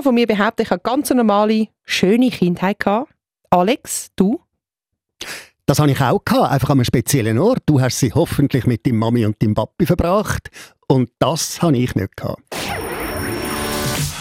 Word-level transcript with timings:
kann 0.00 0.04
von 0.04 0.14
mir 0.14 0.26
behaupten, 0.26 0.62
ich 0.62 0.70
habe 0.70 0.80
ganz 0.82 1.10
normale, 1.10 1.68
schöne 1.84 2.30
Kindheit 2.30 2.78
gehabt. 2.78 3.12
Alex, 3.50 4.08
du? 4.16 4.40
Das 5.66 5.78
habe 5.78 5.90
ich 5.90 6.00
auch 6.00 6.24
gehabt, 6.24 6.50
einfach 6.50 6.70
an 6.70 6.78
einem 6.78 6.84
speziellen 6.86 7.38
Ort. 7.38 7.64
Du 7.66 7.82
hast 7.82 7.98
sie 7.98 8.10
hoffentlich 8.10 8.66
mit 8.66 8.86
deinem 8.86 8.96
Mami 8.96 9.26
und 9.26 9.42
deinem 9.42 9.54
Papi 9.54 9.84
verbracht. 9.84 10.48
Und 10.88 11.10
das 11.18 11.60
habe 11.60 11.76
ich 11.76 11.94
nicht 11.94 12.16
gehabt. 12.16 12.42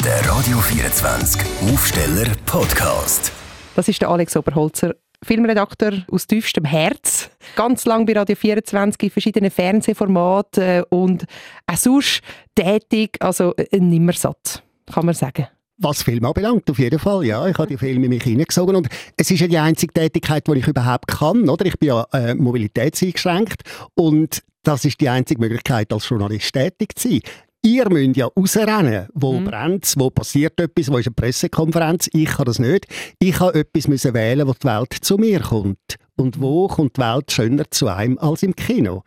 Der 0.03 0.29
Radio 0.29 0.57
24 0.57 1.41
Aufsteller 1.71 2.27
Podcast. 2.45 3.31
Das 3.77 3.87
ist 3.87 4.01
der 4.01 4.09
Alex 4.09 4.35
Oberholzer, 4.35 4.95
Filmredakteur 5.23 6.03
aus 6.11 6.27
tiefstem 6.27 6.65
Herz. 6.65 7.29
Ganz 7.55 7.85
lang 7.85 8.05
bei 8.05 8.13
Radio 8.13 8.35
24 8.35 9.01
in 9.01 9.09
verschiedenen 9.09 9.51
Fernsehformaten 9.51 10.63
äh, 10.63 10.83
und 10.89 11.25
auch 11.67 11.77
sonst 11.77 12.21
tätig, 12.53 13.15
also 13.21 13.55
äh, 13.55 13.79
nimmer 13.79 14.13
satt, 14.13 14.61
kann 14.91 15.05
man 15.05 15.15
sagen. 15.15 15.47
Was 15.81 16.03
Film 16.03 16.25
anbelangt, 16.25 16.69
auf 16.69 16.77
jeden 16.77 16.99
Fall, 16.99 17.25
ja. 17.25 17.47
Ich 17.47 17.57
habe 17.57 17.67
die 17.67 17.77
Filme 17.77 18.05
in 18.05 18.09
mich 18.09 18.23
hineingesogen 18.23 18.75
und 18.75 18.89
es 19.15 19.31
ist 19.31 19.39
ja 19.39 19.47
die 19.47 19.57
einzige 19.57 19.93
Tätigkeit, 19.93 20.45
die 20.45 20.59
ich 20.59 20.67
überhaupt 20.67 21.07
kann, 21.07 21.47
oder? 21.47 21.65
Ich 21.65 21.79
bin 21.79 21.87
ja 21.87 22.05
äh, 22.11 22.35
mobilitätseingeschränkt 22.35 23.61
und 23.95 24.41
das 24.63 24.83
ist 24.83 24.99
die 24.99 25.07
einzige 25.07 25.39
Möglichkeit, 25.39 25.93
als 25.93 26.09
Journalist 26.09 26.51
tätig 26.51 26.97
zu 26.97 27.09
sein. 27.09 27.21
Ihr 27.61 27.89
müsst 27.89 28.17
ja 28.17 28.27
rausrennen. 28.27 29.07
Wo 29.13 29.39
mhm. 29.39 29.45
brennt 29.45 29.93
Wo 29.97 30.09
passiert 30.09 30.59
etwas? 30.59 30.91
Wo 30.91 30.97
ist 30.97 31.07
eine 31.07 31.15
Pressekonferenz? 31.15 32.09
Ich 32.13 32.29
kann 32.29 32.45
das 32.45 32.59
nicht. 32.59 32.85
Ich 33.19 33.35
kann 33.35 33.53
etwas 33.53 33.87
müssen 33.87 34.13
wählen, 34.13 34.47
wo 34.47 34.53
die 34.53 34.67
Welt 34.67 34.93
zu 35.01 35.17
mir 35.17 35.41
kommt. 35.41 35.95
Und 36.15 36.41
wo 36.41 36.67
kommt 36.67 36.97
die 36.97 37.01
Welt 37.01 37.31
schöner 37.31 37.63
zu 37.69 37.87
einem 37.87 38.17
als 38.17 38.43
im 38.43 38.55
Kino? 38.55 39.03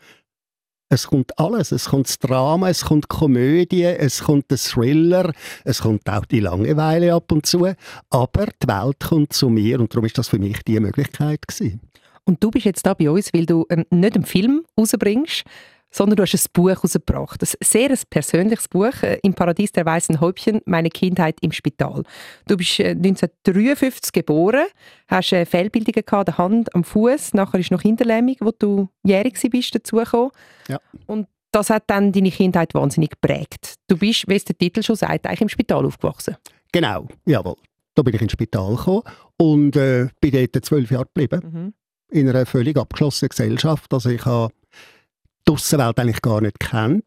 Es 0.93 1.07
kommt 1.07 1.39
alles. 1.39 1.73
Es 1.73 1.87
kommt 1.87 2.07
das 2.07 2.19
Drama, 2.19 2.69
es 2.69 2.85
kommt 2.85 3.05
die 3.05 3.17
Komödie, 3.17 3.85
es 3.85 4.25
kommt 4.25 4.51
der 4.51 4.59
Thriller, 4.59 5.33
es 5.65 5.81
kommt 5.81 6.07
auch 6.07 6.27
die 6.27 6.41
Langeweile 6.41 7.15
ab 7.15 7.33
und 7.33 7.47
zu. 7.47 7.67
Aber 8.11 8.47
die 8.63 8.69
Welt 8.69 9.01
kommt 9.01 9.33
zu 9.33 9.49
mir 9.49 9.81
und 9.81 9.91
darum 9.95 10.05
ist 10.05 10.19
das 10.19 10.29
für 10.29 10.39
mich 10.39 10.63
die 10.65 10.79
Möglichkeit 10.79 11.49
gewesen. 11.49 11.81
Und 12.25 12.45
du 12.45 12.51
bist 12.51 12.67
jetzt 12.67 12.85
da 12.85 12.93
bei 12.93 13.11
uns, 13.11 13.33
weil 13.33 13.47
du 13.47 13.65
ähm, 13.71 13.87
nicht 13.89 14.17
einen 14.17 14.27
Film 14.27 14.67
rausbringst, 14.79 15.45
sondern 15.93 16.17
du 16.17 16.23
hast 16.23 16.35
ein 16.35 16.51
Buch 16.53 16.71
herausgebracht. 16.71 17.43
Ein 17.43 17.49
sehr 17.63 17.95
persönliches 18.11 18.67
Buch, 18.67 19.03
äh, 19.03 19.19
«Im 19.23 19.35
Paradies 19.35 19.73
der 19.73 19.87
weißen 19.87 20.21
Häubchen, 20.21 20.61
meine 20.65 20.89
Kindheit 20.89 21.37
im 21.43 21.53
Spital». 21.53 22.03
Du 22.49 22.57
bist 22.57 22.81
1953 22.81 24.09
äh, 24.09 24.21
geboren, 24.21 24.67
hast 25.07 25.33
äh, 25.33 25.45
Fehlbildungen 25.45 26.05
an 26.09 26.25
der 26.25 26.39
Hand, 26.39 26.75
am 26.75 26.83
Fuß, 26.83 27.35
nachher 27.35 27.61
ist 27.61 27.71
noch 27.71 27.83
Hinterlähmung, 27.83 28.37
wo 28.41 28.51
du 28.59 28.89
jährig 29.05 29.39
bist, 29.51 29.75
dazugekommen. 29.75 30.31
Ja. 30.69 30.81
Und 31.07 31.29
das 31.53 31.69
hat 31.69 31.85
dann 31.89 32.13
deine 32.13 32.31
Kindheit 32.31 32.73
wahnsinnig 32.75 33.11
geprägt. 33.11 33.75
Du 33.87 33.99
bist, 33.99 34.27
wie 34.27 34.37
es 34.37 34.45
der 34.45 34.57
Titel 34.57 34.83
schon 34.83 34.97
sagt, 34.97 35.27
eigentlich 35.27 35.43
im 35.43 35.49
Spital 35.51 35.85
aufgewachsen. 35.85 36.37
Genau, 36.73 37.07
jawohl. 37.27 37.57
Da 37.95 38.03
bin 38.03 38.15
ich 38.15 38.23
ins 38.23 38.33
Spital 38.33 38.75
gekommen 38.75 39.03
und 39.37 39.77
äh, 39.77 40.09
bin 40.19 40.49
dort 40.51 40.65
zwölf 40.65 40.91
Jahre 40.91 41.05
geblieben. 41.05 41.43
Mhm. 41.53 41.75
In 42.09 42.29
einer 42.29 42.47
völlig 42.47 42.79
abgeschlossenen 42.79 43.29
Gesellschaft. 43.29 43.93
Also 43.93 44.09
ich 44.09 44.25
habe 44.25 44.53
die 45.47 45.53
Aussenwelt 45.53 45.99
eigentlich 45.99 46.23
gar 46.23 46.41
nicht 46.41 46.59
kennt. 46.61 47.05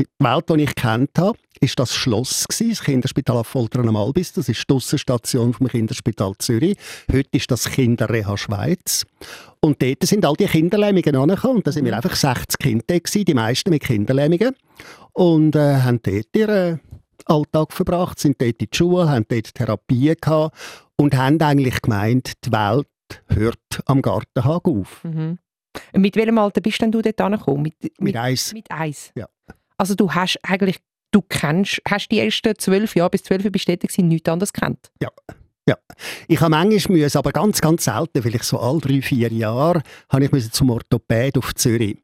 Die 0.00 0.06
Welt, 0.20 0.48
die 0.48 0.62
ich 0.62 0.74
kennt 0.74 1.18
habe, 1.18 1.38
ist 1.60 1.78
das 1.78 1.94
Schloss 1.94 2.46
gewesen, 2.46 2.70
das 2.70 2.82
Kinderspital 2.82 3.42
Foltern 3.44 3.88
am 3.88 3.96
Albis. 3.96 4.32
Das 4.32 4.48
ist 4.48 4.64
die 4.68 4.74
Aussenstation 4.74 5.52
vom 5.52 5.68
Kinderspital 5.68 6.34
Zürich. 6.38 6.76
Heute 7.10 7.28
ist 7.32 7.50
das 7.50 7.68
Kinderreha 7.68 8.36
Schweiz. 8.36 9.04
Und 9.60 9.82
dort 9.82 10.04
sind 10.04 10.24
all 10.24 10.34
die 10.34 10.46
Kinderlähmungen 10.46 11.16
angekommen. 11.16 11.56
Und 11.56 11.66
da 11.66 11.72
sind 11.72 11.84
wir 11.84 11.92
mhm. 11.92 11.96
einfach 11.96 12.14
60 12.14 12.58
Kinder 12.58 13.00
gewesen, 13.00 13.24
die 13.24 13.34
meisten 13.34 13.70
mit 13.70 13.82
Kinderlähmungen. 13.82 14.54
Und 15.12 15.56
äh, 15.56 15.80
haben 15.80 16.00
dort 16.02 16.36
ihren 16.36 16.80
Alltag 17.24 17.72
verbracht, 17.72 18.18
sind 18.18 18.40
dort 18.40 18.62
in 18.62 18.68
die 18.70 18.76
Schule, 18.76 19.10
haben 19.10 19.26
dort 19.28 19.54
Therapie 19.54 20.14
gehabt 20.18 20.56
und 20.96 21.16
haben 21.16 21.40
eigentlich 21.40 21.82
gemeint, 21.82 22.32
die 22.44 22.52
Welt 22.52 22.86
hört 23.26 23.82
am 23.86 24.02
Gartenhag 24.02 24.64
auf. 24.64 25.02
Mhm. 25.04 25.38
Mit 25.94 26.16
welchem 26.16 26.38
Alter 26.38 26.60
bist 26.60 26.80
denn 26.80 26.92
du 26.92 27.02
dort 27.02 27.20
angekommen? 27.20 27.62
Mit, 27.62 27.74
mit, 27.82 28.00
mit 28.00 28.16
eins. 28.16 28.52
Mit 28.52 28.70
eins? 28.70 29.12
Ja. 29.14 29.28
Also 29.76 29.94
du 29.94 30.12
hast 30.12 30.38
eigentlich, 30.42 30.78
du 31.10 31.22
kennst, 31.22 31.80
hast 31.88 32.08
die 32.08 32.18
ersten 32.18 32.58
zwölf 32.58 32.94
Jahre 32.96 33.10
bis 33.10 33.22
zwölf 33.22 33.42
bist 33.50 33.68
du 33.68 33.76
dort 33.76 33.98
nichts 33.98 34.28
anderes 34.28 34.52
kennt? 34.52 34.90
Ja. 35.02 35.10
Ja, 35.68 35.76
ich 36.28 36.40
habe 36.40 36.50
manchmal 36.50 36.96
müssen, 36.96 37.18
aber 37.18 37.30
ganz, 37.30 37.60
ganz 37.60 37.84
selten, 37.84 38.22
vielleicht 38.22 38.44
so 38.44 38.58
alle 38.58 38.80
drei, 38.80 39.02
vier 39.02 39.30
Jahre, 39.30 39.82
habe 40.08 40.24
ich 40.24 40.50
zum 40.50 40.70
Orthopäd 40.70 41.36
auf 41.36 41.54
Zürich. 41.54 41.98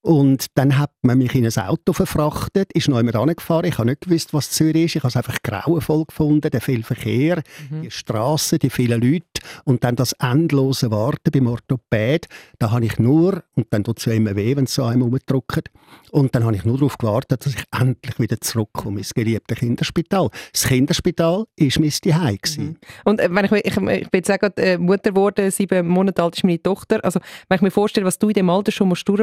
Und 0.00 0.46
dann 0.54 0.78
hat 0.78 0.92
man 1.02 1.18
mich 1.18 1.34
in 1.34 1.44
ein 1.44 1.66
Auto 1.66 1.92
verfrachtet, 1.92 2.70
ist 2.74 2.88
noch 2.88 2.98
einmal 2.98 3.16
angefahren. 3.16 3.64
Ich 3.64 3.78
habe 3.78 3.88
nicht 3.88 4.02
gewusst, 4.02 4.34
was 4.34 4.50
Zürich 4.50 4.84
ist. 4.84 4.96
Ich 4.96 5.02
habe 5.02 5.08
es 5.08 5.16
einfach 5.16 5.38
grauenvoll 5.42 6.04
gefunden, 6.04 6.50
der 6.50 6.60
viel 6.60 6.84
Verkehr, 6.84 7.42
mhm. 7.70 7.82
die 7.82 7.90
Straßen, 7.90 8.58
die 8.58 8.70
vielen 8.70 9.00
Leute 9.00 9.24
und 9.64 9.84
dann 9.84 9.96
das 9.96 10.12
endlose 10.14 10.90
Warten 10.90 11.30
beim 11.32 11.46
Orthopäd. 11.46 12.26
Da 12.58 12.70
habe 12.70 12.84
ich 12.84 12.98
nur, 12.98 13.42
und 13.54 13.66
dann 13.70 13.84
tut 13.84 13.98
es 13.98 14.04
ja 14.04 14.12
immer 14.12 14.36
weh, 14.36 14.56
wenn 14.56 14.64
es 14.64 14.74
so 14.74 14.84
einem 14.84 15.02
umdrückt, 15.02 15.70
und 16.10 16.34
dann 16.34 16.44
habe 16.44 16.54
ich 16.56 16.64
nur 16.64 16.76
darauf 16.76 16.98
gewartet, 16.98 17.44
dass 17.44 17.54
ich 17.54 17.64
endlich 17.78 18.18
wieder 18.18 18.40
zurückkomme 18.40 18.98
ins 18.98 19.14
geliebte 19.14 19.54
Kinderspital. 19.54 20.28
Das 20.52 20.66
Kinderspital 20.66 21.38
war 21.38 21.46
mein 21.56 21.90
Zuhause. 21.90 22.60
Mhm. 22.60 22.76
Und 23.04 23.20
äh, 23.20 23.28
wenn 23.30 23.44
ich, 23.46 23.52
ich, 23.52 23.64
ich 23.64 23.74
bin 23.74 24.08
jetzt 24.12 24.30
auch 24.30 24.38
gerade 24.38 24.62
äh, 24.62 24.78
Mutter 24.78 25.10
geworden, 25.10 25.50
sieben 25.50 25.88
Monate 25.88 26.22
alt 26.22 26.36
ist 26.36 26.44
meine 26.44 26.62
Tochter. 26.62 27.04
Also 27.04 27.20
wenn 27.48 27.56
ich 27.56 27.62
mir 27.62 27.70
vorstelle, 27.70 28.06
was 28.06 28.18
du 28.18 28.28
in 28.28 28.34
dem 28.34 28.50
Alter 28.50 28.72
schon 28.72 28.88
musst 28.88 29.08
durch 29.08 29.20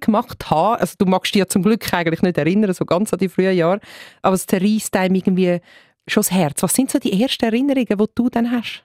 gemacht 0.00 0.50
haben. 0.50 0.80
Also 0.80 0.94
du 0.98 1.06
magst 1.06 1.34
dich 1.34 1.40
ja 1.40 1.46
zum 1.46 1.62
Glück 1.62 1.92
eigentlich 1.92 2.22
nicht 2.22 2.38
erinnern, 2.38 2.72
so 2.72 2.84
ganz 2.84 3.12
an 3.12 3.18
die 3.18 3.28
frühen 3.28 3.56
Jahre, 3.56 3.80
aber 4.22 4.34
es 4.34 4.46
zerreißt 4.46 4.96
einem 4.96 5.14
irgendwie 5.14 5.60
schon 6.06 6.22
das 6.22 6.30
Herz. 6.30 6.62
Was 6.62 6.74
sind 6.74 6.90
so 6.90 6.98
die 6.98 7.20
ersten 7.22 7.44
Erinnerungen, 7.44 7.86
die 7.86 8.06
du 8.14 8.28
dann 8.28 8.50
hast? 8.50 8.84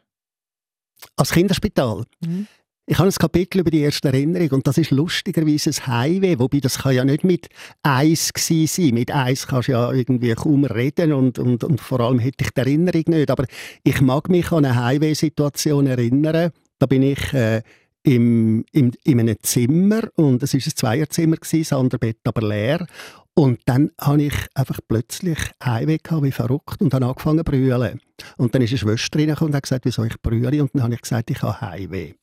Als 1.16 1.32
Kinderspital? 1.32 2.04
Mhm. 2.26 2.48
Ich 2.92 2.98
habe 2.98 3.08
ein 3.08 3.14
Kapitel 3.14 3.60
über 3.60 3.70
die 3.70 3.82
erste 3.82 4.08
Erinnerung 4.08 4.50
und 4.50 4.68
das 4.68 4.80
ist 4.80 4.90
lustigerweise 4.90 5.70
ein 5.70 5.88
Highway, 5.88 6.40
wobei 6.40 6.60
das 6.60 6.80
kann 6.80 6.96
ja 6.96 7.06
nicht 7.06 7.24
mit 7.24 7.48
Eis 7.84 8.32
sein. 8.36 8.94
Mit 8.96 9.14
Eis 9.14 9.46
kannst 9.46 9.68
du 9.68 9.74
ja 9.74 9.92
irgendwie 9.92 10.34
kaum 10.34 10.66
reden 10.66 11.14
und, 11.14 11.38
und, 11.38 11.64
und 11.64 11.80
vor 11.80 12.00
allem 12.00 12.18
hätte 12.18 12.46
ich 12.46 12.50
die 12.50 12.60
Erinnerung 12.60 13.04
nicht. 13.06 13.30
Aber 13.30 13.46
ich 13.84 14.02
mag 14.02 14.28
mich 14.30 14.52
an 14.52 14.66
eine 14.66 14.84
Highway-Situation 14.84 15.86
erinnern. 15.86 16.50
Da 16.80 16.88
bin 16.88 17.04
ich 17.04 17.32
äh, 17.32 17.62
im, 18.04 18.66
im, 18.72 18.92
in 19.04 19.20
einem 19.20 19.36
Zimmer 19.42 20.02
und 20.16 20.42
es 20.44 20.54
war 20.54 20.60
ein 20.60 20.76
Zweierzimmer, 20.76 21.36
gewesen, 21.36 21.60
das 21.60 21.74
andere 21.74 22.00
Bett 22.00 22.20
aber 22.24 22.48
leer. 22.48 22.88
Und 23.34 23.62
dann 23.66 23.92
habe 24.00 24.24
ich 24.24 24.34
einfach 24.54 24.80
plötzlich 24.88 25.38
Heimweh 25.64 25.98
gehabt, 25.98 26.24
wie 26.24 26.32
verrückt 26.32 26.82
und 26.82 26.94
habe 26.94 27.06
angefangen 27.06 27.40
zu 27.40 27.44
brüllen. 27.46 28.02
Und 28.38 28.54
dann 28.54 28.62
ist 28.62 28.72
eine 28.72 28.98
Schwester 28.98 29.42
und 29.42 29.56
hat 29.56 29.64
gesagt, 29.64 29.86
wieso 29.86 30.04
ich 30.04 30.22
brülle. 30.22 30.62
Und 30.62 30.72
dann 30.74 30.84
habe 30.84 30.94
ich 30.96 31.02
gesagt, 31.02 31.30
ich 31.30 31.42
habe 31.42 31.62
Heimweh. 31.62 32.14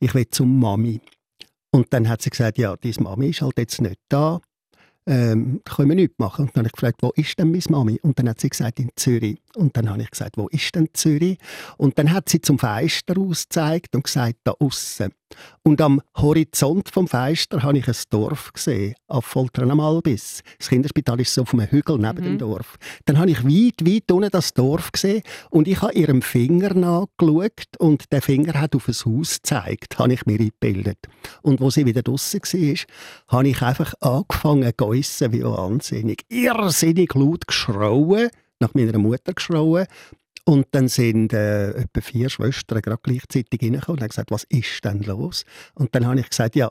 Ich 0.00 0.14
will 0.14 0.28
zum 0.28 0.58
Mami. 0.58 1.00
Und 1.70 1.92
dann 1.92 2.08
hat 2.08 2.22
sie 2.22 2.30
gesagt, 2.30 2.56
ja, 2.56 2.76
deine 2.76 2.94
Mami 3.00 3.30
ist 3.30 3.42
halt 3.42 3.58
jetzt 3.58 3.80
nicht 3.80 3.98
da 4.08 4.40
ähm, 5.06 5.60
können 5.64 5.90
wir 5.90 5.96
nichts 5.96 6.18
machen. 6.18 6.46
Und 6.46 6.56
dann 6.56 6.62
habe 6.62 6.68
ich 6.68 6.72
gefragt, 6.72 7.02
wo 7.02 7.10
ist 7.14 7.38
denn 7.38 7.50
meine 7.50 7.62
Mami? 7.68 8.00
Und 8.02 8.18
dann 8.18 8.28
hat 8.28 8.40
sie 8.40 8.48
gesagt, 8.48 8.80
in 8.80 8.90
Zürich. 8.96 9.38
Und 9.56 9.76
dann 9.76 9.88
habe 9.88 10.02
ich 10.02 10.10
gesagt, 10.10 10.36
wo 10.36 10.48
ist 10.48 10.74
denn 10.74 10.88
Zürich? 10.92 11.38
Und 11.76 11.98
dann 11.98 12.12
hat 12.12 12.28
sie 12.28 12.40
zum 12.40 12.58
Fenster 12.58 13.18
ausgezeigt 13.18 13.94
und 13.94 14.04
gesagt, 14.04 14.36
da 14.44 14.54
außen. 14.58 15.10
Und 15.62 15.80
am 15.80 16.00
Horizont 16.16 16.90
vom 16.90 17.08
Fenster 17.08 17.62
habe 17.62 17.78
ich 17.78 17.88
ein 17.88 17.96
Dorf 18.10 18.52
gesehen, 18.52 18.94
auf 19.08 19.24
Foltern 19.24 19.70
am 19.70 19.80
Albis. 19.80 20.42
Das 20.58 20.68
Kinderspital 20.68 21.20
ist 21.20 21.34
so 21.34 21.42
auf 21.42 21.54
einem 21.54 21.66
Hügel 21.66 21.98
neben 21.98 22.20
mhm. 22.20 22.24
dem 22.24 22.38
Dorf. 22.38 22.76
Dann 23.04 23.18
habe 23.18 23.30
ich 23.30 23.44
weit, 23.44 23.86
weit 23.86 24.10
unten 24.12 24.30
das 24.30 24.52
Dorf 24.54 24.92
gesehen 24.92 25.22
und 25.50 25.66
ich 25.66 25.80
habe 25.82 25.94
ihrem 25.94 26.22
Finger 26.22 26.74
nachgeschaut 26.74 27.78
und 27.78 28.12
der 28.12 28.22
Finger 28.22 28.60
hat 28.60 28.74
auf 28.76 28.88
ein 28.88 28.94
Haus 28.94 29.36
gezeigt, 29.36 29.98
habe 29.98 30.12
ich 30.12 30.26
mir 30.26 30.38
eingebildet. 30.38 30.98
Und 31.42 31.60
wo 31.60 31.70
sie 31.70 31.86
wieder 31.86 32.02
draußen 32.02 32.40
war, 32.40 33.38
habe 33.38 33.48
ich 33.48 33.62
einfach 33.62 33.94
angefangen 34.00 34.72
zu 34.78 34.86
geissen 34.86 35.32
wie 35.32 35.44
wahnsinnig. 35.44 36.24
Irrsinnig 36.28 37.14
laut 37.14 37.46
geschrauen, 37.46 38.28
nach 38.64 38.74
meiner 38.74 38.98
Mutter 38.98 39.32
geschrauen 39.32 39.86
und 40.44 40.66
dann 40.72 40.88
sind 40.88 41.32
äh, 41.32 41.70
etwa 41.70 42.00
vier 42.00 42.28
Schwestern 42.28 42.82
gerade 42.82 43.00
gleichzeitig 43.02 43.62
reingekommen 43.62 43.98
und 43.98 44.02
haben 44.02 44.08
gesagt, 44.08 44.30
was 44.30 44.44
ist 44.44 44.84
denn 44.84 45.02
los? 45.02 45.44
Und 45.74 45.94
dann 45.94 46.06
habe 46.06 46.20
ich 46.20 46.28
gesagt, 46.28 46.54
ja, 46.54 46.70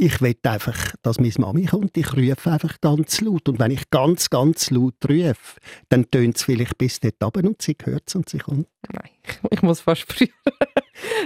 ich 0.00 0.22
will 0.22 0.34
einfach, 0.44 0.94
dass 1.02 1.20
meine 1.20 1.32
Mami 1.36 1.66
kommt. 1.66 1.94
Ich 1.98 2.16
rufe 2.16 2.50
einfach 2.50 2.80
ganz 2.80 3.20
laut. 3.20 3.48
Und 3.50 3.58
wenn 3.58 3.70
ich 3.70 3.90
ganz, 3.90 4.30
ganz 4.30 4.70
laut 4.70 4.94
rufe, 5.06 5.60
dann 5.90 6.10
tönt 6.10 6.36
es 6.36 6.44
vielleicht 6.44 6.78
bis 6.78 7.00
dort 7.00 7.22
runter 7.22 7.46
und 7.46 7.60
sie 7.60 7.76
hört 7.84 8.04
es 8.06 8.14
und 8.14 8.26
sie 8.28 8.38
kommt. 8.38 8.66
Nein, 8.90 9.10
ich 9.50 9.60
muss 9.60 9.80
fast 9.80 10.10
früher. 10.10 10.28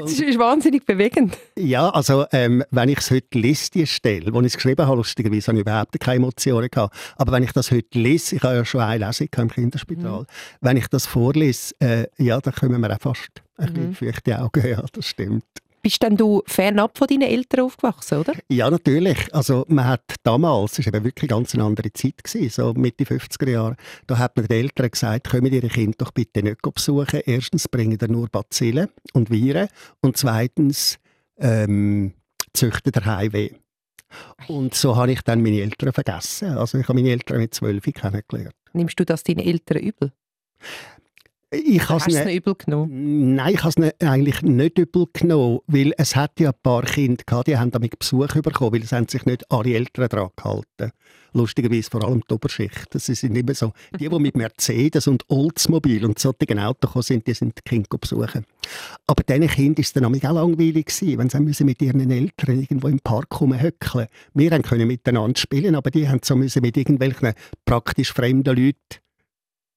Es 0.05 0.19
ist 0.19 0.39
wahnsinnig 0.39 0.85
bewegend. 0.85 1.39
Ja, 1.57 1.89
also 1.91 2.27
ähm, 2.33 2.65
wenn 2.73 2.89
ich 2.89 2.99
es 2.99 3.13
heute 3.13 3.39
lese, 3.39 3.71
die 3.71 3.87
Stelle, 3.87 4.33
wo 4.35 4.41
ich 4.41 4.47
es 4.47 4.55
geschrieben 4.55 4.87
habe, 4.87 4.97
lustigerweise 4.97 5.49
habe 5.49 5.59
ich 5.59 5.63
überhaupt 5.63 5.99
keine 6.01 6.17
Emotionen 6.17 6.69
gehabt, 6.69 6.97
aber 7.17 7.33
wenn 7.33 7.43
ich 7.43 7.53
das 7.53 7.71
heute 7.71 7.99
lese, 7.99 8.37
ich 8.37 8.43
habe 8.43 8.57
ja 8.57 8.65
schon 8.65 8.81
eine 8.81 9.07
Lesung 9.07 9.29
im 9.37 9.51
Kinderspital, 9.51 10.21
mhm. 10.21 10.27
wenn 10.61 10.77
ich 10.77 10.89
das 10.89 11.07
vorlese, 11.07 11.75
äh, 11.81 12.07
ja, 12.19 12.41
dann 12.41 12.55
kommen 12.55 12.81
wir 12.81 12.93
auch 12.93 13.01
fast 13.01 13.43
ein 13.57 13.71
mhm. 13.71 13.91
bisschen 13.91 13.95
feuchte 13.95 14.41
Augen, 14.41 14.67
ja, 14.69 14.83
das 14.93 15.07
stimmt. 15.07 15.45
Bist 15.85 16.03
denn 16.03 16.17
du 16.17 16.43
fernab 16.47 16.97
von 16.97 17.07
deinen 17.07 17.29
Eltern 17.29 17.67
aufgewachsen, 17.67 18.21
oder? 18.21 18.33
Ja, 18.49 18.71
natürlich. 18.71 19.19
Also 19.35 19.67
man 19.69 19.85
hat 19.85 20.15
damals, 20.23 20.79
es 20.79 20.87
war 20.87 20.95
eben 20.95 21.05
wirklich 21.05 21.29
ganz 21.29 21.53
eine 21.53 21.65
andere 21.65 21.93
Zeit, 21.93 22.25
gewesen, 22.25 22.49
so 22.49 22.73
Mitte 22.73 23.05
50er 23.05 23.51
Jahre, 23.51 23.77
da 24.07 24.17
hat 24.17 24.35
man 24.35 24.47
den 24.47 24.63
Eltern 24.63 24.91
gesagt, 24.91 25.29
kommen 25.29 25.53
ihre 25.53 25.69
Kinder 25.69 25.95
doch 25.99 26.13
bitte 26.13 26.43
nicht 26.43 26.63
besuchen. 26.63 27.21
Erstens 27.27 27.69
bringen 27.69 27.99
ihr 28.01 28.09
nur 28.09 28.31
Bazillen 28.31 28.89
und 29.13 29.31
Viren 29.31 29.69
und 30.01 30.17
zweitens 30.17 30.99
ähm, 31.37 32.15
züchten 32.55 32.93
der 32.93 33.05
Heimweh. 33.05 33.51
Und 34.49 34.75
so 34.75 34.97
habe 34.97 35.13
ich 35.13 35.21
dann 35.21 35.43
meine 35.43 35.61
Eltern 35.61 35.93
vergessen. 35.93 36.57
Also 36.57 36.79
ich 36.79 36.89
habe 36.89 36.95
meine 36.95 37.11
Eltern 37.11 37.41
mit 37.41 37.53
zwölf 37.53 37.85
kennengelernt. 37.85 38.55
Nimmst 38.73 38.99
du 38.99 39.05
das 39.05 39.23
deinen 39.23 39.41
Eltern 39.41 39.83
übel? 39.83 40.13
Ich 41.55 41.89
Hast 41.89 42.11
du 42.11 42.17
es 42.17 42.33
übel 42.33 42.55
genommen? 42.55 43.35
Nein, 43.35 43.55
ich 43.55 43.63
habe 43.63 43.75
es 43.77 44.07
eigentlich 44.07 44.43
nicht 44.43 44.79
übel 44.79 45.07
genommen, 45.13 45.61
weil 45.67 45.93
es 45.97 46.17
hat 46.17 46.41
ja 46.41 46.51
ein 46.51 46.57
paar 46.63 46.83
Kinder 46.83 47.23
gehabt, 47.25 47.47
die 47.47 47.57
haben 47.57 47.71
damit 47.71 47.99
Besuch 47.99 48.29
bekommen, 48.29 48.73
weil 48.73 48.83
es 48.83 48.93
haben 48.93 49.09
sich 49.09 49.25
nicht 49.25 49.51
alle 49.51 49.75
Eltern 49.75 50.09
daran 50.09 50.31
gehalten. 50.37 50.93
Lustigerweise 51.37 51.91
vor 51.91 52.05
allem 52.05 52.23
die 52.29 52.35
Oberschicht. 52.35 52.87
Das 52.95 53.07
sind 53.07 53.37
immer 53.37 53.55
so, 53.55 53.73
die, 53.99 54.09
die 54.09 54.19
mit 54.21 54.37
Mercedes 54.37 55.09
und 55.09 55.25
Oldsmobile 55.29 56.07
und 56.07 56.19
solchen 56.19 56.61
Autos 56.61 56.91
gekommen 56.91 57.03
sind, 57.03 57.27
die 57.27 57.35
sind 57.35 57.59
die 57.59 57.63
Kinder 57.69 57.99
besuchen. 57.99 58.47
Aber 59.09 59.23
diesen 59.25 59.49
Kindern 59.49 59.79
war 59.79 59.83
es 59.83 59.93
dann 59.93 60.05
auch 60.05 60.33
langweilig, 60.33 60.87
gewesen, 60.87 61.19
wenn 61.19 61.53
sie 61.53 61.65
mit 61.65 61.83
ihren 61.83 62.09
Eltern 62.09 62.61
irgendwo 62.61 62.87
im 62.87 63.01
Park 63.01 63.41
rumhöckeln 63.41 64.07
Wir 64.33 64.51
können 64.63 64.87
miteinander 64.87 65.39
spielen, 65.39 65.75
aber 65.75 65.91
die 65.91 66.09
haben 66.09 66.21
so 66.23 66.37
müssen 66.37 66.63
mit 66.63 66.77
irgendwelchen 66.77 67.33
praktisch 67.65 68.13
fremden 68.13 68.57
Leuten 68.57 69.04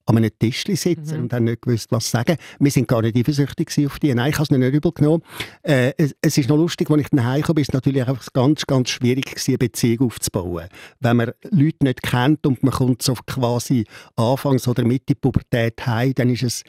an 0.07 0.17
einem 0.17 0.31
Tisch 0.39 0.63
sitzen 0.63 1.17
mhm. 1.17 1.23
und 1.23 1.33
haben 1.33 1.43
nicht 1.43 1.61
gewusst, 1.61 1.91
was 1.91 2.09
sagen. 2.09 2.37
Wir 2.59 2.71
sind 2.71 2.87
gar 2.87 3.01
nicht 3.01 3.15
eifersüchtig 3.15 3.85
auf 3.85 3.99
die. 3.99 4.13
Nein, 4.13 4.29
ich 4.29 4.35
habe 4.35 4.43
es 4.43 4.49
nicht 4.49 4.73
übel 4.73 4.91
genommen. 4.91 5.21
Äh, 5.63 5.93
es, 5.97 6.15
es, 6.21 6.37
ist 6.37 6.49
noch 6.49 6.57
lustig, 6.57 6.89
als 6.89 7.01
ich 7.01 7.11
nach 7.11 7.33
Hause 7.33 7.43
kam, 7.43 7.57
ist 7.57 7.69
es 7.69 7.73
natürlich 7.73 8.07
einfach 8.07 8.33
ganz, 8.33 8.65
ganz 8.65 8.89
schwierig 8.89 9.25
gewesen, 9.25 9.51
eine 9.51 9.57
Beziehung 9.57 10.07
aufzubauen. 10.07 10.67
Wenn 10.99 11.17
man 11.17 11.31
Leute 11.51 11.83
nicht 11.83 12.01
kennt 12.01 12.45
und 12.47 12.63
man 12.63 12.73
kommt 12.73 13.01
so 13.01 13.15
quasi 13.25 13.85
Anfangs- 14.15 14.67
oder 14.67 14.83
Mitte 14.85 15.15
Pubertät 15.15 15.85
heim, 15.85 16.13
dann 16.15 16.29
ist 16.29 16.43
es 16.43 16.63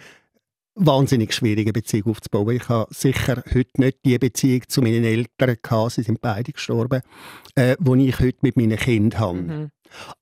wahnsinnig 0.79 1.32
schwierige 1.34 1.73
Beziehung 1.73 2.11
aufzubauen. 2.11 2.56
Ich 2.56 2.69
habe 2.69 2.93
sicher 2.94 3.43
heute 3.52 3.81
nicht 3.81 3.99
die 4.05 4.19
Beziehung 4.19 4.62
zu 4.69 4.81
meinen 4.81 5.05
Eltern 5.05 5.56
gehabt, 5.62 5.93
sie 5.93 6.02
sind 6.02 6.20
beide 6.20 6.52
gestorben, 6.52 7.02
äh, 7.55 7.76
die 7.79 8.08
ich 8.08 8.20
heute 8.20 8.38
mit 8.43 8.56
meinen 8.56 8.76
Kindern 8.76 9.20
habe. 9.20 9.38
Mhm. 9.38 9.70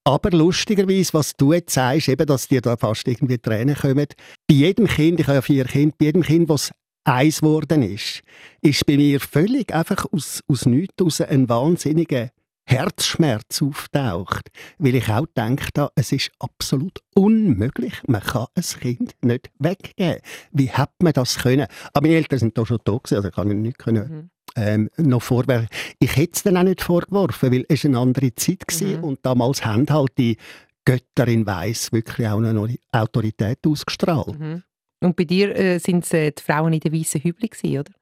Aber 0.04 0.30
lustigerweise, 0.30 1.14
was 1.14 1.36
du 1.36 1.52
jetzt 1.52 1.74
sagst, 1.74 2.08
eben, 2.08 2.26
dass 2.26 2.48
dir 2.48 2.60
da 2.60 2.76
fast 2.76 3.06
irgendwie 3.08 3.38
Tränen 3.38 3.74
kommen, 3.74 4.06
bei 4.48 4.54
jedem 4.54 4.86
Kind, 4.86 5.20
ich 5.20 5.26
habe 5.26 5.36
ja 5.36 5.42
vier 5.42 5.64
Kinder, 5.64 5.94
bei 5.98 6.06
jedem 6.06 6.22
Kind, 6.22 6.48
was 6.48 6.70
eins 7.04 7.40
geworden 7.40 7.82
ist, 7.82 8.22
ist 8.60 8.84
bei 8.86 8.96
mir 8.96 9.20
völlig 9.20 9.72
einfach 9.72 10.06
aus, 10.12 10.42
aus 10.48 10.66
nichts 10.66 11.02
aus 11.02 11.20
ein 11.20 11.48
wahnsinniger 11.48 12.30
Herzschmerz 12.68 13.62
auftaucht, 13.62 14.48
weil 14.78 14.96
ich 14.96 15.08
auch 15.08 15.26
denke, 15.36 15.88
es 15.94 16.10
ist 16.10 16.32
absolut 16.40 16.98
unmöglich. 17.14 17.94
Man 18.08 18.22
kann 18.22 18.46
ein 18.56 18.62
Kind 18.62 19.14
nicht 19.22 19.50
weggeben. 19.60 20.20
Wie 20.50 20.72
hat 20.72 20.90
man 21.00 21.12
das 21.12 21.38
können? 21.38 21.68
Aber 21.92 22.06
meine 22.06 22.16
Eltern 22.16 22.40
sind 22.40 22.58
da 22.58 22.66
schon 22.66 22.82
tot, 22.82 23.12
also 23.12 23.28
ich 23.28 23.34
kann 23.34 23.50
ihnen 23.50 23.62
nicht 23.62 23.78
können, 23.78 24.08
mhm. 24.08 24.30
Ähm, 24.56 24.90
noch 24.96 25.22
vorwerfen. 25.22 25.68
Ich 25.98 26.16
hätte 26.16 26.32
es 26.34 26.42
dann 26.42 26.56
auch 26.56 26.62
nicht 26.62 26.82
vorgeworfen, 26.82 27.52
weil 27.52 27.64
es 27.68 27.84
eine 27.84 27.98
andere 27.98 28.34
Zeit 28.34 28.64
war 28.68 28.88
mhm. 28.88 29.04
und 29.04 29.18
damals 29.22 29.64
haben 29.64 29.86
halt 29.88 30.12
die 30.18 30.36
Götter 30.84 31.28
in 31.28 31.46
Weiß 31.46 31.92
wirklich 31.92 32.26
auch 32.28 32.38
eine 32.38 32.76
Autorität 32.92 33.58
ausgestrahlt. 33.66 34.38
Mhm. 34.38 34.62
Und 35.00 35.16
bei 35.16 35.24
dir 35.24 35.54
äh, 35.54 35.78
sind 35.78 36.04
es 36.04 36.12
äh, 36.12 36.32
die 36.32 36.42
Frauen 36.42 36.72
in 36.72 36.80
den 36.80 36.92
weißen 36.92 37.20
Hübeln, 37.20 37.50
oder? 37.80 37.92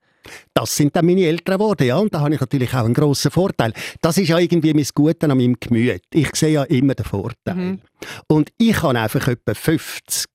Das 0.54 0.74
sind 0.74 0.96
dann 0.96 1.04
meine 1.04 1.26
Eltern 1.26 1.58
geworden, 1.58 1.86
ja. 1.86 1.98
Und 1.98 2.14
da 2.14 2.20
habe 2.20 2.34
ich 2.34 2.40
natürlich 2.40 2.72
auch 2.72 2.84
einen 2.84 2.94
grossen 2.94 3.30
Vorteil. 3.30 3.72
Das 4.00 4.16
ist 4.16 4.28
ja 4.28 4.38
irgendwie 4.38 4.72
mein 4.72 4.86
Gute 4.94 5.30
an 5.30 5.36
meinem 5.36 5.56
Gemüt. 5.60 6.02
Ich 6.12 6.34
sehe 6.34 6.52
ja 6.52 6.62
immer 6.64 6.94
den 6.94 7.04
Vorteil. 7.04 7.54
Mhm. 7.54 7.80
Und 8.28 8.50
ich 8.56 8.80
habe 8.82 8.98
einfach 8.98 9.28
etwa 9.28 9.54
50 9.54 10.26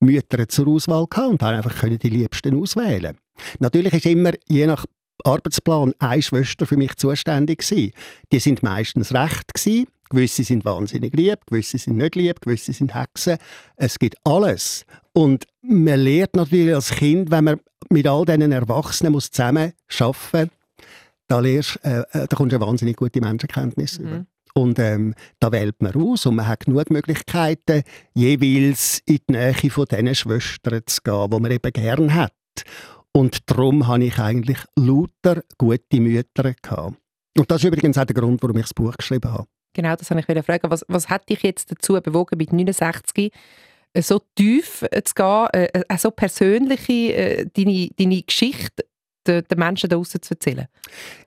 Mütter 0.00 0.48
zur 0.48 0.68
Auswahl 0.68 1.06
gehabt 1.06 1.30
und 1.30 1.42
habe 1.42 1.56
einfach 1.56 1.88
die 1.88 2.08
Liebsten 2.08 2.60
auswählen. 2.60 3.16
Natürlich 3.58 3.92
ist 3.94 4.06
immer, 4.06 4.32
je 4.46 4.66
nach 4.66 4.84
Arbeitsplan, 5.24 5.94
eine 5.98 6.22
Schwester 6.22 6.66
für 6.66 6.76
mich 6.76 6.96
zuständig 6.96 7.58
gewesen. 7.60 7.92
Die 8.32 8.38
sind 8.38 8.62
meistens 8.62 9.12
recht 9.14 9.54
gewesen. 9.54 9.86
Gewisse 10.10 10.42
sind 10.42 10.64
wahnsinnig 10.64 11.12
lieb, 11.14 11.40
gewisse 11.46 11.76
sind 11.76 11.98
nicht 11.98 12.14
lieb, 12.14 12.40
gewisse 12.40 12.72
sind 12.72 12.94
Hexen. 12.94 13.36
Es 13.76 13.98
gibt 13.98 14.16
alles. 14.24 14.86
Und 15.12 15.44
man 15.60 16.00
lernt 16.00 16.34
natürlich 16.34 16.74
als 16.74 16.90
Kind, 16.90 17.30
wenn 17.30 17.44
man 17.44 17.60
mit 17.90 18.06
all 18.06 18.24
diesen 18.24 18.52
Erwachsenen 18.52 19.12
muss 19.12 19.30
zusammen 19.30 19.72
arbeiten 19.98 20.50
da, 21.28 21.40
lernst, 21.40 21.78
äh, 21.84 22.00
äh, 22.00 22.26
da 22.26 22.36
kommst 22.36 22.52
du 22.52 22.56
eine 22.56 22.66
wahnsinnig 22.66 22.96
gute 22.96 23.20
Menschenkenntnis 23.20 23.98
mhm. 23.98 24.06
über. 24.06 24.26
Und 24.54 24.78
ähm, 24.80 25.14
da 25.38 25.52
wählt 25.52 25.80
man 25.80 25.94
aus 25.94 26.26
und 26.26 26.36
man 26.36 26.48
hat 26.48 26.64
genug 26.64 26.90
Möglichkeiten, 26.90 27.82
jeweils 28.14 29.00
in 29.04 29.18
die 29.28 29.32
Nähe 29.32 29.70
von 29.70 29.84
diesen 29.84 30.14
Schwestern 30.14 30.80
zu 30.84 31.00
gehen, 31.04 31.30
die 31.30 31.40
man 31.40 31.50
eben 31.50 31.72
gerne 31.72 32.14
hat. 32.14 32.32
Und 33.12 33.50
darum 33.50 33.86
habe 33.86 34.04
ich 34.04 34.18
eigentlich 34.18 34.58
lauter 34.76 35.42
gute 35.56 36.00
Mütter 36.00 36.54
gehabt. 36.62 36.96
Und 37.36 37.50
das 37.50 37.62
ist 37.62 37.68
übrigens 37.68 37.98
auch 37.98 38.04
der 38.04 38.14
Grund, 38.14 38.42
warum 38.42 38.56
ich 38.56 38.64
das 38.64 38.74
Buch 38.74 38.96
geschrieben 38.96 39.30
habe. 39.30 39.46
Genau, 39.74 39.94
das 39.94 40.10
habe 40.10 40.20
ich 40.20 40.44
fragen. 40.44 40.70
Was, 40.70 40.84
was 40.88 41.08
hat 41.08 41.28
dich 41.28 41.42
jetzt 41.42 41.70
dazu 41.70 42.00
bewogen, 42.00 42.36
mit 42.38 42.52
69 42.52 43.32
äh, 43.92 44.02
so 44.02 44.20
tief 44.34 44.84
äh, 44.90 45.02
zu 45.02 45.14
gehen, 45.14 45.46
äh, 45.52 45.82
äh, 45.88 45.98
so 45.98 46.10
persönliche, 46.10 46.92
äh, 46.92 47.46
deine, 47.52 47.88
deine 47.96 48.22
Geschichte 48.22 48.84
den, 49.26 49.44
den 49.44 49.58
Menschen 49.58 49.90
draußen 49.90 50.20
zu 50.22 50.34
erzählen? 50.34 50.66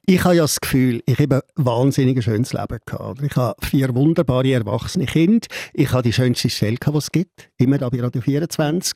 Ich 0.06 0.24
habe 0.24 0.36
ja 0.36 0.44
das 0.44 0.60
Gefühl, 0.60 1.02
ich 1.06 1.20
habe 1.20 1.44
ein 1.56 1.66
wahnsinnig 1.66 2.22
schönes 2.24 2.54
Leben 2.54 2.80
gehabt. 2.86 3.22
Ich 3.22 3.36
habe 3.36 3.56
vier 3.66 3.94
wunderbare 3.96 4.52
erwachsene 4.52 5.06
Kinder. 5.06 5.48
Ich 5.74 5.92
habe 5.92 6.04
die 6.04 6.14
schönste 6.14 6.50
Stelle, 6.50 6.78
die 6.78 6.98
es 6.98 7.12
gibt, 7.12 7.50
immer 7.58 7.78
da 7.78 7.90
bei 7.90 8.02
Radio 8.02 8.22
24. 8.22 8.96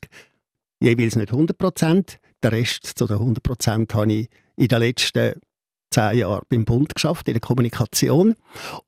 Jeweils 0.80 1.16
nicht 1.16 1.32
100 1.32 1.56
Prozent. 1.56 2.18
Den 2.42 2.50
Rest 2.50 2.86
zu 2.96 3.06
den 3.06 3.16
100 3.16 3.42
Prozent 3.42 3.94
habe 3.94 4.12
ich 4.12 4.28
in 4.56 4.68
den 4.68 4.78
letzten 4.80 5.34
zehn 5.90 6.18
Jahre 6.18 6.42
beim 6.48 6.64
Bund 6.64 6.94
geschafft 6.94 7.28
in 7.28 7.34
der 7.34 7.40
Kommunikation. 7.40 8.34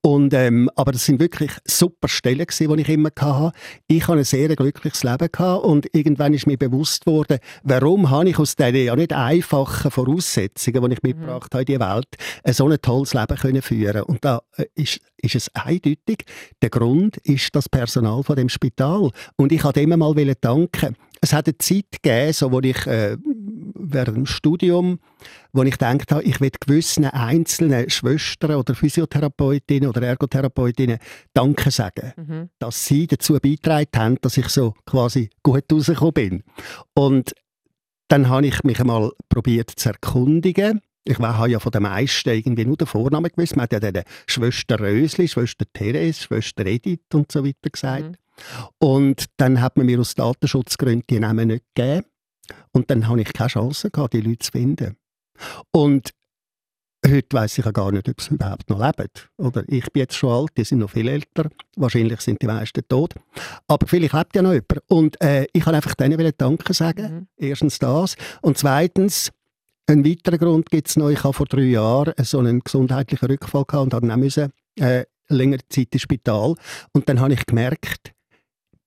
Und, 0.03 0.35
ähm, 0.35 0.71
aber 0.77 0.93
das 0.93 1.07
sind 1.07 1.21
wirklich 1.21 1.53
super 1.65 2.09
Stellen 2.09 2.47
gewesen, 2.47 2.77
die 2.77 2.83
ich 2.83 2.89
immer 2.89 3.11
hatte. 3.19 3.57
Ich 3.87 4.07
hatte 4.07 4.19
ein 4.19 4.25
sehr 4.25 4.55
glückliches 4.55 5.05
Leben 5.05 5.29
gehabt 5.31 5.65
und 5.65 5.87
irgendwann 5.95 6.35
ist 6.35 6.47
mir 6.47 6.59
bewusst 6.59 7.07
worden, 7.07 7.39
warum 7.63 8.11
habe 8.11 8.29
ich 8.29 8.39
aus 8.39 8.57
diesen 8.57 8.77
ja 8.77 8.97
nicht 8.97 9.13
einfachen 9.13 9.91
Voraussetzungen, 9.91 10.85
die 10.85 10.95
ich 10.95 11.03
mhm. 11.03 11.09
mitgebracht 11.11 11.55
habe 11.55 11.63
in 11.63 11.67
die 11.67 11.81
Welt, 11.81 12.09
ein 12.45 12.53
so 12.53 12.69
ein 12.69 12.81
tolles 12.83 13.15
Leben 13.15 13.37
können 13.37 13.63
führen. 13.63 14.03
Und 14.03 14.25
da 14.25 14.43
äh, 14.57 14.67
ist, 14.75 15.01
ist 15.17 15.35
es 15.35 15.55
eindeutig. 15.55 16.25
Der 16.63 16.71
Grund 16.71 17.17
ist 17.19 17.55
das 17.55 17.69
Personal 17.69 18.23
von 18.23 18.37
dem 18.37 18.49
Spital. 18.49 19.11
Und 19.37 19.53
ich 19.53 19.65
wollte 19.65 19.81
immer 19.81 19.97
mal 19.97 20.15
danken. 20.41 20.97
Es 21.21 21.33
hat 21.33 21.47
eine 21.47 21.59
Zeit 21.59 21.87
gegeben, 21.91 22.33
so, 22.33 22.53
wo 22.53 22.61
ich 22.61 22.87
äh, 22.87 23.17
während 23.75 24.17
dem 24.17 24.27
Studium, 24.27 24.99
wo 25.53 25.63
ich 25.63 25.73
gedacht 25.73 26.13
habe, 26.13 26.23
ich 26.23 26.41
will 26.41 26.51
gewissen 26.61 27.05
einzelnen 27.07 27.89
Schwestern 27.91 28.57
oder 28.57 28.75
Physiotherapeutinnen 28.75 29.89
oder 29.89 30.03
Ergotherapeutinnen 30.03 30.99
Danke 31.33 31.71
sagen, 31.71 32.13
mhm. 32.17 32.51
dass 32.59 32.85
sie 32.85 33.07
dazu 33.07 33.35
beigetragen 33.35 33.89
haben, 33.97 34.17
dass 34.21 34.37
ich 34.37 34.49
so 34.49 34.75
quasi 34.85 35.31
gut 35.43 35.65
rausgekommen 35.73 36.13
bin. 36.13 36.43
Und 36.95 37.35
dann 38.09 38.29
habe 38.29 38.47
ich 38.47 38.63
mich 38.65 38.81
einmal 38.81 39.11
probiert 39.29 39.71
zu 39.71 39.91
erkundigen. 39.91 40.81
Ich 41.05 41.19
habe 41.19 41.51
ja 41.51 41.59
von 41.59 41.73
den 41.73 41.83
meisten 41.83 42.29
irgendwie 42.29 42.67
nur 42.67 42.77
den 42.77 42.87
Vornamen 42.87 43.31
gewusst. 43.31 43.57
Man 43.57 43.65
hat 43.65 43.73
ja 43.73 43.81
dann 43.81 44.03
Schwester 44.27 44.79
Rösli, 44.79 45.27
Schwester 45.27 45.65
Therese, 45.73 46.23
Schwester 46.23 46.67
Edith 46.67 47.01
und 47.15 47.33
so 47.33 47.45
weiter 47.45 47.71
gesagt. 47.71 48.05
Mhm. 48.05 48.15
Und 48.79 49.27
dann 49.37 49.61
hat 49.61 49.77
man 49.77 49.87
mir 49.87 50.01
aus 50.01 50.15
Datenschutzgründen 50.15 51.05
die 51.09 51.21
Namen 51.21 51.49
nicht 51.49 51.65
gegeben. 51.75 52.07
Und 52.73 52.91
dann 52.91 53.09
habe 53.09 53.21
ich 53.21 53.33
keine 53.33 53.49
Chance 53.49 53.91
gehabt, 53.91 54.15
die 54.15 54.21
Leute 54.21 54.39
zu 54.39 54.53
finden. 54.53 54.97
Und 55.71 56.11
heute 57.07 57.37
weiß 57.37 57.59
ich 57.59 57.65
ja 57.65 57.71
gar 57.71 57.93
nicht, 57.93 58.09
ob 58.09 58.21
sie 58.21 58.35
überhaupt 58.35 58.69
noch 58.71 58.81
leben. 58.81 59.09
Oder 59.37 59.65
ich 59.69 59.91
bin 59.93 60.01
jetzt 60.01 60.17
schon 60.17 60.33
alt, 60.33 60.51
die 60.57 60.65
sind 60.65 60.79
noch 60.79 60.91
viel 60.91 61.09
älter. 61.09 61.49
Wahrscheinlich 61.77 62.21
sind 62.21 62.43
die 62.43 62.47
meisten 62.47 62.87
tot. 62.89 63.15
Aber 63.67 63.87
vielleicht 63.87 64.15
lebt 64.15 64.35
ja 64.35 64.43
noch 64.43 64.53
jemand. 64.53 64.83
Und 64.89 65.21
äh, 65.21 65.47
ich 65.53 65.63
kann 65.63 65.75
einfach 65.75 65.95
denen 65.95 66.33
Danke 66.37 66.75
sagen. 66.75 67.15
Mhm. 67.15 67.27
Erstens 67.37 67.79
das. 67.79 68.17
Und 68.43 68.59
zweitens, 68.59 69.31
ein 69.87 70.05
weiterer 70.05 70.39
Grund 70.39 70.71
gibt 70.71 70.89
es 70.89 70.97
noch. 70.97 71.11
Ich 71.11 71.25
habe 71.25 71.33
vor 71.33 71.47
drei 71.47 71.63
Jahren 71.63 72.13
so 72.23 72.39
einen 72.39 72.61
gesundheitlichen 72.61 73.27
Rückfall 73.27 73.65
gehabt 73.65 73.85
und 73.85 73.95
habe 73.95 74.07
dann 74.07 74.21
müssen, 74.21 74.53
äh, 74.77 75.05
längere 75.29 75.67
Zeit 75.69 75.89
ins 75.93 76.03
Spital. 76.03 76.55
Und 76.93 77.09
dann 77.09 77.21
habe 77.21 77.33
ich 77.33 77.47
gemerkt, 77.47 78.13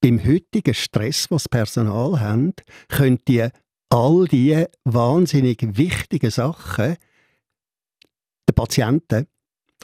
beim 0.02 0.24
heutigen 0.26 0.74
Stress, 0.74 1.30
was 1.30 1.44
das 1.44 1.50
Personal 1.50 2.20
hat, 2.20 2.64
könnt 2.90 3.30
ihr 3.30 3.52
all 3.90 4.26
diese 4.26 4.70
wahnsinnig 4.84 5.60
wichtigen 5.78 6.32
Sachen 6.32 6.96
den 8.50 8.56
Patienten 8.56 9.28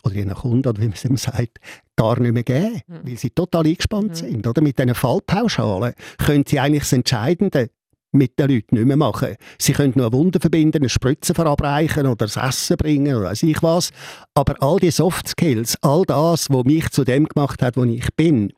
oder 0.03 0.15
ihren 0.15 0.33
Kunden, 0.33 0.67
oder 0.67 0.81
wie 0.81 0.85
man 0.85 0.93
es 0.93 1.05
immer 1.05 1.17
sagt, 1.17 1.59
gar 1.95 2.19
nicht 2.19 2.33
mehr 2.33 2.43
geben, 2.43 2.81
mhm. 2.87 2.99
weil 3.03 3.17
sie 3.17 3.31
total 3.31 3.65
eingespannt 3.65 4.09
mhm. 4.09 4.15
sind. 4.15 4.47
Oder? 4.47 4.61
Mit 4.61 4.77
diesen 4.77 4.95
Fallpauschalen 4.95 5.93
können 6.17 6.45
sie 6.47 6.59
eigentlich 6.59 6.83
das 6.83 6.93
Entscheidende 6.93 7.69
mit 8.13 8.39
den 8.39 8.49
Leuten 8.49 8.75
nicht 8.75 8.87
mehr 8.87 8.97
machen. 8.97 9.35
Sie 9.59 9.73
können 9.73 9.93
nur 9.95 10.11
Wunder 10.13 10.39
verbinden, 10.39 10.77
eine 10.77 10.89
Spritze 10.89 11.33
verabreichen 11.33 12.07
oder 12.07 12.25
das 12.25 12.37
Essen 12.37 12.77
bringen 12.77 13.15
oder 13.15 13.29
weiß 13.29 13.43
ich 13.43 13.61
was. 13.61 13.91
Aber 14.33 14.55
all 14.61 14.79
die 14.79 14.91
Soft 14.91 15.27
Skills, 15.27 15.77
all 15.81 16.03
das, 16.05 16.49
was 16.49 16.63
mich 16.63 16.89
zu 16.89 17.03
dem 17.03 17.27
gemacht 17.27 17.61
hat, 17.61 17.75
wo 17.75 17.83
ich 17.83 18.07
bin, 18.15 18.53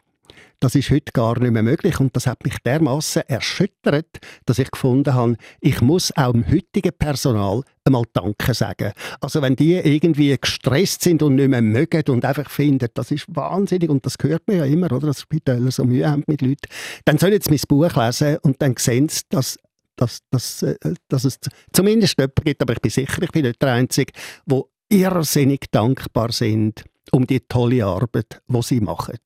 das 0.59 0.75
ist 0.75 0.89
heute 0.89 1.11
gar 1.13 1.39
nicht 1.39 1.51
mehr 1.51 1.63
möglich 1.63 1.99
und 1.99 2.15
das 2.15 2.27
hat 2.27 2.43
mich 2.43 2.57
dermaßen 2.65 3.23
erschüttert, 3.27 4.19
dass 4.45 4.59
ich 4.59 4.71
gefunden 4.71 5.13
habe, 5.13 5.37
ich 5.61 5.81
muss 5.81 6.15
auch 6.17 6.33
dem 6.33 6.45
heutigen 6.47 6.91
Personal 6.97 7.63
einmal 7.85 8.03
Danke 8.13 8.53
sagen. 8.53 8.91
Also 9.21 9.41
wenn 9.41 9.55
die 9.55 9.75
irgendwie 9.75 10.37
gestresst 10.37 11.01
sind 11.01 11.23
und 11.23 11.35
nicht 11.35 11.49
mehr 11.49 11.61
mögen 11.61 12.03
und 12.09 12.25
einfach 12.25 12.49
finden, 12.49 12.89
das 12.93 13.11
ist 13.11 13.25
wahnsinnig 13.29 13.89
und 13.89 14.05
das 14.05 14.15
hört 14.21 14.47
man 14.47 14.57
ja 14.57 14.65
immer, 14.65 14.91
oder, 14.91 15.07
dass 15.07 15.21
Spitäler 15.21 15.71
so 15.71 15.85
Mühe 15.85 16.09
haben 16.09 16.23
mit 16.27 16.41
Leuten, 16.41 16.67
dann 17.05 17.17
sollen 17.17 17.39
sie 17.41 17.49
mein 17.49 17.59
Buch 17.67 17.95
lesen 17.95 18.37
und 18.41 18.61
dann 18.61 18.75
sehen 18.77 19.09
sie, 19.09 19.21
dass 19.29 19.57
dass, 19.95 20.21
dass, 20.29 20.63
äh, 20.63 20.75
dass 21.09 21.25
es 21.25 21.39
zumindest 21.73 22.17
jemanden 22.17 22.43
gibt, 22.45 22.61
aber 22.61 22.71
ich 22.71 22.81
bin 22.81 22.89
sicher, 22.89 23.21
ich 23.21 23.31
bin 23.31 23.43
nicht 23.43 23.61
der 23.61 23.73
Einzige, 23.73 24.13
wo 24.45 24.69
irrsinnig 24.87 25.65
dankbar 25.71 26.31
sind 26.31 26.85
um 27.11 27.27
die 27.27 27.41
tolle 27.41 27.85
Arbeit, 27.85 28.41
die 28.47 28.61
sie 28.61 28.79
machen. 28.79 29.17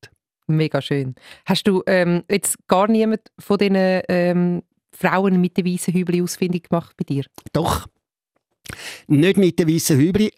Mega 0.48 0.82
schön. 0.82 1.16
Hast 1.46 1.68
du 1.68 1.84
ähm, 1.88 2.24
jetzt 2.30 2.58
gar 2.68 2.88
niemand 2.88 3.22
von 3.40 3.58
diesen 3.58 3.76
ähm, 3.78 4.64
Frauen 4.92 5.40
mit 5.42 5.58
den 5.58 5.66
weißen 5.66 5.94
Hübli 5.94 6.22
ausfindig 6.22 6.70
gemacht 6.70 6.96
bei 6.98 7.06
dir? 7.06 7.26
Doch. 7.54 7.88
Nicht 9.08 9.38
mit 9.38 9.60
den 9.60 9.68
weißen 9.68 9.98
Hübli, 9.98 10.32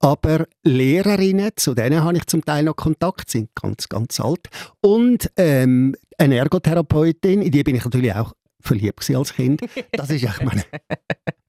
aber 0.00 0.46
Lehrerinnen, 0.62 1.50
zu 1.56 1.74
denen 1.74 2.02
habe 2.02 2.16
ich 2.16 2.26
zum 2.26 2.44
Teil 2.44 2.64
noch 2.64 2.76
Kontakt, 2.76 3.30
sind 3.30 3.50
ganz, 3.54 3.88
ganz 3.88 4.20
alt. 4.20 4.48
Und 4.80 5.30
ähm, 5.36 5.96
eine 6.18 6.36
Ergotherapeutin, 6.36 7.42
in 7.42 7.50
die 7.50 7.64
bin 7.64 7.74
ich 7.74 7.84
natürlich 7.84 8.14
auch 8.14 8.32
verliebt 8.60 9.10
als 9.10 9.34
Kind. 9.34 9.62
Das 9.92 10.10
ist 10.10 10.22
ja, 10.22 10.32
ich 10.38 10.44
meine, 10.44 10.64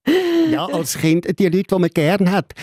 ja, 0.52 0.66
als 0.66 0.98
Kind, 0.98 1.40
die 1.40 1.46
Leute, 1.46 1.76
die 1.76 1.80
man 1.80 1.90
gerne 1.90 2.32
hat, 2.32 2.54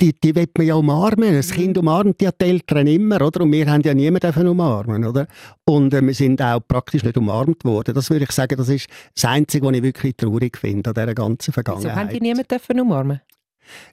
die, 0.00 0.12
die 0.12 0.34
will 0.34 0.48
man 0.56 0.66
ja 0.66 0.74
umarmen. 0.74 1.34
Das 1.34 1.50
mhm. 1.50 1.54
Kind 1.54 1.78
umarmt 1.78 2.20
ja 2.20 2.30
die 2.32 2.44
Eltern 2.44 2.86
immer, 2.86 3.22
oder? 3.22 3.42
Und 3.42 3.52
wir 3.52 3.70
haben 3.70 3.82
ja 3.82 3.94
niemanden 3.94 4.48
umarmen, 4.48 5.04
oder? 5.04 5.26
Und 5.64 5.94
äh, 5.94 6.02
wir 6.02 6.14
sind 6.14 6.42
auch 6.42 6.60
praktisch 6.66 7.04
nicht 7.04 7.16
umarmt 7.16 7.64
worden. 7.64 7.94
Das 7.94 8.10
würde 8.10 8.24
ich 8.24 8.32
sagen, 8.32 8.56
das 8.56 8.68
ist 8.68 8.88
das 9.14 9.24
Einzige, 9.24 9.66
was 9.66 9.74
ich 9.76 9.82
wirklich 9.82 10.16
traurig 10.16 10.58
finde 10.58 10.90
an 10.90 10.94
dieser 10.94 11.14
ganzen 11.14 11.52
Vergangenheit. 11.52 11.92
Wieso 11.92 12.00
haben 12.00 12.08
die 12.08 12.20
niemanden 12.20 12.80
umarmen? 12.80 13.20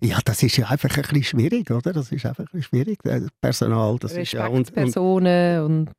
Ja, 0.02 0.20
das 0.26 0.44
ist 0.44 0.58
ja 0.58 0.68
einfach 0.68 0.90
ein 0.90 1.02
bisschen 1.04 1.24
schwierig, 1.24 1.72
oder? 1.72 1.94
Das 1.94 2.12
ist 2.12 2.26
einfach 2.26 2.44
ein 2.44 2.48
bisschen 2.52 2.64
schwierig. 2.64 3.00
Das 3.04 3.24
Personal, 3.40 3.98
das 4.00 4.14
ist 4.14 4.34
ja... 4.34 4.48
Und, 4.48 4.76
und, 4.76 4.98
und 4.98 5.90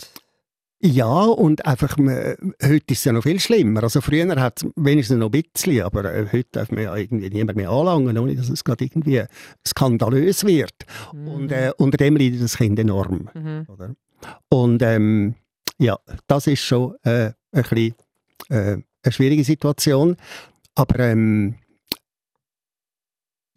ja, 0.85 1.23
und 1.25 1.65
einfach, 1.65 1.97
man, 1.97 2.35
heute 2.61 2.85
ist 2.89 2.99
es 2.99 3.05
ja 3.05 3.13
noch 3.13 3.23
viel 3.23 3.39
schlimmer. 3.39 3.85
Also 3.85 4.01
früher 4.01 4.29
hat 4.41 4.63
es 4.63 4.69
wenigstens 4.75 5.19
noch 5.19 5.33
ein 5.33 5.43
bisschen, 5.43 5.83
aber 5.83 6.13
äh, 6.13 6.27
heute 6.33 6.49
darf 6.51 6.73
man 6.73 6.83
ja 6.83 6.97
irgendwie 6.97 7.31
niemand 7.31 7.57
mehr 7.57 7.71
anlangen, 7.71 8.19
ohne 8.19 8.35
dass 8.35 8.49
es 8.49 8.65
gerade 8.65 8.85
irgendwie 8.85 9.23
skandalös 9.67 10.45
wird. 10.45 10.75
Mhm. 11.13 11.29
Und 11.29 11.53
äh, 11.53 11.71
unter 11.77 11.99
dem 11.99 12.17
leidet 12.17 12.43
das 12.43 12.57
Kind 12.57 12.81
enorm. 12.81 13.31
Mhm. 13.33 13.67
Oder? 13.69 13.95
Und 14.49 14.83
ähm, 14.83 15.37
ja, 15.79 15.99
das 16.27 16.49
ist 16.49 16.63
schon 16.63 16.97
äh, 17.05 17.31
ein 17.53 17.63
bisschen 17.63 17.95
äh, 18.49 18.77
eine 19.05 19.13
schwierige 19.13 19.45
Situation. 19.45 20.17
Aber 20.75 20.99
ähm, 20.99 21.55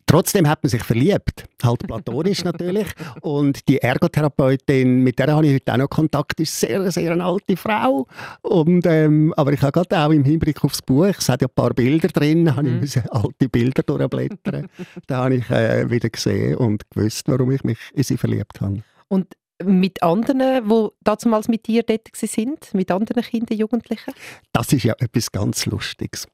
Trotzdem 0.07 0.47
hat 0.47 0.63
man 0.63 0.69
sich 0.69 0.83
verliebt, 0.83 1.45
halt 1.63 1.79
platonisch 1.79 2.43
natürlich. 2.43 2.88
Und 3.21 3.67
die 3.67 3.79
Ergotherapeutin, 3.79 5.00
mit 5.00 5.17
der 5.17 5.33
habe 5.33 5.47
ich 5.47 5.55
heute 5.55 5.74
auch 5.74 5.77
noch 5.77 5.89
Kontakt, 5.89 6.39
ist 6.39 6.59
sehr, 6.59 6.91
sehr 6.91 7.12
eine 7.12 7.25
alte 7.25 7.57
Frau. 7.57 8.07
Und, 8.41 8.85
ähm, 8.85 9.33
aber 9.35 9.53
ich 9.53 9.62
habe 9.62 9.71
gerade 9.71 9.97
auch 9.97 10.12
im 10.12 10.24
Hinblick 10.24 10.63
aufs 10.63 10.81
Buch, 10.81 11.15
es 11.17 11.27
hat 11.27 11.41
ja 11.41 11.47
ein 11.47 11.53
paar 11.55 11.74
Bilder 11.74 12.07
drin, 12.09 12.43
mhm. 12.43 12.55
habe 12.55 12.79
ich 12.83 13.12
alte 13.12 13.50
Bilder 13.50 13.81
durchblättern. 13.83 14.67
da 15.07 15.24
habe 15.24 15.35
ich 15.35 15.50
äh, 15.50 15.89
wieder 15.89 16.09
gesehen 16.09 16.55
und 16.55 16.83
gewusst, 16.91 17.27
warum 17.27 17.51
ich 17.51 17.63
mich 17.63 17.79
in 17.93 18.03
sie 18.03 18.17
verliebt 18.17 18.62
habe. 18.62 18.83
Und 19.07 19.35
mit 19.63 20.03
anderen, 20.03 20.67
die 20.69 20.88
damals 21.01 21.47
mit 21.47 21.67
dir 21.67 21.83
dort 21.83 22.09
sind, 22.13 22.74
mit 22.74 22.91
anderen 22.91 23.24
Kindern, 23.24 23.57
Jugendlichen? 23.57 24.13
Das 24.51 24.71
ist 24.74 24.83
ja 24.83 24.93
etwas 25.00 25.31
ganz 25.31 25.65
Lustiges. 25.65 26.27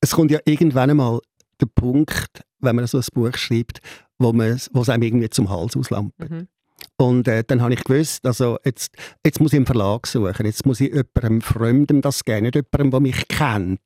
Es 0.00 0.12
kommt 0.12 0.30
ja 0.30 0.38
irgendwann 0.44 0.90
einmal 0.90 1.20
der 1.60 1.66
Punkt, 1.66 2.42
wenn 2.60 2.76
man 2.76 2.86
so 2.86 2.98
ein 2.98 3.04
Buch 3.12 3.36
schreibt, 3.36 3.80
wo, 4.18 4.32
man, 4.32 4.60
wo 4.72 4.82
es 4.82 4.88
einem 4.88 5.02
irgendwie 5.02 5.30
zum 5.30 5.48
Hals 5.48 5.76
auslampert. 5.76 6.30
Mhm. 6.30 6.48
Und 6.96 7.28
äh, 7.28 7.44
dann 7.46 7.62
habe 7.62 7.74
ich 7.74 7.84
gewusst, 7.84 8.26
also 8.26 8.58
jetzt, 8.64 8.96
jetzt 9.24 9.40
muss 9.40 9.52
ich 9.52 9.56
einen 9.56 9.66
Verlag 9.66 10.06
suchen, 10.06 10.46
jetzt 10.46 10.66
muss 10.66 10.80
ich 10.80 10.92
jemandem 10.92 11.40
Fremdem 11.40 12.00
das 12.00 12.24
geben, 12.24 12.42
nicht 12.42 12.56
jemandem, 12.56 12.90
der 12.90 13.00
mich 13.00 13.28
kennt, 13.28 13.80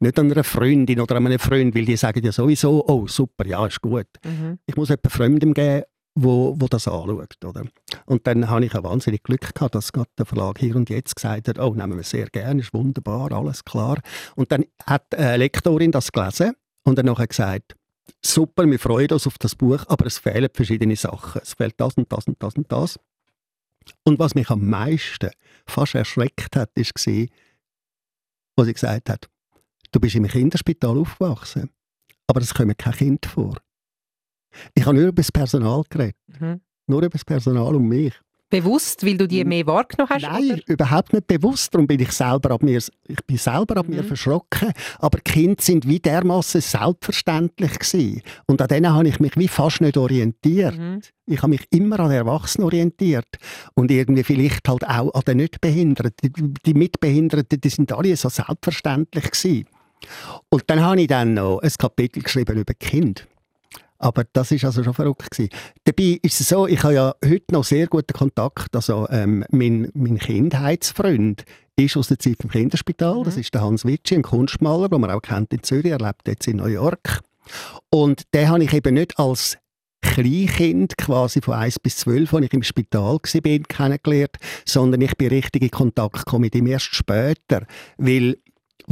nicht 0.00 0.18
an 0.18 0.30
einer 0.30 0.44
Freundin 0.44 1.00
oder 1.00 1.16
an 1.16 1.26
einem 1.26 1.38
Freund, 1.38 1.74
weil 1.74 1.84
die 1.84 1.96
sagen 1.96 2.24
ja 2.24 2.32
sowieso, 2.32 2.84
oh 2.86 3.06
super, 3.06 3.46
ja, 3.46 3.66
ist 3.66 3.80
gut. 3.80 4.06
Mhm. 4.24 4.58
Ich 4.66 4.76
muss 4.76 4.90
jemandem 4.90 5.10
Fremdem 5.10 5.54
geben, 5.54 5.82
wo, 6.14 6.54
wo 6.58 6.66
das 6.66 6.86
anschaut. 6.86 7.44
Oder? 7.44 7.64
Und 8.06 8.26
dann 8.26 8.48
habe 8.48 8.64
ich 8.64 8.74
ein 8.74 8.84
wahnsinnig 8.84 9.22
Glück 9.22 9.54
gehabt, 9.54 9.74
dass 9.74 9.92
gerade 9.92 10.10
der 10.18 10.26
Verlag 10.26 10.58
hier 10.58 10.76
und 10.76 10.90
jetzt 10.90 11.16
gesagt 11.16 11.48
hat, 11.48 11.58
oh, 11.58 11.74
nehmen 11.74 11.96
wir 11.96 12.04
sehr 12.04 12.26
gerne, 12.26 12.60
ist 12.60 12.74
wunderbar, 12.74 13.32
alles 13.32 13.64
klar. 13.64 14.00
Und 14.36 14.52
dann 14.52 14.64
hat 14.86 15.14
eine 15.14 15.38
Lektorin 15.38 15.90
das 15.90 16.12
gelesen 16.12 16.52
und 16.84 16.96
dann 16.98 17.06
nachher 17.06 17.26
gesagt, 17.26 17.76
super, 18.20 18.68
wir 18.68 18.78
freuen 18.78 19.10
uns 19.10 19.26
auf 19.26 19.38
das 19.38 19.54
Buch, 19.54 19.84
aber 19.88 20.06
es 20.06 20.18
fehlen 20.18 20.48
verschiedene 20.52 20.96
Sachen. 20.96 21.40
Es 21.42 21.54
fehlt 21.54 21.74
das 21.78 21.94
und 21.94 22.10
das 22.12 22.26
und 22.26 22.42
das 22.42 22.54
und 22.56 22.70
das. 22.70 22.98
Und 24.04 24.18
was 24.18 24.34
mich 24.34 24.48
am 24.50 24.68
meisten 24.68 25.30
fast 25.66 25.94
erschreckt 25.94 26.56
hat, 26.56 26.70
ist 26.74 26.94
gesehen, 26.94 27.30
was 28.56 28.66
sie 28.66 28.74
gesagt 28.74 29.08
hat, 29.08 29.28
du 29.90 30.00
bist 30.00 30.14
im 30.14 30.26
Kinderspital 30.26 30.98
aufgewachsen, 30.98 31.70
aber 32.26 32.40
es 32.40 32.54
kommen 32.54 32.76
kein 32.76 32.92
Kind 32.92 33.26
vor. 33.26 33.56
Ich 34.74 34.84
habe 34.84 34.96
nur 34.96 35.08
über 35.08 35.22
das 35.22 35.32
Personal 35.32 35.82
geredet. 35.88 36.16
Mhm. 36.26 36.60
Nur 36.86 36.98
über 36.98 37.10
das 37.10 37.24
Personal 37.24 37.74
und 37.74 37.88
mich. 37.88 38.14
Bewusst, 38.52 39.06
weil 39.06 39.16
du 39.16 39.26
die 39.26 39.42
mehr 39.46 39.66
wahrgenommen 39.66 40.10
hast? 40.10 40.22
Nein, 40.24 40.52
oder? 40.52 40.62
überhaupt 40.66 41.14
nicht 41.14 41.26
bewusst. 41.26 41.72
Darum 41.72 41.86
bin 41.86 42.00
ich 42.00 42.12
selber 42.12 42.50
ab 42.50 42.62
mir, 42.62 42.76
ich 42.76 43.24
bin 43.26 43.38
selber 43.38 43.78
ab 43.78 43.88
mhm. 43.88 43.96
mir 43.96 44.04
verschrocken. 44.04 44.72
Aber 44.98 45.18
Kinder 45.20 45.62
sind 45.62 45.88
wie 45.88 45.98
dermaßen 45.98 46.60
selbstverständlich 46.60 47.78
gewesen. 47.78 48.20
Und 48.46 48.60
an 48.60 48.68
denen 48.68 48.92
habe 48.92 49.08
ich 49.08 49.20
mich 49.20 49.38
wie 49.38 49.48
fast 49.48 49.80
nicht 49.80 49.96
orientiert. 49.96 50.76
Mhm. 50.76 51.00
Ich 51.24 51.38
habe 51.38 51.48
mich 51.48 51.62
immer 51.70 51.98
an 52.00 52.10
Erwachsenen 52.10 52.66
orientiert. 52.66 53.38
Und 53.72 53.90
irgendwie 53.90 54.22
vielleicht 54.22 54.68
halt 54.68 54.86
auch 54.86 55.14
an 55.14 55.22
den 55.26 55.38
Nichtbehinderten. 55.38 56.54
Die 56.66 56.74
Mitbehinderten, 56.74 57.58
die 57.58 57.70
sind 57.70 57.90
alle 57.90 58.14
so 58.16 58.28
selbstverständlich 58.28 59.30
gewesen. 59.30 59.64
Und 60.50 60.64
dann 60.66 60.82
habe 60.82 61.00
ich 61.00 61.06
dann 61.06 61.32
noch 61.32 61.60
ein 61.60 61.72
Kapitel 61.78 62.22
geschrieben 62.22 62.58
über 62.58 62.74
Kind. 62.74 63.26
Aber 64.02 64.24
das 64.32 64.50
ist 64.50 64.64
also 64.64 64.82
schon 64.82 64.94
verrückt 64.94 65.30
gewesen. 65.30 65.50
Dabei 65.84 66.18
ist 66.22 66.40
es 66.40 66.48
so, 66.48 66.66
ich 66.66 66.82
habe 66.82 66.94
ja 66.94 67.14
heute 67.24 67.44
noch 67.52 67.62
sehr 67.62 67.86
guten 67.86 68.12
Kontakt. 68.12 68.74
Also 68.74 69.06
ähm, 69.10 69.44
mein, 69.50 69.90
mein 69.94 70.18
Kindheitsfreund 70.18 71.44
ist 71.76 71.96
aus 71.96 72.08
der 72.08 72.18
Zeit 72.18 72.38
im 72.42 72.50
Kinderspital. 72.50 73.20
Mhm. 73.20 73.24
Das 73.24 73.36
ist 73.36 73.54
der 73.54 73.62
Hans 73.62 73.84
Witschi, 73.84 74.16
ein 74.16 74.22
Kunstmaler, 74.22 74.88
den 74.88 75.00
man 75.00 75.10
auch 75.10 75.22
kennt 75.22 75.52
in 75.52 75.62
Zürich. 75.62 75.92
Er 75.92 75.98
lebt 75.98 76.26
jetzt 76.26 76.48
in 76.48 76.56
New 76.56 76.66
York. 76.66 77.20
Und 77.90 78.22
den 78.34 78.48
habe 78.48 78.64
ich 78.64 78.72
eben 78.72 78.94
nicht 78.94 79.18
als 79.20 79.56
Kleinkind, 80.00 80.96
quasi 80.98 81.40
von 81.40 81.54
1 81.54 81.78
bis 81.78 81.98
12, 81.98 82.34
als 82.34 82.46
ich 82.46 82.52
im 82.54 82.64
Spital 82.64 83.02
war, 83.02 83.20
kennengelernt, 83.20 84.36
sondern 84.66 85.00
ich 85.00 85.16
bin 85.16 85.28
richtig 85.28 85.62
in 85.62 85.70
Kontakt 85.70 86.24
gekommen 86.24 86.42
mit 86.42 86.56
ihm 86.56 86.66
erst 86.66 86.92
später. 86.92 87.66
Weil 87.98 88.36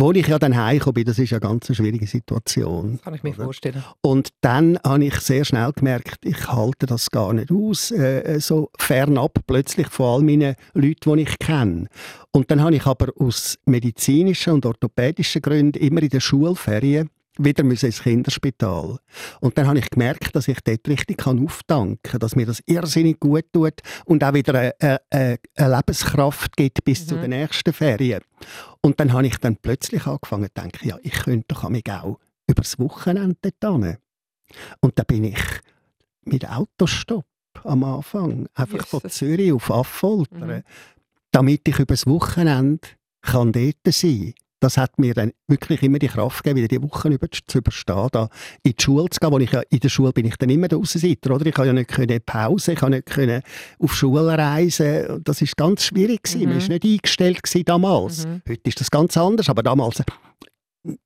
wo 0.01 0.13
ich 0.13 0.27
ja 0.27 0.39
dann 0.39 0.57
heimgekommen 0.57 0.95
bin, 0.95 1.05
das 1.05 1.19
ist 1.19 1.33
eine 1.33 1.41
ganz 1.41 1.67
schwierige 1.75 2.07
Situation. 2.07 2.93
Das 2.93 3.03
kann 3.03 3.15
ich 3.15 3.23
mir 3.23 3.35
oder? 3.35 3.45
vorstellen. 3.45 3.85
Und 4.01 4.31
dann 4.41 4.79
habe 4.83 5.05
ich 5.05 5.15
sehr 5.17 5.45
schnell 5.45 5.73
gemerkt, 5.73 6.25
ich 6.25 6.49
halte 6.49 6.87
das 6.87 7.11
gar 7.11 7.33
nicht 7.35 7.53
aus, 7.53 7.91
äh, 7.91 8.41
so 8.41 8.71
fernab 8.79 9.39
plötzlich 9.47 9.89
von 9.89 10.07
all 10.07 10.23
meinen 10.23 10.55
Leuten, 10.73 11.17
die 11.17 11.23
ich 11.23 11.39
kenne. 11.39 11.87
Und 12.33 12.51
dann 12.51 12.63
habe 12.63 12.77
ich 12.77 12.87
aber 12.87 13.13
aus 13.19 13.59
medizinischen 13.67 14.55
und 14.55 14.65
orthopädischen 14.67 15.43
Gründen 15.43 15.79
immer 15.79 16.03
in 16.03 16.09
der 16.09 16.21
Schulferien 16.21 17.11
wieder 17.45 17.65
ins 17.65 18.03
Kinderspital. 18.03 18.99
Und 19.41 19.59
dann 19.59 19.67
habe 19.67 19.79
ich 19.79 19.91
gemerkt, 19.91 20.35
dass 20.35 20.49
ich 20.49 20.61
dort 20.61 20.87
richtig 20.89 21.19
kann 21.19 21.45
auftanken 21.45 21.99
kann, 22.03 22.21
dass 22.21 22.37
mir 22.37 22.47
das 22.47 22.63
irrsinnig 22.67 23.21
gut 23.21 23.45
tut 23.53 23.81
und 24.05 24.23
auch 24.23 24.35
wieder 24.35 24.55
eine, 24.55 25.01
eine, 25.11 25.39
eine 25.57 25.77
Lebenskraft 25.77 26.57
gibt 26.57 26.85
bis 26.85 27.03
mhm. 27.03 27.09
zu 27.09 27.15
den 27.17 27.31
nächsten 27.31 27.73
Ferien. 27.73 28.23
Und 28.81 29.01
dann 29.01 29.13
habe 29.13 29.27
ich 29.27 29.37
dann 29.39 29.57
plötzlich 29.57 30.07
angefangen 30.07 30.49
zu 30.55 30.63
denken, 30.63 30.89
ja, 30.89 30.99
ich 31.03 31.13
könnte 31.13 31.47
doch 31.49 31.65
auch 31.65 32.19
übers 32.47 32.79
Wochenende 32.79 33.51
dort 33.61 33.99
Und 34.81 34.99
da 34.99 35.03
bin 35.05 35.25
ich 35.25 35.41
mit 36.25 36.49
Autostopp 36.49 37.27
am 37.65 37.85
Anfang, 37.85 38.49
einfach 38.55 38.85
Jesus. 38.85 38.89
von 38.89 39.11
Zürich 39.11 39.53
auf 39.53 39.71
Affolter, 39.71 40.47
mhm. 40.47 40.63
damit 41.31 41.67
ich 41.69 41.79
übers 41.79 42.07
Wochenende 42.07 42.89
kann 43.23 43.53
dort 43.53 43.77
sein 43.87 44.35
kann 44.35 44.50
das 44.61 44.77
hat 44.77 44.99
mir 44.99 45.15
dann 45.15 45.33
wirklich 45.49 45.83
immer 45.83 45.99
die 45.99 46.09
Kraft 46.09 46.45
gegeben, 46.45 46.59
wieder 46.59 46.69
die 46.69 46.83
Wochen 46.83 47.13
über 47.13 47.27
zu 47.31 47.59
überstehen, 47.59 48.09
da 48.13 48.29
in 48.63 48.75
die 48.79 48.83
Schule 48.83 49.09
zu 49.11 49.19
gehen, 49.19 49.33
wo 49.33 49.39
ich 49.39 49.51
ja, 49.51 49.63
in 49.71 49.81
der 49.81 49.89
Schule 49.89 50.13
bin 50.13 50.27
ich 50.27 50.37
dann 50.37 50.51
immer 50.51 50.69
der 50.69 50.79
Aussenseiter, 50.79 51.35
oder? 51.35 51.47
Ich 51.47 51.55
konnte 51.55 51.69
ja 51.69 51.73
nicht 51.73 51.91
können 51.91 52.21
Pause, 52.25 52.73
ich 52.73 52.79
konnte 52.79 52.99
nicht 52.99 53.07
können 53.07 53.43
auf 53.79 53.95
Schule 53.95 54.37
reisen, 54.37 55.23
das 55.25 55.43
ist 55.43 55.57
ganz 55.57 55.85
schwierig 55.85 56.23
gewesen. 56.23 56.41
Mhm. 56.43 56.49
Man 56.51 56.61
war 56.61 56.69
nicht 56.69 56.85
eingestellt 56.85 57.43
gewesen 57.43 57.65
damals. 57.65 58.27
Mhm. 58.27 58.43
Heute 58.49 58.69
ist 58.69 58.81
das 58.81 58.91
ganz 58.91 59.17
anders, 59.17 59.49
aber 59.49 59.63
damals 59.63 60.03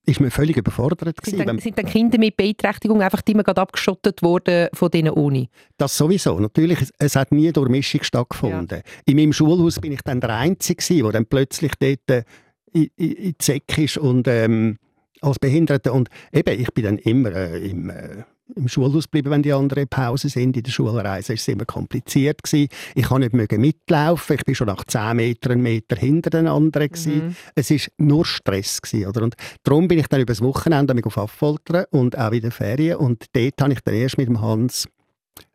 ist 0.06 0.20
man 0.20 0.30
völlig 0.30 0.56
überfordert 0.56 1.16
sind 1.24 1.46
dann, 1.46 1.58
sind 1.58 1.76
dann 1.76 1.86
Kinder 1.86 2.18
mit 2.18 2.36
Beeinträchtigung 2.36 3.02
einfach 3.02 3.22
immer 3.26 3.42
gerade 3.42 3.60
abgeschottet 3.60 4.22
worden 4.22 4.68
von 4.72 4.90
denen 4.90 5.12
Uni? 5.12 5.48
Das 5.76 5.96
sowieso. 5.96 6.38
Natürlich, 6.38 6.78
es 6.98 7.16
hat 7.16 7.32
nie 7.32 7.52
Durchmischung 7.52 8.02
stattgefunden. 8.04 8.78
Ja. 8.84 8.92
In 9.06 9.16
meinem 9.16 9.32
Schulhaus 9.32 9.80
bin 9.80 9.92
ich 9.92 10.02
dann 10.02 10.20
der 10.20 10.30
Einzige, 10.30 11.02
der 11.02 11.12
dann 11.12 11.26
plötzlich 11.26 11.72
dort 11.80 12.08
äh, 12.08 12.24
in, 12.74 12.90
in, 12.96 13.34
Säcke 13.40 13.84
ist 13.84 13.98
und 13.98 14.28
ähm, 14.28 14.76
als 15.20 15.38
Behinderte. 15.38 15.92
Und 15.92 16.10
eben, 16.32 16.60
ich 16.60 16.72
bin 16.74 16.84
dann 16.84 16.98
immer 16.98 17.32
äh, 17.32 17.68
im... 17.68 17.90
Äh, 17.90 18.24
im 18.56 18.68
Schulhaus 18.68 19.04
geblieben, 19.04 19.30
wenn 19.30 19.42
die 19.42 19.52
anderen 19.52 19.88
Pause 19.88 20.28
sind. 20.28 20.56
In 20.56 20.62
der 20.62 20.70
Schulreise 20.70 21.30
war 21.30 21.34
es 21.34 21.48
immer 21.48 21.64
kompliziert. 21.64 22.42
Gewesen. 22.42 22.68
Ich 22.94 23.06
konnte 23.06 23.34
nicht 23.34 23.52
mitlaufen. 23.52 24.36
Ich 24.36 24.46
war 24.46 24.54
schon 24.54 24.66
nach 24.66 24.84
10 24.84 25.16
Metern 25.16 25.52
einen 25.52 25.62
Meter 25.62 25.96
hinter 25.96 26.30
den 26.30 26.46
anderen. 26.46 26.90
Mhm. 27.06 27.36
Es 27.54 27.70
war 27.70 27.78
nur 27.98 28.24
Stress. 28.24 28.82
Gewesen, 28.82 29.08
oder? 29.08 29.22
Und 29.22 29.34
darum 29.62 29.88
bin 29.88 29.98
ich 29.98 30.08
dann 30.08 30.20
über 30.20 30.32
das 30.32 30.42
Wochenende 30.42 30.94
auf 31.04 31.18
Affoltern 31.18 31.86
und 31.90 32.18
auch 32.18 32.32
in 32.32 32.42
den 32.42 32.50
Ferien. 32.50 32.98
Und 32.98 33.24
dort 33.32 33.60
habe 33.60 33.72
ich 33.72 33.80
dann 33.80 33.94
erst 33.94 34.18
mit 34.18 34.28
dem 34.28 34.40
Hans 34.40 34.88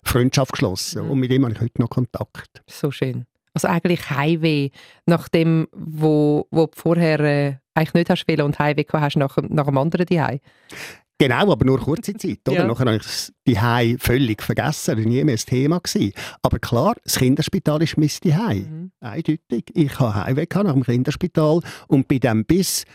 Freundschaft 0.04 0.54
geschlossen. 0.54 1.06
Mhm. 1.06 1.12
Und 1.12 1.20
mit 1.20 1.32
ihm 1.32 1.46
habe 1.46 1.54
ich 1.54 1.62
heute 1.62 1.82
noch 1.82 1.90
Kontakt. 1.90 2.64
So 2.68 2.92
schön. 2.92 3.26
Also 3.54 3.68
eigentlich 3.68 4.10
Heimweh 4.10 4.70
nach 5.06 5.30
dem, 5.30 5.68
wo, 5.72 6.48
wo 6.52 6.68
du 6.68 6.72
vorher 6.76 7.20
äh, 7.20 7.56
eigentlich 7.74 7.94
nicht 7.94 8.10
hast 8.10 8.42
und 8.42 8.60
Heimweh 8.60 8.86
hast 8.94 9.18
nach, 9.18 9.38
nach 9.38 9.66
dem 9.66 9.78
anderen 9.78 10.06
Heim. 10.22 10.40
Genau, 11.22 11.52
aber 11.52 11.66
nur 11.66 11.80
kurze 11.80 12.14
Zeit. 12.14 12.40
Oder? 12.48 12.60
Ja. 12.60 12.66
Nachher 12.68 12.86
habe 12.86 12.96
ich 12.96 13.32
die 13.46 13.60
Hai 13.60 13.98
völlig 14.00 14.42
vergessen, 14.42 14.96
das 14.96 14.98
war 14.98 15.12
nie 15.12 15.24
mehr 15.24 15.36
das 15.36 15.46
Thema. 15.46 15.80
Gewesen. 15.80 16.14
Aber 16.42 16.60
klar, 16.60 16.96
das 17.04 17.20
Kinderspital 17.20 17.84
ist 17.84 17.98
mein 17.98 18.08
Hai. 18.08 18.56
Mhm. 18.56 18.92
Eindeutig. 19.02 19.66
Ich 19.74 20.00
habe 20.00 20.16
Heimweh 20.16 20.48
nach 20.54 20.74
dem 20.74 20.84
Kinderspital 20.84 21.60
und 21.88 22.08
bin 22.08 22.22
dann 22.22 22.46
bis, 22.46 22.86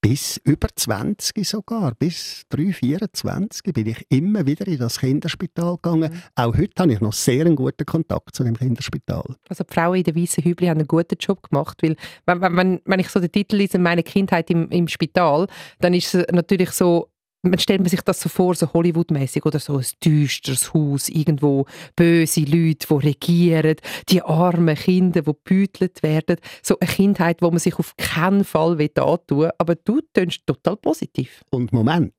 bis 0.00 0.38
über 0.44 0.68
20 0.74 1.46
sogar, 1.46 1.94
bis 1.94 2.44
3, 2.50 2.72
24 2.72 3.72
bin 3.74 3.86
ich 3.86 4.06
immer 4.08 4.46
wieder 4.46 4.66
in 4.66 4.78
das 4.78 5.00
Kinderspital 5.00 5.76
gegangen. 5.76 6.12
Mhm. 6.12 6.22
Auch 6.34 6.56
heute 6.56 6.82
habe 6.82 6.92
ich 6.92 7.00
noch 7.00 7.12
sehr 7.12 7.44
einen 7.44 7.56
guten 7.56 7.84
Kontakt 7.84 8.34
zu 8.34 8.44
dem 8.44 8.56
Kinderspital. 8.56 9.24
Also 9.48 9.64
die 9.64 9.74
Frauen 9.74 9.96
in 9.96 10.04
der 10.04 10.16
Weißen 10.16 10.42
Hübli 10.42 10.68
haben 10.68 10.78
einen 10.78 10.88
guten 10.88 11.16
Job 11.18 11.48
gemacht, 11.48 11.82
weil 11.82 11.96
wenn, 12.26 12.56
wenn, 12.56 12.80
wenn 12.84 13.00
ich 13.00 13.08
so 13.08 13.20
den 13.20 13.30
Titel 13.30 13.56
lese, 13.56 13.78
«Meine 13.78 14.02
Kindheit 14.02 14.50
im, 14.50 14.68
im 14.70 14.88
Spital», 14.88 15.46
dann 15.80 15.94
ist 15.94 16.14
es 16.14 16.26
natürlich 16.32 16.70
so 16.70 17.10
man 17.42 17.58
stellt 17.58 17.88
sich 17.88 18.02
das 18.02 18.20
so 18.20 18.28
vor, 18.28 18.54
so 18.54 18.72
Hollywood-mäßig 18.72 19.44
oder 19.46 19.58
so 19.58 19.78
ein 19.78 19.84
düsteres 20.04 20.74
Haus, 20.74 21.08
irgendwo 21.08 21.66
böse 21.96 22.40
Leute, 22.40 22.86
die 22.88 23.06
regieren, 23.06 23.76
die 24.08 24.22
armen 24.22 24.76
Kinder, 24.76 25.22
die 25.22 25.26
gebütelt 25.26 26.02
werden. 26.02 26.36
So 26.62 26.78
eine 26.78 26.90
Kindheit, 26.90 27.42
wo 27.42 27.50
man 27.50 27.58
sich 27.58 27.78
auf 27.78 27.94
keinen 27.96 28.44
Fall 28.44 28.72
antun 28.72 29.38
will. 29.38 29.50
Aber 29.58 29.74
du 29.74 30.00
tönst 30.12 30.46
total 30.46 30.76
positiv. 30.76 31.42
Und 31.50 31.72
Moment, 31.72 32.14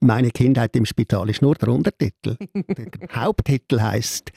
meine 0.00 0.30
Kindheit 0.30 0.74
im 0.76 0.86
Spital 0.86 1.28
ist 1.28 1.42
nur 1.42 1.54
der 1.54 1.68
Untertitel. 1.68 2.36
der 2.54 3.08
Haupttitel 3.14 3.80
heißt 3.80 4.32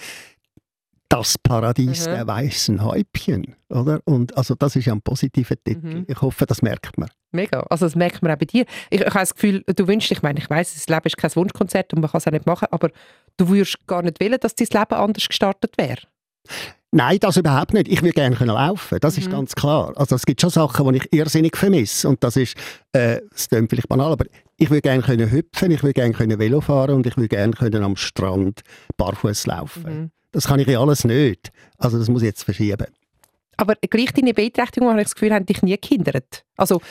das 1.07 1.37
Paradies 1.37 2.07
mhm. 2.07 2.11
der 2.11 2.27
weißen 2.27 2.83
Häubchen, 2.83 3.55
oder? 3.69 3.99
Und 4.05 4.35
also 4.37 4.55
das 4.55 4.77
ist 4.77 4.85
ja 4.85 4.93
ein 4.93 5.01
positiver 5.01 5.55
Titel. 5.61 5.99
Mhm. 5.99 6.05
Ich 6.07 6.21
hoffe, 6.21 6.45
das 6.45 6.61
merkt 6.61 6.97
man. 6.97 7.09
Mega. 7.31 7.61
Also 7.69 7.85
das 7.85 7.95
merkt 7.95 8.21
man 8.21 8.31
auch 8.31 8.37
bei 8.37 8.45
dir. 8.45 8.65
Ich, 8.89 8.99
ich 8.99 9.05
habe 9.05 9.19
das 9.19 9.33
Gefühl, 9.33 9.63
du 9.65 9.87
wünschst, 9.87 10.11
ich 10.11 10.21
meine, 10.21 10.39
ich 10.39 10.49
weiß, 10.49 10.73
das 10.73 10.87
Leben 10.87 11.05
ist 11.05 11.17
kein 11.17 11.33
Wunschkonzert 11.35 11.93
und 11.93 12.01
man 12.01 12.11
kann 12.11 12.19
es 12.19 12.27
auch 12.27 12.31
nicht 12.31 12.45
machen, 12.45 12.67
aber 12.71 12.89
du 13.37 13.47
würdest 13.47 13.87
gar 13.87 14.01
nicht 14.01 14.19
wollen, 14.19 14.39
dass 14.39 14.55
dein 14.55 14.67
Leben 14.67 14.93
anders 14.93 15.27
gestartet 15.27 15.77
wäre. 15.77 16.01
Nein, 16.93 17.19
das 17.21 17.37
überhaupt 17.37 17.73
nicht. 17.73 17.87
Ich 17.87 18.01
würde 18.01 18.13
gerne 18.13 18.35
laufen 18.35 18.97
das 18.99 19.15
mhm. 19.15 19.23
ist 19.23 19.31
ganz 19.31 19.55
klar. 19.55 19.93
Also 19.95 20.15
es 20.15 20.25
gibt 20.25 20.41
schon 20.41 20.49
Sachen, 20.49 20.91
die 20.91 20.99
ich 20.99 21.13
irrsinnig 21.13 21.55
vermisse 21.55 22.09
und 22.09 22.21
das 22.21 22.35
ist, 22.35 22.57
äh, 22.91 23.21
das 23.31 23.47
klingt 23.47 23.69
vielleicht 23.69 23.87
banal, 23.87 24.11
aber 24.11 24.25
ich 24.57 24.69
würde 24.69 24.81
gerne 24.81 25.01
können 25.01 25.31
hüpfen, 25.31 25.71
ich 25.71 25.83
würde 25.83 25.93
gerne 25.93 26.13
können 26.13 26.37
Velo 26.37 26.59
fahren 26.59 26.95
und 26.95 27.07
ich 27.07 27.15
würde 27.15 27.29
gerne 27.29 27.53
können 27.53 27.83
am 27.83 27.95
Strand 27.95 28.61
barfuß 28.97 29.47
laufen. 29.47 29.83
Mhm. 29.83 30.11
Das 30.33 30.47
kann 30.47 30.59
ich 30.59 30.67
ja 30.67 30.81
alles 30.81 31.05
nicht. 31.05 31.51
Also 31.77 31.97
das 31.97 32.09
muss 32.09 32.23
ich 32.23 32.27
jetzt 32.27 32.43
verschieben. 32.43 32.87
Aber 33.57 33.75
gleich 33.75 34.11
deine 34.11 34.33
Beeinträchtigung, 34.33 34.89
habe 34.89 35.01
ich 35.01 35.05
das 35.05 35.15
Gefühl, 35.15 35.33
haben 35.33 35.45
dich 35.45 35.61
nie 35.61 35.77
gehindert. 35.79 36.43
Also 36.57 36.81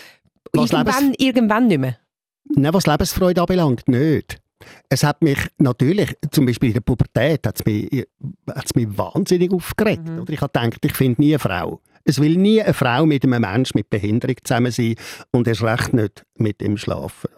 was 0.53 0.71
irgendwann, 0.73 1.03
Lebens 1.03 1.17
irgendwann 1.19 1.67
nicht 1.67 1.79
mehr. 1.79 1.97
Nein, 2.45 2.75
was 2.75 2.87
Lebensfreude 2.87 3.41
anbelangt, 3.41 3.89
nicht. 3.89 4.41
Es 4.89 5.05
hat 5.05 5.23
mich 5.23 5.39
natürlich, 5.59 6.15
zum 6.31 6.47
Beispiel 6.47 6.71
in 6.71 6.75
der 6.75 6.81
Pubertät, 6.81 7.47
hat 7.47 7.61
es 7.61 7.65
mich, 7.65 8.07
hat's 8.49 8.75
mich 8.75 8.87
wahnsinnig 8.97 9.53
aufgeregt. 9.53 10.09
Mhm. 10.09 10.21
Oder 10.21 10.33
ich 10.33 10.41
habe 10.41 10.53
gedacht, 10.53 10.85
ich 10.85 10.95
finde 10.95 11.23
nie 11.23 11.33
eine 11.33 11.39
Frau. 11.39 11.81
Es 12.05 12.21
will 12.21 12.37
nie 12.37 12.63
eine 12.63 12.75
Frau 12.75 13.07
mit 13.07 13.25
einem 13.25 13.41
Menschen 13.41 13.79
mit 13.79 13.91
Behinderung 13.91 14.37
zusammen 14.43 14.73
sein 14.73 14.95
und 15.33 15.47
erst 15.47 15.63
recht 15.63 15.93
nicht 15.93 16.25
mit 16.37 16.63
ihm 16.63 16.77
schlafen. 16.77 17.31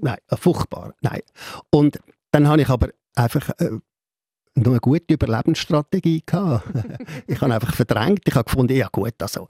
Nein, 0.00 0.16
furchtbar. 0.36 0.94
Nein. 1.00 1.20
Und 1.70 1.98
dann 2.30 2.48
habe 2.48 2.62
ich 2.62 2.68
aber 2.68 2.88
einfach 3.14 3.50
äh, 3.58 3.70
noch 4.54 4.72
eine 4.72 4.80
gute 4.80 5.14
Überlebensstrategie 5.14 6.22
gehabt. 6.24 6.68
ich 7.26 7.40
habe 7.40 7.54
einfach 7.54 7.74
verdrängt. 7.74 8.22
Ich 8.26 8.34
habe 8.34 8.44
gefunden, 8.44 8.74
ja 8.74 8.88
gut, 8.90 9.14
also 9.20 9.48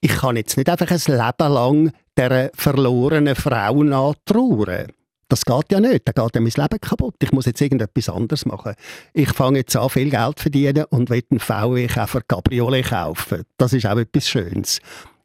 ich 0.00 0.12
kann 0.16 0.36
jetzt 0.36 0.56
nicht 0.56 0.68
einfach 0.68 0.90
ein 0.90 0.98
Leben 1.06 1.52
lang 1.52 1.92
der 2.16 2.50
verlorenen 2.54 3.34
Frau 3.34 3.82
nachtrauern. 3.82 4.92
Das 5.28 5.44
geht 5.44 5.72
ja 5.72 5.78
nicht, 5.78 6.08
dann 6.08 6.24
geht 6.24 6.34
ja 6.34 6.40
mein 6.40 6.52
Leben 6.56 6.80
kaputt. 6.80 7.16
Ich 7.22 7.32
muss 7.32 7.44
jetzt 7.44 7.60
irgendetwas 7.60 8.08
anderes 8.08 8.46
machen. 8.46 8.74
Ich 9.12 9.28
fange 9.30 9.58
jetzt 9.58 9.76
an, 9.76 9.90
viel 9.90 10.08
Geld 10.08 10.38
zu 10.38 10.42
verdienen 10.44 10.84
und 10.88 11.10
will 11.10 11.22
einen 11.30 11.40
VW-Käfer 11.40 12.22
Cabriolet 12.22 12.86
kaufen. 12.86 13.42
Das 13.58 13.74
ist 13.74 13.84
auch 13.86 13.98
etwas 13.98 14.28
Schönes. 14.28 14.80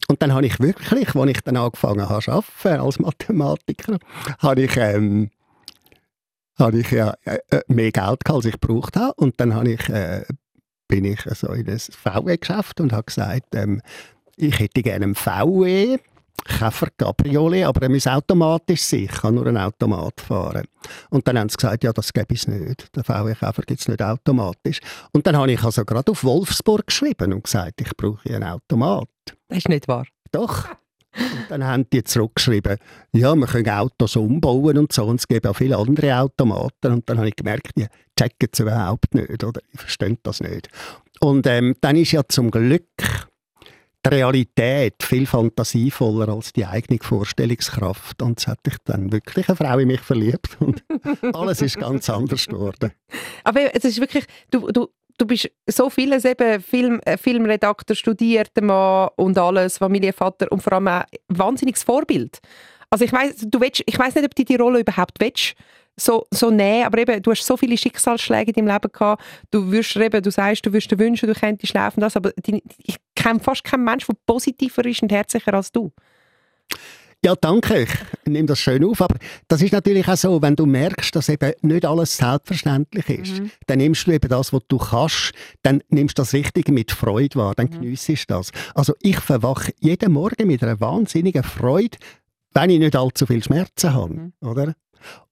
Und 0.10 0.22
dann 0.22 0.34
habe 0.34 0.46
ich 0.46 0.60
wirklich, 0.60 1.16
als 1.16 1.30
ich 1.30 1.42
dann 1.42 1.56
angefangen 1.56 2.10
habe 2.10 2.22
zu 2.22 2.32
arbeiten 2.32 2.82
als 2.82 3.00
Mathematiker, 3.00 3.98
habe 4.40 4.64
ich 4.64 4.76
ähm, 4.76 5.30
habe 6.60 6.80
ich 6.80 6.92
ja 6.92 7.14
äh, 7.24 7.40
äh, 7.50 7.62
mehr 7.68 7.92
Geld 7.92 7.96
gehabt, 7.96 8.30
als 8.30 8.46
ich 8.46 8.60
gebraucht 8.60 8.96
habe. 8.96 9.14
Und 9.16 9.40
dann 9.40 9.56
habe 9.56 9.72
ich, 9.72 9.90
äh, 9.90 10.24
bin 10.88 11.06
ich 11.06 11.26
also 11.26 11.48
in 11.54 11.66
das 11.66 11.90
VW-Geschäft 11.94 12.82
und 12.82 12.94
habe 12.94 13.06
gesagt, 13.06 13.56
ähm, 13.56 13.82
ich 14.36 14.60
hätte 14.60 14.82
gerne 14.82 15.06
einen 15.06 15.16
VW, 15.16 15.98
Käfer 16.46 16.88
Cabriolet, 16.98 17.66
aber 17.66 17.84
er 17.84 17.90
muss 17.90 18.08
automatisch 18.08 18.82
sein. 18.82 19.04
Ich 19.04 19.12
kann 19.12 19.36
nur 19.36 19.48
einen 19.48 19.58
Automat 19.58 20.20
fahren. 20.20 20.66
Und 21.10 21.28
dann 21.28 21.40
haben 21.40 21.50
sie 21.50 21.56
gesagt, 21.56 21.84
ja, 21.84 21.94
das 21.94 22.12
gäbe 22.12 22.34
es 22.34 22.48
nicht. 22.48 22.94
Der 22.96 23.04
VW-Käfer 23.04 23.62
gibt 23.64 23.80
es 23.80 23.88
nicht 23.88 24.02
automatisch. 24.02 24.80
Und 25.14 25.26
dann 25.26 25.38
habe 25.38 25.52
ich 25.52 25.64
also 25.64 25.86
gerade 25.86 26.12
auf 26.12 26.24
Wolfsburg 26.24 26.88
geschrieben 26.88 27.34
und 27.34 27.44
gesagt, 27.44 27.80
ich 27.82 27.96
brauche 27.96 28.30
einen 28.30 28.44
Automat. 28.44 29.08
Das 29.48 29.60
ist 29.60 29.70
nicht 29.70 29.88
wahr. 29.88 30.06
Doch. 30.32 30.68
Und 31.16 31.46
dann 31.50 31.64
haben 31.64 31.88
die 31.92 32.04
zurückgeschrieben, 32.04 32.78
ja, 33.14 33.36
wir 33.36 33.46
können 33.46 33.70
Autos 33.70 34.16
umbauen 34.16 34.80
und 34.80 34.92
so, 34.92 35.06
und 35.06 35.20
es 35.20 35.28
gibt 35.28 35.46
auch 35.46 35.56
viele 35.56 35.78
andere 35.78 36.18
Automaten. 36.18 36.92
Und 36.92 37.08
dann 37.08 37.20
habe 37.20 37.30
ich 37.30 37.36
gemerkt, 37.36 37.70
die 37.78 37.86
checken 38.20 38.50
es 38.52 38.60
überhaupt 38.60 39.14
nicht, 39.14 39.44
oder? 39.44 39.62
Die 39.72 39.78
verstehen 39.78 40.18
das 40.24 40.42
nicht. 40.42 40.70
Und 41.20 41.46
ähm, 41.46 41.76
dann 41.82 41.96
ist 41.96 42.12
ja 42.14 42.24
zum 42.28 42.50
Glück 42.50 42.88
die 44.06 44.10
Realität 44.10 44.96
viel 45.02 45.26
fantasievoller 45.26 46.30
als 46.30 46.54
die 46.54 46.66
eigene 46.66 47.00
Vorstellungskraft. 47.02 48.22
Und 48.22 48.40
es 48.40 48.48
hat 48.48 48.60
sich 48.66 48.76
dann 48.84 49.12
wirklich 49.12 49.48
eine 49.48 49.56
Frau 49.56 49.78
in 49.78 49.88
mich 49.88 50.02
verliebt 50.02 50.58
und 50.60 50.84
alles 51.34 51.62
ist 51.62 51.80
ganz 51.80 52.10
anders 52.10 52.46
geworden. 52.46 52.92
Aber 53.44 53.74
es 53.74 53.86
ist 53.86 54.00
wirklich, 54.00 54.26
du, 54.52 54.72
du, 54.72 54.90
du 55.18 55.26
bist 55.26 55.50
so 55.68 55.90
vieles 55.90 56.26
eben 56.26 56.62
Film, 56.62 57.00
äh, 57.06 57.18
Filmredakteur, 57.18 57.96
studierter 57.96 58.64
Mann 58.64 59.10
und 59.16 59.38
alles, 59.38 59.78
Familienvater 59.78 60.52
und 60.52 60.62
vor 60.62 60.74
allem 60.74 60.88
ein 60.88 61.04
wahnsinniges 61.30 61.84
Vorbild. 61.84 62.40
Also 62.90 63.06
ich 63.06 63.14
weiß, 63.14 63.46
du 63.48 63.60
willst, 63.60 63.84
ich 63.86 63.98
weiß 63.98 64.16
nicht, 64.16 64.26
ob 64.26 64.36
du 64.36 64.44
die 64.44 64.56
Rolle 64.56 64.82
überhaupt 64.82 65.20
willst, 65.20 65.56
so, 65.96 66.26
so 66.32 66.50
nehmen, 66.50 66.86
aber 66.86 67.00
eben, 67.00 67.22
du 67.22 67.32
hast 67.32 67.46
so 67.46 67.56
viele 67.56 67.78
Schicksalsschläge 67.78 68.52
in 68.52 68.66
deinem 68.66 68.74
Leben 68.74 68.92
gehabt, 68.92 69.24
du 69.52 69.72
wirst 69.72 69.96
eben, 69.96 70.22
du 70.22 70.32
sagst, 70.32 70.66
du 70.66 70.74
wirst 70.74 70.90
dir 70.92 70.98
wünschen, 70.98 71.28
du 71.28 71.36
könntest 71.36 71.74
laufen, 71.74 72.02
das, 72.02 72.16
aber 72.16 72.32
die, 72.46 72.64
ich 72.78 72.98
kenne 73.24 73.40
fast 73.40 73.64
keinen 73.64 73.84
Menschen, 73.84 74.16
der 74.16 74.22
positiver 74.26 74.86
ist 74.86 75.02
und 75.02 75.12
herzlicher 75.12 75.54
als 75.54 75.72
du. 75.72 75.92
Ja, 77.26 77.36
danke. 77.36 77.84
Ich 77.84 77.90
nehme 78.26 78.48
das 78.48 78.60
schön 78.60 78.84
auf. 78.84 79.02
Aber 79.02 79.16
das 79.48 79.62
ist 79.62 79.72
natürlich 79.72 80.08
auch 80.10 80.18
so, 80.18 80.42
wenn 80.42 80.58
du 80.58 80.66
merkst, 80.66 81.16
dass 81.16 81.30
eben 81.30 81.54
nicht 81.62 81.86
alles 81.86 82.18
selbstverständlich 82.18 83.08
ist, 83.08 83.40
mhm. 83.40 83.52
dann 83.66 83.78
nimmst 83.78 84.08
du 84.08 84.12
eben 84.12 84.28
das, 84.28 84.52
was 84.52 84.62
du 84.68 84.78
kannst, 84.78 85.32
dann 85.62 85.82
nimmst 85.88 86.18
du 86.18 86.22
das 86.22 86.34
Richtige 86.34 86.74
mit 86.74 86.92
Freude 86.92 87.40
wahr, 87.40 87.54
dann 87.56 87.68
mhm. 87.68 87.82
geniessest 87.82 88.30
das. 88.30 88.52
Also 88.76 88.94
ich 89.00 89.20
verwache 89.20 89.72
jeden 89.80 90.12
Morgen 90.12 90.48
mit 90.48 90.64
einer 90.64 90.82
wahnsinnigen 90.82 91.44
Freude, 91.44 91.98
wenn 92.54 92.70
ich 92.70 92.80
nicht 92.80 92.96
allzu 92.96 93.26
viel 93.26 93.42
Schmerzen 93.42 93.94
habe, 93.94 94.14
mhm. 94.14 94.34
oder? 94.42 94.76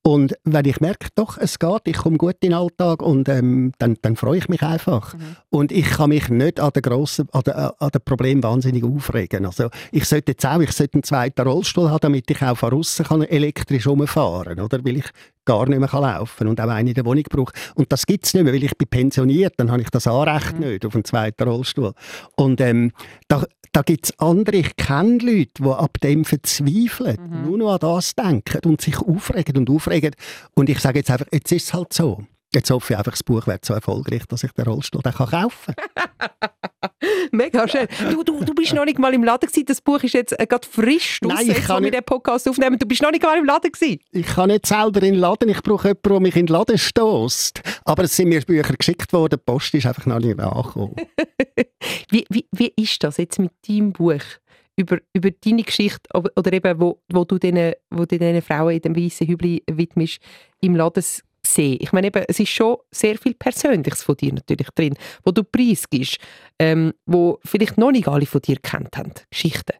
Und 0.04 0.34
wenn 0.46 0.66
ich 0.66 0.82
merke, 0.82 1.10
doch, 1.14 1.38
es 1.38 1.60
geht, 1.60 1.82
ich 1.86 1.98
komme 1.98 2.18
gut 2.18 2.38
in 2.42 2.50
den 2.50 2.54
Alltag 2.54 3.04
und 3.04 3.30
ähm, 3.30 3.72
dann, 3.78 3.98
dann 4.02 4.16
freue 4.16 4.40
ich 4.40 4.50
mich 4.50 4.64
einfach. 4.64 5.14
Mhm. 5.14 5.36
Und 5.50 5.72
ich 5.72 5.86
kann 5.86 6.10
mich 6.10 6.28
nicht 6.30 6.60
an 6.60 6.72
den 6.72 6.82
grossen, 6.82 7.28
an 7.32 7.44
den, 7.44 7.54
an 7.54 7.90
den 7.90 8.02
Problem 8.04 8.42
wahnsinnig 8.42 8.84
aufregen. 8.84 9.46
Also 9.46 9.70
ich 9.92 10.06
sollte 10.06 10.32
jetzt 10.32 10.46
auch, 10.46 10.60
ich 10.60 10.72
sollte 10.72 10.96
einen 10.96 11.04
zweiten 11.04 11.48
Rollstuhl 11.48 11.90
haben, 11.90 12.00
damit 12.02 12.32
ich 12.32 12.42
auch 12.42 12.58
von 12.58 12.74
außen 12.74 13.06
kann 13.06 13.22
elektrisch 13.22 13.86
rumfahren 13.86 14.56
kann, 14.56 14.66
oder? 14.66 14.84
Weil 14.84 14.98
ich 14.98 15.10
gar 15.46 15.68
nicht 15.68 15.80
mehr 15.80 15.90
laufen 15.92 16.38
kann 16.38 16.48
und 16.48 16.62
auch 16.62 16.70
eine 16.70 16.90
in 16.90 16.96
der 16.96 17.06
Wohnung 17.06 17.24
brauche. 17.30 17.54
Und 17.76 17.92
das 17.92 18.06
gibt 18.06 18.26
es 18.26 18.34
nicht 18.34 18.44
mehr, 18.44 18.54
weil 18.54 18.64
ich 18.64 18.78
bin 18.78 18.88
pensioniert, 18.88 19.54
dann 19.58 19.72
habe 19.72 19.82
ich 19.82 19.90
das 19.90 20.08
Anrecht 20.08 20.54
mhm. 20.54 20.68
nicht 20.68 20.86
auf 20.86 20.96
einen 20.96 21.06
zweiten 21.06 21.48
Rollstuhl. 21.48 21.94
Und 22.36 22.60
ähm, 22.62 22.92
da, 23.28 23.44
da 23.72 23.82
gibt 23.84 24.06
es 24.06 24.20
andere, 24.20 24.58
ich 24.58 24.76
kenne 24.76 25.18
Leute, 25.20 25.52
die 25.60 25.64
ab 25.64 25.98
dem 26.02 26.26
verzweifeln, 26.26 27.18
mhm. 27.22 27.44
nur 27.44 27.58
noch 27.58 27.74
an 27.74 27.80
das 27.80 28.16
denken 28.16 28.70
und 28.70 28.82
sich 28.82 28.98
aufregen 29.00 29.58
und 29.58 29.70
aufregen. 29.70 29.91
Und 30.56 30.70
ich 30.70 30.80
sage 30.80 31.00
jetzt 31.00 31.12
einfach, 31.12 31.28
jetzt 31.32 31.52
ist 31.52 31.66
es 31.66 31.74
halt 31.74 31.94
so. 31.94 32.24
Jetzt 32.54 32.70
hoffe 32.70 32.94
ich 32.94 33.00
einfach, 33.00 33.14
das 33.14 33.24
Buch 33.24 33.48
wird 33.48 33.64
so 33.64 33.74
erfolgreich, 33.74 34.24
dass 34.28 34.44
ich 34.44 34.52
den 34.52 34.66
Rollstuhl 34.66 35.02
dann 35.02 35.14
kaufen 35.14 35.74
kann. 35.74 36.50
Mega 37.32 37.66
schön. 37.66 37.88
Du, 38.10 38.24
du, 38.24 38.44
du 38.44 38.54
bist 38.54 38.74
noch 38.74 38.84
nicht 38.84 39.00
mal 39.00 39.14
im 39.14 39.24
Laden 39.24 39.48
gewesen. 39.48 39.66
Das 39.66 39.80
Buch 39.80 40.04
ist 40.04 40.14
jetzt 40.14 40.38
äh, 40.38 40.46
gerade 40.46 40.68
frisch 40.68 41.20
Nein, 41.22 41.50
ich 41.50 41.64
kann 41.64 41.84
nicht... 41.84 41.94
den 41.94 42.04
Podcast 42.04 42.50
aufnehmen. 42.50 42.78
Du 42.78 42.86
bist 42.86 43.02
noch 43.02 43.12
nicht 43.12 43.24
mal 43.24 43.38
im 43.38 43.46
Laden 43.46 43.72
gewesen. 43.72 44.00
Ich 44.12 44.28
kann 44.28 44.50
nicht 44.50 44.66
selber 44.66 45.02
in 45.02 45.14
den 45.14 45.22
Laden. 45.22 45.48
Ich 45.48 45.64
brauche 45.64 45.90
jemanden, 45.90 46.10
der 46.10 46.20
mich 46.20 46.36
in 46.36 46.46
den 46.46 46.54
Laden 46.54 46.78
stößt. 46.78 47.62
Aber 47.86 48.04
es 48.04 48.16
sind 48.18 48.28
mir 48.28 48.42
Bücher 48.42 48.74
geschickt 48.74 49.14
worden. 49.14 49.40
Die 49.40 49.52
Post 49.52 49.74
ist 49.74 49.86
einfach 49.86 50.06
noch 50.06 50.20
nicht 50.20 50.38
nachgekommen. 50.38 50.96
wie, 52.10 52.26
wie, 52.30 52.46
wie 52.52 52.74
ist 52.76 53.02
das 53.02 53.16
jetzt 53.16 53.40
mit 53.40 53.52
deinem 53.66 53.94
Buch? 53.94 54.20
Über, 54.78 55.00
über 55.14 55.30
deine 55.32 55.64
Geschichte 55.64 56.10
oder 56.14 56.54
eben, 56.54 56.80
wo, 56.80 57.02
wo 57.12 57.26
du 57.26 57.38
diesen, 57.38 57.74
wo 57.90 58.06
du 58.06 58.18
diesen 58.18 58.42
Frauen 58.42 58.76
in 58.76 58.82
dem 58.82 58.96
weißen 58.96 59.28
Hübli 59.28 59.64
widmest, 59.70 60.20
im 60.62 60.76
Laden 60.76 61.04
sehen. 61.46 61.78
Ich 61.80 61.92
meine 61.92 62.08
eben, 62.08 62.24
es 62.28 62.40
ist 62.40 62.50
schon 62.50 62.78
sehr 62.92 63.18
viel 63.18 63.34
Persönliches 63.34 64.04
von 64.04 64.16
dir 64.16 64.34
natürlich 64.34 64.70
drin, 64.70 64.96
wo 65.24 65.32
du 65.32 65.44
preisgibst, 65.44 66.18
ähm, 66.60 66.94
wo 67.06 67.40
vielleicht 67.44 67.78
noch 67.78 67.92
nicht 67.92 68.08
alle 68.08 68.26
von 68.26 68.42
dir 68.42 68.58
kennt 68.58 68.98
haben, 68.98 69.14
Geschichten. 69.30 69.74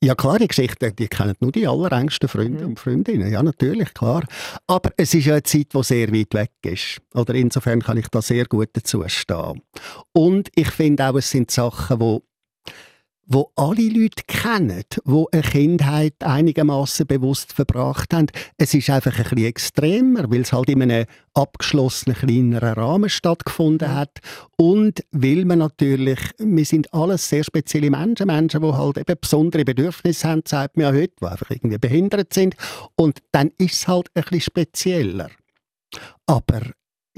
Ja 0.00 0.14
klar, 0.14 0.38
die 0.38 0.46
Geschichten, 0.46 0.94
die 0.94 1.08
kennen 1.08 1.34
nur 1.40 1.50
die 1.50 1.66
allerengsten 1.66 2.28
Freunde 2.28 2.60
ja. 2.60 2.66
und 2.66 2.78
Freundinnen. 2.78 3.32
Ja, 3.32 3.42
natürlich, 3.42 3.92
klar. 3.94 4.24
Aber 4.68 4.92
es 4.96 5.12
ist 5.12 5.24
ja 5.24 5.34
eine 5.34 5.42
Zeit, 5.42 5.74
die 5.74 5.82
sehr 5.82 6.12
weit 6.12 6.34
weg 6.34 6.52
ist. 6.62 7.00
Oder 7.14 7.34
insofern 7.34 7.82
kann 7.82 7.96
ich 7.96 8.06
da 8.06 8.22
sehr 8.22 8.44
gut 8.44 8.68
dazu 8.74 9.02
stehen. 9.08 9.60
Und 10.12 10.50
ich 10.54 10.70
finde 10.70 11.08
auch, 11.08 11.16
es 11.16 11.28
sind 11.28 11.50
Sachen, 11.50 11.98
die 11.98 12.18
wo 13.28 13.52
alle 13.56 13.88
Leute 13.88 14.22
kennen, 14.26 14.82
wo 15.04 15.28
eine 15.30 15.42
Kindheit 15.42 16.14
einigermaßen 16.20 17.06
bewusst 17.06 17.52
verbracht 17.52 18.14
haben. 18.14 18.26
Es 18.56 18.72
ist 18.72 18.88
einfach 18.88 19.16
ein 19.18 19.22
bisschen 19.22 19.44
extremer, 19.44 20.30
weil 20.30 20.40
es 20.40 20.52
halt 20.52 20.70
in 20.70 20.82
einem 20.82 21.04
abgeschlossenen 21.34 22.16
kleineren 22.16 22.72
Rahmen 22.72 23.10
stattgefunden 23.10 23.94
hat 23.94 24.18
und 24.56 25.04
weil 25.12 25.44
man 25.44 25.58
natürlich, 25.58 26.18
wir 26.38 26.64
sind 26.64 26.92
alles 26.94 27.28
sehr 27.28 27.44
spezielle 27.44 27.90
Menschen, 27.90 28.26
Menschen, 28.26 28.62
die 28.62 28.72
halt 28.72 28.96
eben 28.96 29.20
besondere 29.20 29.64
Bedürfnisse 29.64 30.26
haben, 30.26 30.42
sagt 30.46 30.76
man 30.76 30.86
ja 30.86 31.00
heute, 31.00 31.14
die 31.20 31.26
einfach 31.26 31.50
irgendwie 31.50 31.78
behindert 31.78 32.32
sind 32.32 32.56
und 32.96 33.18
dann 33.30 33.50
ist 33.58 33.74
es 33.74 33.88
halt 33.88 34.08
ein 34.14 34.22
bisschen 34.22 34.40
spezieller. 34.40 35.28
Aber 36.26 36.60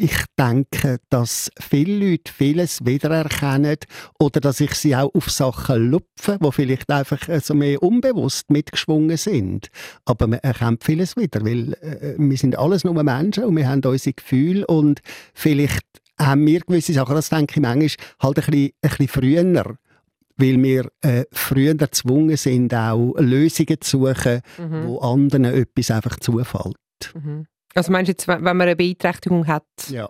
ich 0.01 0.17
denke, 0.39 0.99
dass 1.11 1.51
viele 1.61 2.11
Leute 2.11 2.33
vieles 2.33 2.85
wiedererkennen 2.87 3.77
oder 4.19 4.41
dass 4.41 4.61
ich 4.61 4.73
sie 4.75 4.97
auch 4.97 5.15
auf 5.15 5.31
Sachen 5.31 5.91
lupfe, 5.91 6.39
wo 6.41 6.51
vielleicht 6.51 6.91
einfach 6.91 7.29
also 7.29 7.55
mehr 7.55 7.83
unbewusst 7.83 8.51
mitgeschwungen 8.51 9.19
sind. 9.19 9.69
Aber 10.07 10.27
man 10.27 10.39
erkennt 10.39 10.85
vieles 10.85 11.17
wieder, 11.17 11.45
weil 11.45 11.75
äh, 11.75 12.15
wir 12.17 12.39
sind 12.39 12.59
alles 12.59 12.83
nur 12.83 13.01
Menschen 13.03 13.45
und 13.45 13.57
wir 13.57 13.69
haben 13.69 13.85
unsere 13.85 14.15
Gefühle 14.15 14.67
und 14.67 15.03
vielleicht 15.35 15.85
haben 16.19 16.47
wir 16.47 16.61
gewisse 16.61 16.95
Sachen, 16.95 17.15
das 17.15 17.29
denke 17.29 17.57
ich 17.57 17.63
manchmal, 17.63 17.91
halt 18.21 18.39
ein 18.39 18.45
bisschen, 18.51 18.71
ein 18.81 18.91
bisschen 18.91 19.09
früher 19.09 19.77
weil 20.37 20.63
wir 20.63 20.91
äh, 21.03 21.27
früher 21.33 21.75
gezwungen 21.75 22.39
sind, 22.39 22.73
auch 22.73 23.13
Lösungen 23.19 23.77
zu 23.83 24.07
suchen, 24.07 24.41
mhm. 24.57 24.87
wo 24.87 24.99
anderen 25.01 25.45
etwas 25.45 25.91
einfach 25.91 26.19
zufällt. 26.19 26.79
Mhm. 27.13 27.47
Also 27.75 27.93
meinst 27.93 28.09
du 28.09 28.13
jetzt, 28.13 28.29
wenn 28.29 28.43
man 28.43 28.61
eine 28.61 28.77
Beeinträchtigung 28.77 29.47
hat? 29.47 29.65
Ja. 29.89 30.09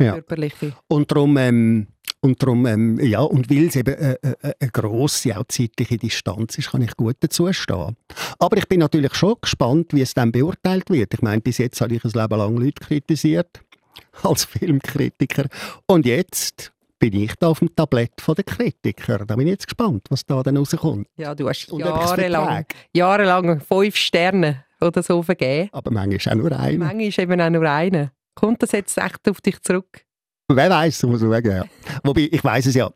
ja. 0.00 0.12
Körperliche? 0.12 0.72
Und 0.88 1.10
darum, 1.10 1.36
ähm, 1.36 1.86
und 2.20 2.42
darum 2.42 2.64
ähm, 2.66 2.98
ja, 3.00 3.20
und 3.20 3.50
weil 3.50 3.66
es 3.66 3.76
eben 3.76 3.94
äh, 3.94 4.16
äh, 4.22 4.54
eine 4.58 4.70
grosse, 4.70 5.38
auch 5.38 5.44
zeitliche 5.48 5.98
Distanz 5.98 6.56
ist, 6.56 6.70
kann 6.70 6.82
ich 6.82 6.96
gut 6.96 7.16
dazu 7.20 7.52
stehen. 7.52 7.96
Aber 8.38 8.56
ich 8.56 8.66
bin 8.66 8.80
natürlich 8.80 9.14
schon 9.14 9.34
gespannt, 9.40 9.92
wie 9.92 10.00
es 10.00 10.14
dann 10.14 10.32
beurteilt 10.32 10.88
wird. 10.88 11.12
Ich 11.12 11.22
meine, 11.22 11.42
bis 11.42 11.58
jetzt 11.58 11.80
habe 11.80 11.94
ich 11.94 12.04
ein 12.04 12.10
Leben 12.12 12.38
lang 12.38 12.56
Leute 12.56 12.80
kritisiert, 12.82 13.60
als 14.22 14.46
Filmkritiker. 14.46 15.46
Und 15.86 16.06
jetzt 16.06 16.72
bin 16.98 17.14
ich 17.14 17.34
da 17.38 17.48
auf 17.48 17.58
dem 17.58 17.74
Tablett 17.76 18.12
der 18.26 18.44
Kritiker. 18.44 19.26
Da 19.26 19.36
bin 19.36 19.46
ich 19.46 19.52
jetzt 19.52 19.66
gespannt, 19.66 20.06
was 20.08 20.24
da 20.24 20.42
dann 20.42 20.56
rauskommt. 20.56 21.06
Ja, 21.18 21.34
du 21.34 21.46
hast 21.46 21.70
jahrelang, 21.70 22.64
jahrelang 22.94 23.60
fünf 23.60 23.96
Sterne 23.96 24.64
oder 24.84 25.02
so 25.02 25.22
vergeben. 25.22 25.68
Aber 25.72 25.90
manchmal 25.90 26.34
auch 26.34 26.38
nur 26.38 26.52
eine. 26.52 26.78
Manchmal 26.78 27.24
eben 27.24 27.40
auch 27.40 27.50
nur 27.50 27.68
eine. 27.68 28.12
Kommt 28.34 28.62
das 28.62 28.72
jetzt 28.72 28.98
echt 28.98 29.28
auf 29.28 29.40
dich 29.40 29.60
zurück? 29.62 30.04
Wer 30.48 30.70
weiß, 30.70 31.04
muss 31.04 31.22
man 31.22 31.30
sagen. 31.30 31.50
Ja. 31.50 31.64
Wobei, 32.02 32.28
ich 32.30 32.44
weiß 32.44 32.66
es 32.66 32.74
ja. 32.74 32.90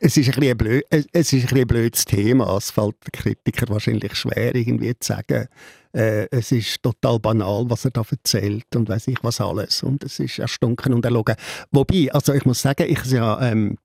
Es 0.00 0.16
ist, 0.16 0.28
ein 0.34 0.40
bisschen 0.40 0.58
blöd, 0.58 0.84
es 0.90 1.06
ist 1.14 1.32
ein, 1.32 1.40
bisschen 1.40 1.66
blödes 1.66 2.04
Thema. 2.04 2.56
Es 2.56 2.70
fällt 2.70 2.96
den 3.06 3.12
Kritiker 3.12 3.68
wahrscheinlich 3.72 4.14
schwer, 4.16 4.54
irgendwie 4.54 4.98
zu 4.98 5.12
sagen, 5.14 5.48
äh, 5.94 6.26
es 6.30 6.52
ist 6.52 6.82
total 6.82 7.18
banal, 7.20 7.64
was 7.68 7.84
er 7.84 7.92
da 7.92 8.02
erzählt 8.10 8.66
und 8.74 8.88
weiß 8.88 9.08
ich 9.08 9.18
was 9.22 9.40
alles. 9.40 9.82
Und 9.82 10.04
es 10.04 10.18
ist 10.18 10.38
erstunken 10.38 10.92
und 10.92 11.04
erlogen. 11.04 11.36
Wobei, 11.70 12.12
also 12.12 12.34
ich 12.34 12.44
muss 12.44 12.60
sagen, 12.60 12.86
ich 12.88 13.04
ja 13.06 13.40
ähm, 13.40 13.78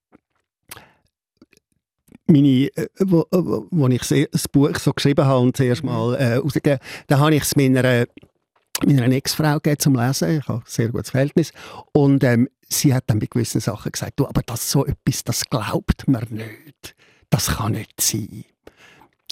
meine, 2.30 2.68
äh, 2.76 2.88
wo, 3.00 3.22
äh, 3.22 3.68
wo 3.72 3.88
ich 3.88 4.30
das 4.32 4.48
Buch 4.48 4.76
so 4.78 4.94
geschrieben 4.94 5.26
habe 5.26 5.40
und 5.40 5.58
zuerst 5.58 5.84
mhm. 5.84 5.90
mal 5.90 6.16
äh, 6.16 6.36
rausgegeben, 6.36 6.80
da 7.08 7.20
habe 7.20 7.36
ich 7.36 7.44
es 7.44 7.56
meiner, 7.56 8.06
meiner 8.86 9.12
Ex-Frau 9.12 9.56
gegeben 9.56 9.80
zum 9.80 9.96
Lesen. 9.96 10.38
Ich 10.40 10.48
habe 10.48 10.60
ein 10.60 10.64
sehr 10.66 10.90
gutes 10.90 11.10
Verhältnis. 11.12 11.52
Und 11.92 12.24
ähm, 12.24 12.48
sie 12.68 12.94
hat 12.94 13.06
dann 13.08 13.20
bei 13.20 13.28
gewissen 13.30 13.62
Sachen 13.62 13.92
gesagt, 13.92 14.20
du, 14.20 14.28
aber 14.28 14.42
das 14.46 14.72
so 14.72 14.86
etwas, 14.86 15.24
das 15.24 15.46
glaubt 15.50 16.08
man 16.08 16.26
nicht. 16.30 16.96
Das 17.30 17.48
kann 17.48 17.74
nicht 17.74 18.00
sein. 18.00 18.46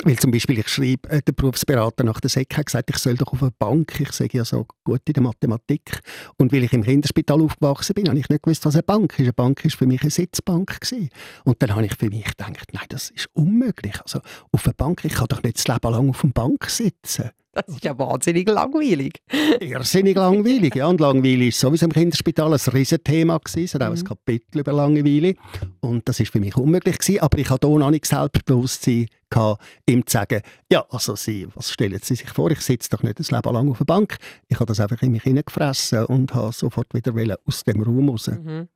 Weil 0.03 0.17
zum 0.17 0.29
Beispiel, 0.29 0.60
ich 0.60 0.67
schreibe, 0.67 1.10
äh, 1.10 1.21
der 1.23 1.33
Berufsberater 1.33 2.03
nach 2.03 2.19
der 2.19 2.29
SEC 2.29 2.55
hat 2.55 2.67
gesagt, 2.67 2.89
ich 2.91 2.97
soll 2.97 3.15
doch 3.15 3.33
auf 3.33 3.41
eine 3.41 3.51
Bank, 3.57 3.99
ich 3.99 4.12
sage 4.12 4.38
ja 4.38 4.45
so 4.45 4.67
gut 4.83 5.01
in 5.07 5.13
der 5.13 5.23
Mathematik. 5.23 6.01
Und 6.38 6.53
weil 6.53 6.63
ich 6.63 6.73
im 6.73 6.83
Kinderspital 6.83 7.41
aufgewachsen 7.41 7.95
bin, 7.95 8.07
habe 8.07 8.19
ich 8.19 8.29
nicht 8.29 8.43
gewusst, 8.43 8.63
was 8.65 8.75
eine 8.75 8.83
Bank 8.83 9.13
ist. 9.13 9.21
Eine 9.21 9.33
Bank 9.33 9.63
war 9.63 9.71
für 9.71 9.88
mich 9.88 10.01
eine 10.01 10.12
Sitzbank. 10.12 10.79
Gewesen. 10.79 11.10
Und 11.45 11.62
dann 11.62 11.73
habe 11.75 11.86
ich 11.86 11.95
für 11.95 12.10
mich 12.10 12.25
gedacht, 12.25 12.69
nein, 12.73 12.86
das 12.89 13.10
ist 13.10 13.27
unmöglich. 13.33 13.99
Also 14.01 14.19
auf 14.51 14.65
einer 14.65 14.73
Bank, 14.73 15.03
ich 15.03 15.13
kann 15.13 15.27
doch 15.29 15.41
nicht 15.41 15.57
das 15.57 15.67
Leben 15.67 15.91
lang 15.91 16.10
auf 16.10 16.23
einer 16.23 16.33
Bank 16.33 16.69
sitzen. 16.69 17.31
Das 17.53 17.75
ist 17.75 17.83
ja 17.83 17.97
wahnsinnig 17.97 18.47
langweilig. 18.47 19.19
Irrsinnig 19.60 20.15
langweilig, 20.15 20.75
ja. 20.75 20.86
Und 20.86 20.99
Langweile 20.99 21.47
ist 21.47 21.60
sowieso 21.60 21.86
im 21.86 21.93
Kinderspital 21.93 22.53
ein 22.53 22.60
Riesenthema 22.60 23.39
gewesen. 23.39 23.63
Es 23.63 23.73
hat 23.73 23.81
auch 23.81 23.89
mhm. 23.89 23.97
ein 23.97 24.03
Kapitel 24.03 24.60
über 24.60 24.73
Langeweile. 24.73 25.33
Und 25.79 26.07
das 26.07 26.19
ist 26.19 26.31
für 26.31 26.39
mich 26.39 26.55
unmöglich 26.55 26.99
gewesen. 26.99 27.21
Aber 27.21 27.39
ich 27.39 27.49
hatte 27.49 27.65
auch 27.65 27.79
noch 27.79 27.89
nicht 27.89 28.05
Selbstbewusstsein 28.05 29.07
gehabt, 29.30 29.62
ihm 29.86 30.06
zu 30.06 30.13
sagen, 30.13 30.42
ja, 30.72 30.86
also 30.90 31.16
Sie, 31.16 31.48
was 31.56 31.72
stellen 31.72 32.00
Sie 32.02 32.16
sich 32.16 32.30
vor, 32.30 32.52
ich 32.52 32.62
sitze 32.62 32.90
doch 32.90 33.04
nicht 33.04 33.20
ein 33.20 33.36
Leben 33.36 33.54
lang 33.54 33.70
auf 33.70 33.78
der 33.78 33.86
Bank. 33.86 34.18
Ich 34.48 34.60
habe 34.60 34.66
das 34.66 34.80
einfach 34.80 35.02
in 35.02 35.12
mich 35.12 35.24
hineingefressen 35.24 36.06
und 36.06 36.34
habe 36.34 36.54
sofort 36.54 36.94
wieder 36.94 37.38
aus 37.46 37.63
dem 37.63 37.82
Raum 37.82 38.10
raus. 38.10 38.28
Mhm. 38.28 38.68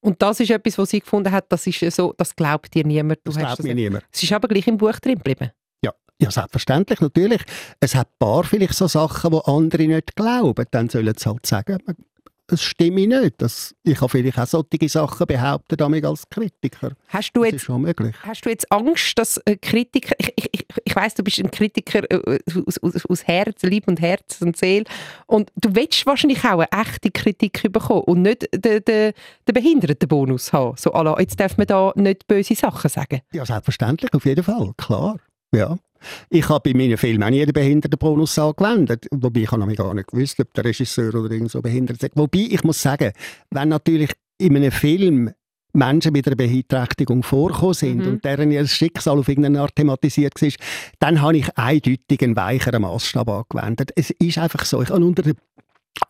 Und 0.00 0.20
das 0.20 0.40
ist 0.40 0.50
etwas, 0.50 0.76
was 0.76 0.90
sie 0.90 1.00
gefunden 1.00 1.32
hat, 1.32 1.46
das 1.50 1.66
ist 1.66 1.80
so, 1.94 2.12
das 2.16 2.36
glaubt 2.36 2.74
dir 2.74 2.84
niemand. 2.84 3.20
Du 3.24 3.32
das 3.32 3.38
glaubt 3.38 3.62
mir 3.62 3.74
niemand. 3.74 4.04
Es 4.12 4.22
ist 4.22 4.32
aber 4.32 4.48
gleich 4.48 4.66
im 4.66 4.76
Buch 4.76 4.98
drin 5.00 5.16
geblieben. 5.16 5.50
Ja, 6.20 6.30
selbstverständlich, 6.30 7.00
natürlich. 7.00 7.42
Es 7.80 7.94
hat 7.94 8.08
ein 8.08 8.14
paar 8.18 8.44
vielleicht 8.44 8.74
so 8.74 8.86
Sachen, 8.86 9.32
die 9.32 9.40
andere 9.44 9.86
nicht 9.86 10.14
glauben. 10.14 10.64
Dann 10.70 10.88
sollen 10.88 11.14
sie 11.16 11.28
halt 11.28 11.44
sagen, 11.44 11.78
es 12.46 12.62
stimmt 12.62 12.96
nicht. 12.96 13.34
Das, 13.38 13.74
ich 13.82 14.00
habe 14.00 14.08
vielleicht 14.08 14.38
auch 14.38 14.46
solche 14.46 14.88
Sachen 14.88 15.26
behauptet 15.26 15.80
als 15.80 16.28
Kritiker. 16.28 16.92
Hast 17.08 17.32
du, 17.32 17.44
jetzt, 17.44 17.68
hast 17.68 18.44
du 18.44 18.50
jetzt 18.50 18.70
Angst, 18.70 19.18
dass 19.18 19.40
Kritiker, 19.62 20.14
ich, 20.18 20.48
ich, 20.52 20.66
ich 20.84 20.96
weiss, 20.96 21.14
du 21.14 21.22
bist 21.22 21.38
ein 21.38 21.50
Kritiker 21.50 22.10
äh, 22.10 22.38
aus, 22.66 22.78
aus, 22.78 23.06
aus 23.06 23.26
Herz, 23.26 23.62
Lieb 23.62 23.88
und 23.88 24.00
Herz 24.00 24.42
und 24.42 24.56
Seele 24.56 24.84
und 25.26 25.50
du 25.56 25.74
willst 25.74 26.04
wahrscheinlich 26.06 26.44
auch 26.44 26.60
eine 26.60 26.68
echte 26.70 27.10
Kritik 27.10 27.72
bekommen 27.72 28.02
und 28.02 28.22
nicht 28.22 28.48
den, 28.52 28.84
den, 28.84 29.12
den 29.48 29.54
Behindertenbonus 29.54 30.52
haben. 30.52 30.76
So, 30.76 30.90
la, 30.90 31.18
jetzt 31.18 31.40
darf 31.40 31.56
man 31.56 31.66
da 31.66 31.92
nicht 31.96 32.26
böse 32.26 32.54
Sachen 32.54 32.90
sagen. 32.90 33.20
Ja, 33.32 33.46
selbstverständlich, 33.46 34.12
auf 34.12 34.24
jeden 34.26 34.44
Fall, 34.44 34.72
klar. 34.76 35.18
Ja. 35.54 35.76
Ich 36.28 36.48
habe 36.50 36.70
bei 36.72 36.76
meinen 36.78 36.98
Filmen 36.98 37.22
auch 37.22 37.30
nie 37.30 37.44
den 37.44 37.52
Behindertenbonus 37.52 38.38
angewendet. 38.38 39.06
Wobei 39.10 39.40
ich 39.40 39.50
habe 39.50 39.74
gar 39.74 39.94
nicht 39.94 40.08
gewusst, 40.08 40.38
ob 40.40 40.52
der 40.52 40.64
Regisseur 40.66 41.14
oder 41.14 41.30
irgend 41.30 41.50
so 41.50 41.62
behindert 41.62 42.02
ist. 42.02 42.12
Wobei, 42.14 42.40
ich 42.50 42.62
muss 42.62 42.82
sagen, 42.82 43.12
wenn 43.50 43.70
natürlich 43.70 44.10
in 44.38 44.54
einem 44.56 44.70
Film 44.70 45.30
Menschen 45.72 46.12
mit 46.12 46.26
einer 46.26 46.36
Beeinträchtigung 46.36 47.22
vorkommen 47.22 47.74
sind 47.74 47.98
Mhm. 47.98 48.06
und 48.06 48.24
deren 48.24 48.52
ihr 48.52 48.66
Schicksal 48.66 49.18
auf 49.18 49.28
irgendeine 49.28 49.60
Art 49.62 49.74
thematisiert 49.74 50.40
war, 50.40 50.48
dann 51.00 51.20
habe 51.22 51.38
ich 51.38 51.58
eindeutig 51.58 52.22
einen 52.22 52.36
weicheren 52.36 52.82
Maßstab 52.82 53.28
angewendet. 53.28 53.90
Es 53.96 54.10
ist 54.10 54.38
einfach 54.38 54.64
so, 54.66 54.82
ich 54.82 54.90
habe 54.90 55.04
unter 55.04 55.22
den, 55.22 55.34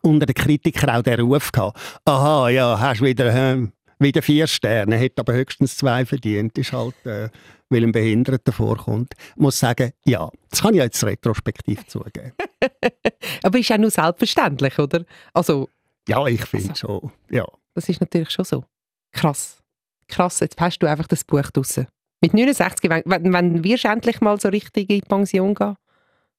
unter 0.01 0.25
den 0.27 0.35
Kritikern 0.35 0.89
auch 0.91 1.01
den 1.01 1.19
Ruf 1.21 1.51
gehabt, 1.51 1.79
aha, 2.05 2.49
ja, 2.49 2.79
hast 2.79 3.01
wieder, 3.01 3.57
ähm, 3.99 4.05
wieder 4.05 4.21
vier 4.21 4.47
Sterne, 4.47 4.97
hätte 4.97 5.21
aber 5.21 5.33
höchstens 5.33 5.77
zwei 5.77 6.05
verdient, 6.05 6.57
ist 6.57 6.73
halt, 6.73 6.95
äh, 7.05 7.29
weil 7.69 7.83
ein 7.83 7.91
Behinderter 7.91 8.51
vorkommt. 8.51 9.13
Ich 9.35 9.41
muss 9.41 9.59
sagen, 9.59 9.91
ja, 10.05 10.29
das 10.49 10.61
kann 10.61 10.73
ich 10.73 10.81
jetzt 10.81 11.03
retrospektiv 11.03 11.85
zugeben. 11.87 12.33
Aber 13.43 13.57
ist 13.57 13.69
ja 13.69 13.77
nur 13.77 13.89
selbstverständlich, 13.89 14.77
oder? 14.77 15.03
Also, 15.33 15.69
Ja, 16.07 16.27
ich 16.27 16.45
finde 16.45 16.75
schon, 16.75 17.11
ja. 17.29 17.45
das 17.73 17.89
ist 17.89 18.01
natürlich 18.01 18.29
schon 18.29 18.45
so. 18.45 18.63
Krass. 19.11 19.63
Krass, 20.07 20.39
jetzt 20.41 20.59
hast 20.59 20.79
du 20.79 20.87
einfach 20.87 21.07
das 21.07 21.23
Buch 21.23 21.49
draussen. 21.51 21.87
Mit 22.21 22.33
69, 22.33 22.89
wenn, 22.89 23.03
wenn, 23.05 23.61
du 23.61 23.69
endlich 23.69 24.21
mal 24.21 24.39
so 24.39 24.49
richtig 24.49 24.89
in 24.89 24.99
die 24.99 25.07
Pension 25.07 25.55
gehen? 25.55 25.75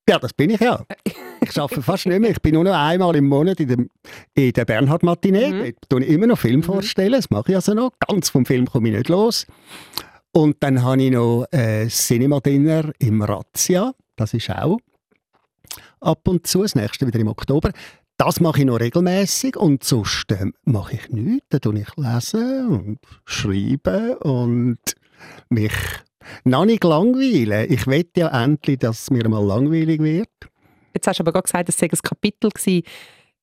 Ja, 0.09 0.19
das 0.19 0.33
bin 0.33 0.51
ich 0.51 0.61
ja. 0.61 0.85
Ich 1.51 1.61
arbeite 1.61 1.83
fast 1.83 2.07
nicht 2.07 2.21
mehr. 2.21 2.31
Ich 2.31 2.43
bin 2.43 2.55
nur 2.55 2.65
noch 2.65 2.75
einmal 2.75 3.15
im 3.17 3.29
Monat 3.29 3.61
in 3.61 3.69
der, 3.69 3.79
in 4.35 4.53
der 4.53 4.65
Bernhard 4.65 5.03
Matinee. 5.03 5.51
Mhm. 5.51 5.75
Tue 5.89 6.05
ich 6.05 6.11
immer 6.11 6.27
noch 6.27 6.39
Film 6.39 6.63
vorstellen. 6.63 7.13
Das 7.13 7.31
mache 7.31 7.53
ich 7.53 7.57
also 7.57 7.75
noch. 7.75 7.93
Ganz 8.07 8.31
vom 8.31 8.45
Film 8.45 8.67
komme 8.67 8.89
ich 8.89 8.97
nicht 8.97 9.09
los. 9.09 9.47
Und 10.33 10.57
dann 10.61 10.83
habe 10.83 11.03
ich 11.03 11.11
noch 11.13 11.47
ein 11.53 11.89
Cinema-Dinner 11.89 12.93
im 12.99 13.23
Razzia. 13.23 13.95
Das 14.17 14.35
ist 14.35 14.51
auch 14.51 14.79
ab 16.01 16.29
und 16.29 16.47
zu. 16.47 16.63
Das 16.63 16.75
nächste 16.75 17.07
wieder 17.07 17.21
im 17.21 17.29
Oktober. 17.29 17.71
Das 18.19 18.41
mache 18.41 18.61
ich 18.61 18.65
noch 18.65 18.81
regelmäßig 18.81 19.57
und 19.57 19.85
sonst 19.85 20.33
ähm, 20.33 20.55
mache 20.65 20.95
ich 20.95 21.11
nichts. 21.11 21.47
Dann 21.51 21.61
tue 21.61 21.81
ich 21.81 21.97
lesen 21.97 22.69
und 22.69 22.99
schreiben 23.27 24.15
und 24.15 24.79
mich 25.51 25.73
noch 26.45 26.65
nicht 26.65 26.83
langweilen. 26.83 27.71
Ich 27.71 27.87
will 27.87 28.09
ja 28.17 28.29
endlich, 28.43 28.79
dass 28.79 29.03
es 29.03 29.11
mir 29.11 29.29
mal 29.29 29.45
langweilig 29.45 30.01
wird. 30.01 30.31
Jetzt 30.97 31.07
hast 31.07 31.19
du 31.19 31.23
aber 31.23 31.33
gerade 31.33 31.45
gesagt, 31.45 31.69
es 31.69 31.77
sei 31.77 31.89
ein 31.91 31.99
Kapitel 32.03 32.51
gewesen, 32.51 32.83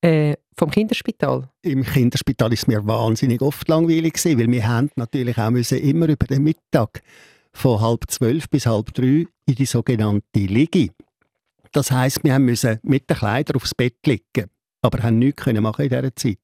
äh, 0.02 0.36
vom 0.58 0.72
Kinderspital. 0.72 1.50
Im 1.62 1.84
Kinderspital 1.84 2.52
ist 2.52 2.64
es 2.64 2.68
mir 2.68 2.86
wahnsinnig 2.86 3.42
oft 3.42 3.68
langweilig 3.68 4.14
gewesen, 4.14 4.40
weil 4.40 4.52
wir 4.52 4.68
haben 4.68 4.90
natürlich 4.96 5.38
auch 5.38 5.52
müssen 5.52 5.78
immer 5.78 6.08
über 6.08 6.26
den 6.26 6.44
Mittag 6.44 7.04
von 7.54 7.80
halb 7.80 8.10
zwölf 8.10 8.50
bis 8.50 8.66
halb 8.66 8.92
drei 8.96 9.28
in 9.46 9.56
die 9.56 9.66
sogenannte 9.66 10.40
Liege. 10.40 10.90
Das 11.72 11.92
heißt, 11.92 12.24
wir 12.24 12.34
haben 12.34 12.46
müssen 12.46 12.80
mit 12.82 13.08
den 13.10 13.18
Kleidern 13.18 13.56
aufs 13.56 13.76
Bett 13.76 13.98
liegen, 14.06 14.50
aber 14.82 15.04
haben 15.04 15.20
nichts 15.20 15.44
können 15.44 15.62
machen 15.62 15.84
in 15.84 15.90
dieser 15.90 16.16
Zeit. 16.16 16.40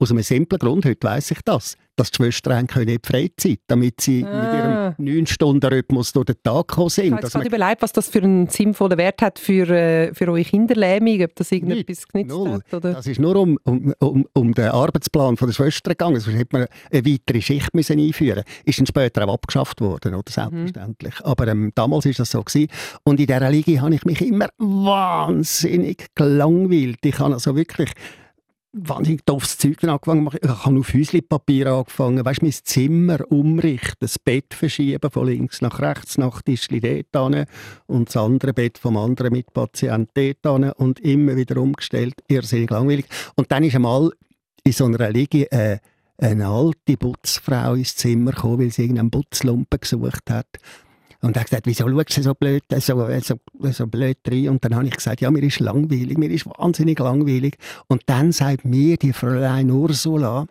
Aus 0.00 0.10
einem 0.10 0.22
simplen 0.22 0.58
Grund, 0.58 0.84
heute 0.84 1.06
weiss 1.06 1.30
ich 1.30 1.42
das, 1.44 1.76
dass 2.00 2.10
die 2.10 2.16
Schwestern 2.16 2.66
können 2.66 2.88
in 2.88 2.98
die 3.02 3.06
Freizeit, 3.06 3.60
damit 3.66 4.00
sie 4.00 4.24
Ah. 4.24 4.94
mit 4.98 5.06
ihrem 5.08 5.16
9-Stunden-Rhythmus 5.18 6.12
durch 6.12 6.26
den 6.26 6.36
Tag 6.42 6.68
gekommen 6.68 6.86
Ich 6.88 6.94
sind. 6.94 7.04
habe 7.12 7.14
jetzt 7.16 7.24
Dass 7.24 7.32
gerade 7.42 7.48
überlegt, 7.56 7.82
was 7.82 7.92
das 7.92 8.08
für 8.08 8.22
einen 8.22 8.48
sinnvollen 8.48 8.98
Wert 8.98 9.22
hat 9.22 9.38
für, 9.38 9.68
äh, 9.68 10.14
für 10.14 10.28
eure 10.28 10.42
Kinderlähmung, 10.42 11.22
ob 11.22 11.34
das 11.36 11.52
irgendetwas 11.52 12.06
genützt 12.08 12.30
Null. 12.30 12.52
hat. 12.52 12.74
Oder? 12.74 12.92
Das 12.94 13.06
ist 13.06 13.20
nur 13.20 13.36
um, 13.36 13.58
um, 13.64 13.94
um, 14.00 14.26
um 14.32 14.52
den 14.54 14.68
Arbeitsplan 14.68 15.36
von 15.36 15.48
der 15.48 15.54
Schwester 15.54 15.90
gegangen. 15.90 16.18
Sonst 16.20 16.36
hätte 16.36 16.56
man 16.58 16.66
eine 16.90 17.06
weitere 17.06 17.40
Schicht 17.40 17.74
müssen 17.74 17.98
einführen 18.00 18.42
Ist 18.64 18.78
dann 18.78 18.86
später 18.86 19.26
auch 19.28 19.34
abgeschafft 19.34 19.80
worden, 19.80 20.14
oder? 20.14 20.30
Selbstverständlich. 20.30 21.14
Aber 21.24 21.46
ähm, 21.48 21.72
damals 21.74 22.06
war 22.06 22.12
das 22.12 22.30
so. 22.30 22.42
Gewesen. 22.42 22.68
Und 23.04 23.20
in 23.20 23.26
dieser 23.26 23.50
Liga 23.50 23.80
habe 23.82 23.94
ich 23.94 24.04
mich 24.04 24.20
immer 24.22 24.48
wahnsinnig 24.58 26.06
gelangweilt. 26.14 26.98
Ich 27.04 27.18
habe 27.18 27.34
also 27.34 27.54
wirklich 27.56 27.90
wahnsinnig 28.72 29.24
doofes 29.24 29.58
Zeug 29.58 29.82
angefangen. 29.84 30.28
Ich 30.40 30.48
habe 30.48 30.78
auf 30.78 30.94
Häuslipapier 30.94 31.66
angefangen, 31.66 32.24
weißt, 32.24 32.42
mein 32.42 32.52
Zimmer 32.52 33.18
umrichten, 33.30 33.96
das 34.00 34.18
Bett 34.18 34.54
verschieben 34.54 35.10
von 35.10 35.26
links 35.26 35.60
nach 35.60 35.80
rechts, 35.80 36.18
Nachttischli 36.18 36.80
dort 37.10 37.34
hin 37.34 37.46
und 37.86 38.08
das 38.08 38.16
andere 38.16 38.52
Bett 38.52 38.78
vom 38.78 38.96
anderen 38.96 39.32
Mitpatient 39.32 40.10
dort 40.14 40.42
hin 40.42 40.72
und 40.76 41.00
immer 41.00 41.36
wieder 41.36 41.56
umgestellt. 41.56 42.14
Irrsinnig 42.28 42.70
langweilig. 42.70 43.06
Und 43.34 43.50
dann 43.50 43.64
ist 43.64 43.74
einmal 43.74 44.10
in 44.62 44.72
so 44.72 44.84
einer 44.84 45.10
Liege 45.10 45.50
äh, 45.50 45.78
eine 46.18 46.46
alte 46.48 46.96
Putzfrau 46.96 47.74
ins 47.74 47.96
Zimmer 47.96 48.32
gekommen, 48.32 48.60
weil 48.60 48.70
sie 48.70 48.82
irgendeinen 48.82 49.10
Putzlumpen 49.10 49.80
gesucht 49.80 50.30
hat. 50.30 50.48
Und 51.22 51.36
er 51.36 51.40
hat 51.40 51.50
gesagt, 51.50 51.66
wieso 51.66 51.88
schaust 51.88 52.16
du 52.16 52.22
so 52.22 52.34
blöd, 52.34 52.62
so, 52.78 53.06
so, 53.20 53.72
so 53.72 53.86
blöd 53.86 54.18
rein? 54.26 54.48
Und 54.48 54.64
dann 54.64 54.74
habe 54.74 54.86
ich 54.86 54.96
gesagt, 54.96 55.20
ja, 55.20 55.30
mir 55.30 55.42
ist 55.42 55.60
langweilig, 55.60 56.16
mir 56.16 56.30
ist 56.30 56.46
wahnsinnig 56.46 56.98
langweilig. 56.98 57.56
Und 57.88 58.02
dann 58.06 58.32
sagt 58.32 58.64
mir 58.64 58.96
die 58.96 59.12
Fräulein 59.12 59.70
Ursula, 59.70 60.46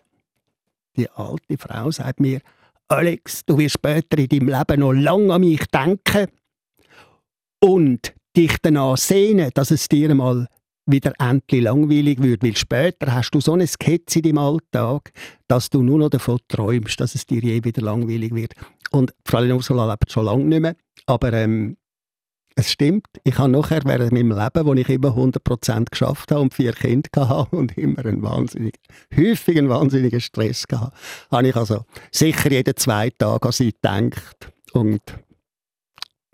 die 0.96 1.10
alte 1.10 1.58
Frau, 1.58 1.90
sagt 1.90 2.20
mir, 2.20 2.42
Alex, 2.88 3.46
du 3.46 3.58
wirst 3.58 3.76
später 3.76 4.18
in 4.18 4.30
deinem 4.30 4.50
Leben 4.50 4.80
noch 4.80 4.94
lange 4.94 5.34
an 5.34 5.42
mich 5.42 5.66
denken 5.68 6.28
und 7.60 8.14
dich 8.36 8.56
danach 8.62 8.98
sehnen, 8.98 9.52
dass 9.54 9.72
es 9.72 9.88
dir 9.88 10.14
mal 10.14 10.48
wieder 10.92 11.14
endlich 11.20 11.62
langweilig 11.62 12.22
wird, 12.22 12.44
weil 12.44 12.56
später 12.56 13.14
hast 13.14 13.32
du 13.32 13.42
so 13.42 13.54
eine 13.54 13.68
Skizze 13.68 14.20
in 14.20 14.24
deinem 14.24 14.38
Alltag, 14.40 15.12
dass 15.48 15.70
du 15.70 15.82
nur 15.84 16.00
noch 16.00 16.10
davon 16.10 16.40
träumst, 16.48 17.00
dass 17.00 17.16
es 17.16 17.26
dir 17.26 17.42
je 17.42 17.64
wieder 17.64 17.82
langweilig 17.82 18.34
wird. 18.34 18.54
Und 18.92 19.14
Fräulein 19.26 19.54
Ursula 19.54 19.90
lebt 19.90 20.12
schon 20.12 20.26
lange 20.26 20.46
nicht 20.46 20.62
mehr, 20.62 20.76
aber 21.06 21.34
ähm, 21.34 21.78
es 22.56 22.72
stimmt, 22.72 23.08
ich 23.24 23.38
habe 23.38 23.50
nachher 23.50 23.82
während 23.86 24.12
meinem 24.12 24.32
Leben, 24.32 24.66
wo 24.66 24.74
ich 24.74 24.90
immer 24.90 25.10
100% 25.10 25.86
geschafft 25.92 26.32
habe 26.32 26.42
und 26.42 26.54
vier 26.54 26.74
Kinder 26.74 27.30
hatte 27.30 27.56
und 27.56 27.78
immer 27.78 28.06
einen 28.06 28.22
wahnsinnig, 28.22 28.76
häufig 29.16 29.58
einen 29.58 29.70
wahnsinnigen 29.70 30.20
Stress 30.20 30.68
gehabt, 30.68 30.98
habe 31.32 31.48
ich 31.48 31.56
also 31.56 31.86
sicher 32.12 32.52
jeden 32.52 32.76
zwei 32.76 33.12
Tage 33.12 33.46
an 33.46 33.52
sie 33.52 33.72
gedacht 33.72 34.52
und 34.74 35.02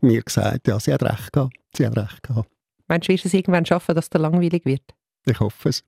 mir 0.01 0.21
gesagt, 0.23 0.67
ja, 0.67 0.79
sie 0.79 0.93
hat 0.93 1.03
recht 1.03 1.33
gehabt, 1.33 1.55
sie 1.75 1.85
hat 1.85 1.97
recht 1.97 2.23
gehabt. 2.23 2.49
Meinst 2.87 3.07
du, 3.07 3.13
wirst 3.13 3.25
es 3.25 3.33
irgendwann 3.33 3.65
schaffen, 3.65 3.95
dass 3.95 4.09
dir 4.09 4.19
langweilig 4.19 4.65
wird? 4.65 4.83
Ich 5.25 5.39
hoffe 5.39 5.69
es. 5.69 5.83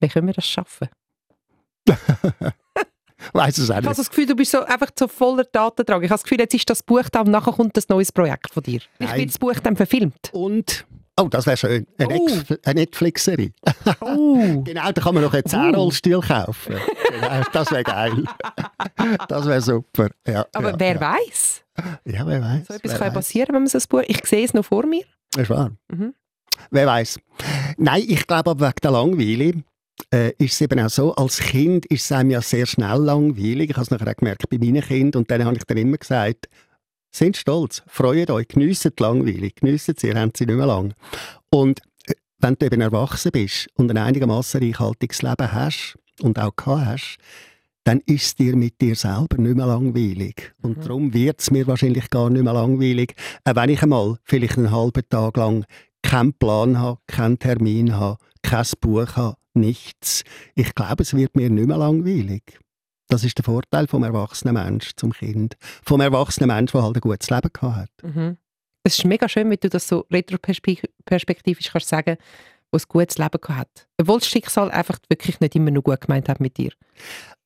Wie 0.00 0.08
können 0.08 0.26
wir 0.26 0.34
das 0.34 0.46
schaffen? 0.46 0.88
Weiß 3.32 3.56
es 3.58 3.70
auch 3.70 3.74
Ich 3.74 3.76
habe 3.76 3.88
nicht. 3.88 3.98
das 3.98 4.08
Gefühl, 4.10 4.26
du 4.26 4.34
bist 4.34 4.50
so 4.50 4.62
einfach 4.64 4.90
so 4.98 5.06
voller 5.06 5.44
Datentrag. 5.44 6.02
Ich 6.02 6.10
habe 6.10 6.14
das 6.18 6.22
Gefühl, 6.24 6.40
jetzt 6.40 6.54
ist 6.54 6.68
das 6.68 6.82
Buch 6.82 7.04
da 7.10 7.20
und 7.20 7.30
nachher 7.30 7.52
kommt 7.52 7.76
ein 7.76 7.82
neues 7.88 8.10
Projekt 8.10 8.52
von 8.52 8.62
dir. 8.62 8.80
Ich 8.98 9.06
Nein. 9.06 9.18
wird 9.20 9.28
das 9.30 9.38
Buch 9.38 9.54
dann 9.62 9.76
verfilmt. 9.76 10.30
Und, 10.32 10.84
oh, 11.20 11.28
das 11.28 11.46
wäre 11.46 11.56
schön, 11.56 11.86
eine, 11.98 12.16
Oh. 12.18 12.28
Eine 12.64 12.80
Netflixerie. 12.80 13.52
Oh. 14.00 14.62
Genau, 14.64 14.90
da 14.90 15.00
kann 15.02 15.14
man 15.14 15.22
noch 15.22 15.34
einen 15.34 15.44
Zehnrollstuhl 15.46 16.20
kaufen. 16.20 16.74
genau, 17.10 17.42
das 17.52 17.70
wäre 17.70 17.84
geil. 17.84 18.24
das 19.28 19.46
wäre 19.46 19.60
super. 19.60 20.08
Ja, 20.26 20.44
Aber 20.52 20.70
ja, 20.70 20.80
wer 20.80 20.94
ja. 20.94 21.00
weiß? 21.00 21.64
Ja, 22.04 22.26
wer 22.26 22.42
weiß. 22.42 22.66
So 22.66 22.74
etwas 22.74 22.98
kann 22.98 23.12
passieren, 23.12 23.54
wenn 23.54 23.62
man 23.62 23.68
so 23.68 23.78
ein 23.78 23.84
Buch... 23.88 24.02
Ich 24.08 24.24
sehe 24.26 24.44
es 24.44 24.52
noch 24.52 24.64
vor 24.64 24.84
mir. 24.86 25.04
Das 25.32 25.44
ist 25.44 25.50
wahr. 25.50 25.72
Mhm. 25.90 26.14
Wer 26.70 26.86
weiß. 26.86 27.18
Nein, 27.76 28.04
ich 28.06 28.26
glaube 28.26 28.50
aber 28.50 28.68
wegen 28.68 28.80
der 28.82 28.90
Langweile 28.90 29.64
äh, 30.12 30.32
ist 30.38 30.54
es 30.54 30.60
eben 30.60 30.80
auch 30.80 30.90
so, 30.90 31.14
als 31.14 31.38
Kind 31.38 31.86
ist 31.86 32.04
es 32.04 32.12
einem 32.12 32.30
ja 32.30 32.42
sehr 32.42 32.66
schnell 32.66 32.98
langweilig. 32.98 33.70
Ich 33.70 33.76
habe 33.76 33.84
es 33.84 33.90
nachher 33.90 34.10
auch 34.10 34.16
gemerkt 34.16 34.48
bei 34.48 34.58
meinen 34.58 34.82
Kindern 34.82 35.22
und 35.22 35.30
dann 35.30 35.44
habe 35.44 35.56
ich 35.56 35.64
dann 35.64 35.78
immer 35.78 35.96
gesagt, 35.96 36.48
sind 37.14 37.36
stolz, 37.36 37.82
freut 37.86 38.30
euch, 38.30 38.48
geniessen 38.48 38.92
die 38.98 39.02
Langweile, 39.02 39.50
geniessen 39.50 39.94
sie, 39.98 40.08
ihr 40.08 40.18
habt 40.18 40.36
sie 40.36 40.46
nicht 40.46 40.56
mehr 40.56 40.66
lang. 40.66 40.94
Und 41.50 41.80
äh, 42.06 42.14
wenn 42.38 42.54
du 42.54 42.66
eben 42.66 42.80
erwachsen 42.80 43.32
bist 43.32 43.68
und 43.74 43.90
ein 43.90 43.98
einigermaßen 43.98 44.62
reichhaltiges 44.62 45.22
Leben 45.22 45.52
hast 45.52 45.98
und 46.20 46.38
auch 46.38 46.56
gehabt 46.56 46.86
hast, 46.86 47.18
dann 47.84 48.00
ist 48.06 48.24
es 48.26 48.34
dir 48.36 48.54
mit 48.56 48.80
dir 48.80 48.94
selber 48.94 49.38
nicht 49.38 49.56
mehr 49.56 49.66
langweilig. 49.66 50.54
Und 50.62 50.78
Mhm. 50.78 50.82
darum 50.82 51.14
wird 51.14 51.40
es 51.40 51.50
mir 51.50 51.66
wahrscheinlich 51.66 52.10
gar 52.10 52.30
nicht 52.30 52.42
mehr 52.44 52.52
langweilig, 52.52 53.14
auch 53.44 53.56
wenn 53.56 53.70
ich 53.70 53.82
einmal 53.82 54.18
vielleicht 54.24 54.56
einen 54.58 54.70
halben 54.70 55.02
Tag 55.08 55.36
lang 55.36 55.64
keinen 56.02 56.32
Plan 56.34 56.78
habe, 56.78 57.00
keinen 57.06 57.38
Termin 57.38 57.96
habe, 57.96 58.18
kein 58.42 58.66
Buch 58.80 59.16
habe, 59.16 59.36
nichts. 59.54 60.24
Ich 60.54 60.74
glaube, 60.74 61.02
es 61.02 61.14
wird 61.14 61.36
mir 61.36 61.50
nicht 61.50 61.66
mehr 61.68 61.76
langweilig. 61.78 62.42
Das 63.08 63.24
ist 63.24 63.36
der 63.36 63.44
Vorteil 63.44 63.86
vom 63.86 64.04
erwachsenen 64.04 64.54
Mensch 64.54 64.92
zum 64.96 65.12
Kind. 65.12 65.56
Vom 65.84 66.00
erwachsenen 66.00 66.48
Mensch, 66.48 66.72
der 66.72 66.82
halt 66.82 66.96
ein 66.96 67.00
gutes 67.00 67.28
Leben 67.30 67.50
gehabt 67.52 67.76
hat. 67.76 67.90
Mhm. 68.14 68.36
Es 68.84 68.98
ist 68.98 69.04
mega 69.04 69.28
schön, 69.28 69.48
wenn 69.50 69.58
du 69.60 69.68
das 69.68 69.86
so 69.86 70.06
retroperspektivisch 70.10 71.70
kannst 71.70 71.88
sagen, 71.88 72.16
wo 72.72 72.78
ein 72.78 72.82
gutes 72.88 73.18
Leben 73.18 73.38
gehabt 73.40 73.58
hat. 73.58 73.86
Obwohl 74.00 74.18
das 74.18 74.26
Schicksal 74.28 74.70
einfach 74.70 74.98
wirklich 75.08 75.38
nicht 75.40 75.54
immer 75.54 75.70
nur 75.70 75.82
gut 75.82 76.00
gemeint 76.00 76.28
hat 76.28 76.40
mit 76.40 76.56
dir. 76.56 76.72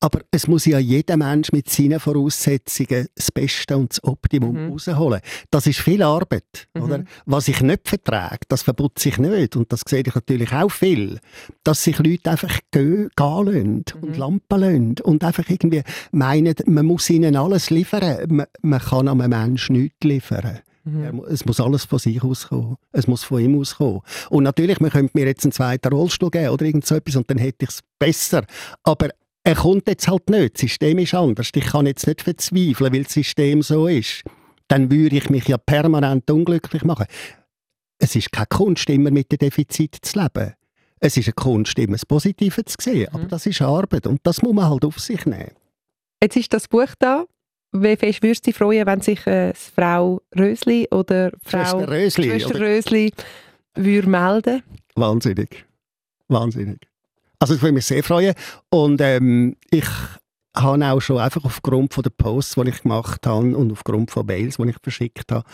Aber 0.00 0.20
es 0.30 0.46
muss 0.46 0.66
ja 0.66 0.78
jeder 0.78 1.16
Mensch 1.16 1.52
mit 1.52 1.70
seinen 1.70 1.98
Voraussetzungen 2.00 3.08
das 3.14 3.32
Beste 3.32 3.76
und 3.76 3.90
das 3.92 4.04
Optimum 4.04 4.66
Mhm. 4.66 4.72
rausholen. 4.72 5.20
Das 5.50 5.66
ist 5.66 5.80
viel 5.80 6.02
Arbeit. 6.02 6.68
Mhm. 6.74 6.82
Oder? 6.82 7.04
Was 7.24 7.48
ich 7.48 7.60
nicht 7.62 7.88
vertrage, 7.88 8.40
das 8.48 8.62
verbutze 8.62 9.08
ich 9.08 9.18
nicht. 9.18 9.56
Und 9.56 9.72
das 9.72 9.80
sehe 9.88 10.02
ich 10.06 10.14
natürlich 10.14 10.52
auch 10.52 10.70
viel. 10.70 11.18
Dass 11.64 11.82
sich 11.82 11.98
Leute 11.98 12.30
einfach 12.30 12.58
gehen, 12.70 13.08
gehen 13.16 13.46
lassen 13.46 13.84
und 14.00 14.02
Mhm. 14.02 14.14
Lampen 14.14 14.60
lassen 14.60 14.94
und 15.02 15.24
einfach 15.24 15.48
irgendwie 15.48 15.82
meinen, 16.12 16.54
man 16.66 16.86
muss 16.86 17.08
ihnen 17.10 17.34
alles 17.36 17.70
liefern. 17.70 18.26
Man, 18.28 18.46
man 18.62 18.80
kann 18.80 19.08
einem 19.08 19.28
Menschen 19.30 19.76
nichts 19.76 19.96
liefern. 20.04 20.60
Mhm. 20.86 21.24
Es 21.28 21.44
muss 21.44 21.60
alles 21.60 21.84
von 21.84 21.98
sich 21.98 22.22
auskommen. 22.22 22.76
Es 22.92 23.08
muss 23.08 23.24
von 23.24 23.40
ihm 23.42 23.60
auskommen. 23.60 24.02
Und 24.30 24.44
natürlich, 24.44 24.78
man 24.78 24.90
könnte 24.90 25.18
mir 25.18 25.26
jetzt 25.26 25.44
einen 25.44 25.52
zweiten 25.52 25.92
Rollstuhl 25.92 26.30
geben 26.30 26.50
oder 26.50 26.64
irgend 26.64 26.86
so 26.86 26.94
etwas 26.94 27.16
und 27.16 27.28
dann 27.28 27.38
hätte 27.38 27.64
ich 27.64 27.70
es 27.70 27.80
besser. 27.98 28.44
Aber 28.84 29.10
er 29.42 29.56
kommt 29.56 29.88
jetzt 29.88 30.06
halt 30.06 30.30
nicht. 30.30 30.54
Das 30.54 30.60
System 30.60 30.98
ist 30.98 31.14
anders. 31.14 31.50
Ich 31.54 31.64
kann 31.64 31.86
jetzt 31.86 32.06
nicht 32.06 32.22
verzweifeln, 32.22 32.92
weil 32.92 33.02
das 33.02 33.12
System 33.12 33.62
so 33.62 33.88
ist. 33.88 34.22
Dann 34.68 34.90
würde 34.90 35.16
ich 35.16 35.28
mich 35.28 35.48
ja 35.48 35.58
permanent 35.58 36.30
unglücklich 36.30 36.84
machen. 36.84 37.06
Es 37.98 38.14
ist 38.14 38.30
keine 38.30 38.46
Kunst, 38.46 38.88
immer 38.88 39.10
mit 39.10 39.30
dem 39.32 39.38
Defizit 39.38 39.96
zu 40.02 40.20
leben. 40.20 40.54
Es 41.00 41.16
ist 41.16 41.26
eine 41.26 41.34
Kunst, 41.34 41.78
immer 41.78 41.92
das 41.92 42.06
Positive 42.06 42.64
zu 42.64 42.76
sehen. 42.80 43.08
Mhm. 43.10 43.14
Aber 43.14 43.24
das 43.26 43.46
ist 43.46 43.60
Arbeit 43.60 44.06
und 44.06 44.20
das 44.22 44.40
muss 44.40 44.54
man 44.54 44.68
halt 44.68 44.84
auf 44.84 45.00
sich 45.00 45.26
nehmen. 45.26 45.52
Jetzt 46.22 46.36
ist 46.36 46.52
das 46.52 46.68
Buch 46.68 46.94
da. 46.98 47.24
Wie 47.72 47.96
fest 47.96 48.22
würdest 48.22 48.46
du 48.46 48.50
dich 48.50 48.56
freuen, 48.56 48.86
wenn 48.86 49.00
sich 49.00 49.26
äh, 49.26 49.52
Frau 49.54 50.22
Rösli 50.36 50.88
oder 50.90 51.30
Frau 51.42 51.64
Schwester 51.64 51.88
Rösli, 51.88 52.24
Schwester 52.30 52.60
Rösli 52.60 53.12
würde 53.74 54.08
melden? 54.08 54.62
Wahnsinnig. 54.94 55.66
Wahnsinnig. 56.28 56.88
Also 57.38 57.54
ich 57.54 57.62
würde 57.62 57.74
mich 57.74 57.86
sehr 57.86 58.02
freuen. 58.02 58.34
Und 58.70 59.00
ähm, 59.00 59.56
ich 59.70 59.86
habe 60.56 60.86
auch 60.86 61.00
schon 61.00 61.18
einfach 61.18 61.44
aufgrund 61.44 61.92
von 61.92 62.02
der 62.02 62.10
Posts, 62.10 62.54
die 62.54 62.70
ich 62.70 62.82
gemacht 62.82 63.26
habe 63.26 63.56
und 63.56 63.72
aufgrund 63.72 64.10
von 64.10 64.26
Mails, 64.26 64.56
die 64.56 64.70
ich 64.70 64.76
verschickt 64.82 65.30
habe, 65.30 65.44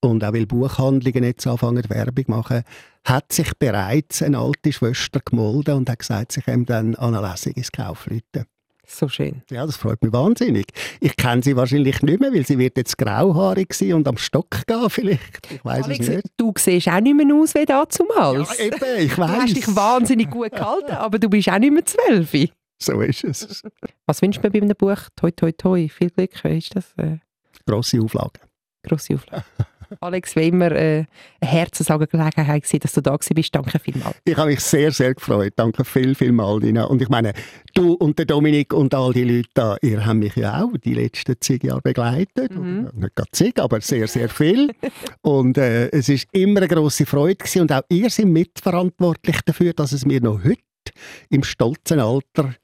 und 0.00 0.24
auch 0.24 0.32
weil 0.32 0.46
Buchhandlungen 0.46 1.24
jetzt 1.24 1.46
anfangen 1.46 1.88
Werbung 1.88 2.24
machen, 2.28 2.62
hat 3.04 3.32
sich 3.32 3.50
bereits 3.58 4.22
eine 4.22 4.38
alte 4.38 4.72
Schwester 4.72 5.20
gemolden 5.24 5.74
und 5.74 5.90
hat 5.90 5.98
gesagt, 5.98 6.32
sich 6.32 6.46
ihm 6.46 6.66
dann 6.66 6.94
an 6.96 7.14
eine 7.14 7.28
Lesung 7.28 7.54
ins 7.54 7.72
Kaufleuten. 7.72 8.44
So 8.90 9.06
schön. 9.06 9.42
Ja, 9.50 9.66
das 9.66 9.76
freut 9.76 10.02
mich 10.02 10.12
wahnsinnig. 10.12 10.66
Ich 11.00 11.14
kenne 11.14 11.42
sie 11.42 11.54
wahrscheinlich 11.54 12.00
nicht 12.02 12.20
mehr, 12.20 12.32
weil 12.32 12.46
sie 12.46 12.58
wird 12.58 12.78
jetzt 12.78 12.96
grauhaarig 12.96 13.74
sein 13.74 13.92
und 13.92 14.08
am 14.08 14.16
Stock 14.16 14.66
gehen 14.66 14.88
vielleicht. 14.88 15.52
Ich 15.52 15.62
weiß 15.62 15.86
es 15.88 16.08
nicht. 16.08 16.22
Du 16.38 16.54
siehst 16.56 16.88
auch 16.88 17.00
nicht 17.00 17.14
mehr 17.14 17.36
aus 17.36 17.54
wie 17.54 17.66
damals. 17.66 18.58
Ja, 18.58 18.64
eben, 18.64 18.76
ich 18.98 19.18
weiß. 19.18 19.30
Du 19.30 19.42
hast 19.42 19.56
dich 19.56 19.76
wahnsinnig 19.76 20.30
gut 20.30 20.52
gehalten, 20.52 20.92
aber 20.96 21.18
du 21.18 21.28
bist 21.28 21.50
auch 21.50 21.58
nicht 21.58 21.72
mehr 21.72 21.84
zwölf. 21.84 22.32
So 22.80 23.00
ist 23.02 23.24
es. 23.24 23.62
Was 24.06 24.22
wünschst 24.22 24.42
du 24.42 24.46
mir 24.46 24.52
bei 24.52 24.62
einem 24.62 24.76
Buch? 24.76 25.08
Toi, 25.16 25.32
toi, 25.32 25.52
toi. 25.52 25.88
Viel 25.88 26.10
Glück. 26.10 26.44
Ist 26.44 26.74
das? 26.74 26.94
Äh... 26.96 27.18
Grosse 27.66 28.00
Auflage. 28.00 28.40
Grosse 28.82 29.14
Auflage. 29.14 29.44
Alex, 30.00 30.36
wie 30.36 30.48
immer 30.48 30.72
äh, 30.72 31.04
eine 31.40 31.50
Herzensangelegenheit 31.50 32.62
gewesen, 32.62 32.80
dass 32.80 32.92
du 32.92 33.00
da 33.00 33.16
bist. 33.16 33.54
Danke 33.54 33.78
vielmals. 33.78 34.16
Ich 34.24 34.36
habe 34.36 34.50
mich 34.50 34.60
sehr, 34.60 34.92
sehr 34.92 35.14
gefreut. 35.14 35.52
Danke 35.56 35.84
viel, 35.84 36.14
viel 36.14 36.32
mal, 36.32 36.60
Dina. 36.60 36.84
Und 36.84 37.02
ich 37.02 37.08
meine, 37.08 37.32
du 37.74 37.92
und 37.94 38.18
der 38.18 38.26
Dominik 38.26 38.72
und 38.72 38.94
all 38.94 39.12
die 39.12 39.24
Leute 39.24 39.48
da, 39.54 39.76
ihr 39.82 40.04
habt 40.04 40.18
mich 40.18 40.36
ja 40.36 40.62
auch 40.62 40.76
die 40.76 40.94
letzten 40.94 41.36
zehn 41.40 41.60
Jahre 41.62 41.80
begleitet. 41.82 42.54
Mhm. 42.54 42.90
Nicht 42.94 43.16
gerade 43.16 43.30
zig, 43.32 43.60
aber 43.60 43.80
sehr, 43.80 44.08
sehr 44.08 44.28
viel. 44.28 44.70
und 45.22 45.58
äh, 45.58 45.88
es 45.88 46.08
ist 46.08 46.28
immer 46.32 46.60
eine 46.60 46.68
grosse 46.68 47.06
Freude 47.06 47.36
gewesen. 47.36 47.62
Und 47.62 47.72
auch 47.72 47.82
ihr 47.88 48.10
seid 48.10 48.26
mitverantwortlich 48.26 49.40
dafür, 49.44 49.72
dass 49.72 49.92
es 49.92 50.04
mir 50.04 50.20
noch 50.20 50.42
heute 50.44 50.58
im 51.30 51.42
stolzen 51.42 52.00
Alter 52.00 52.54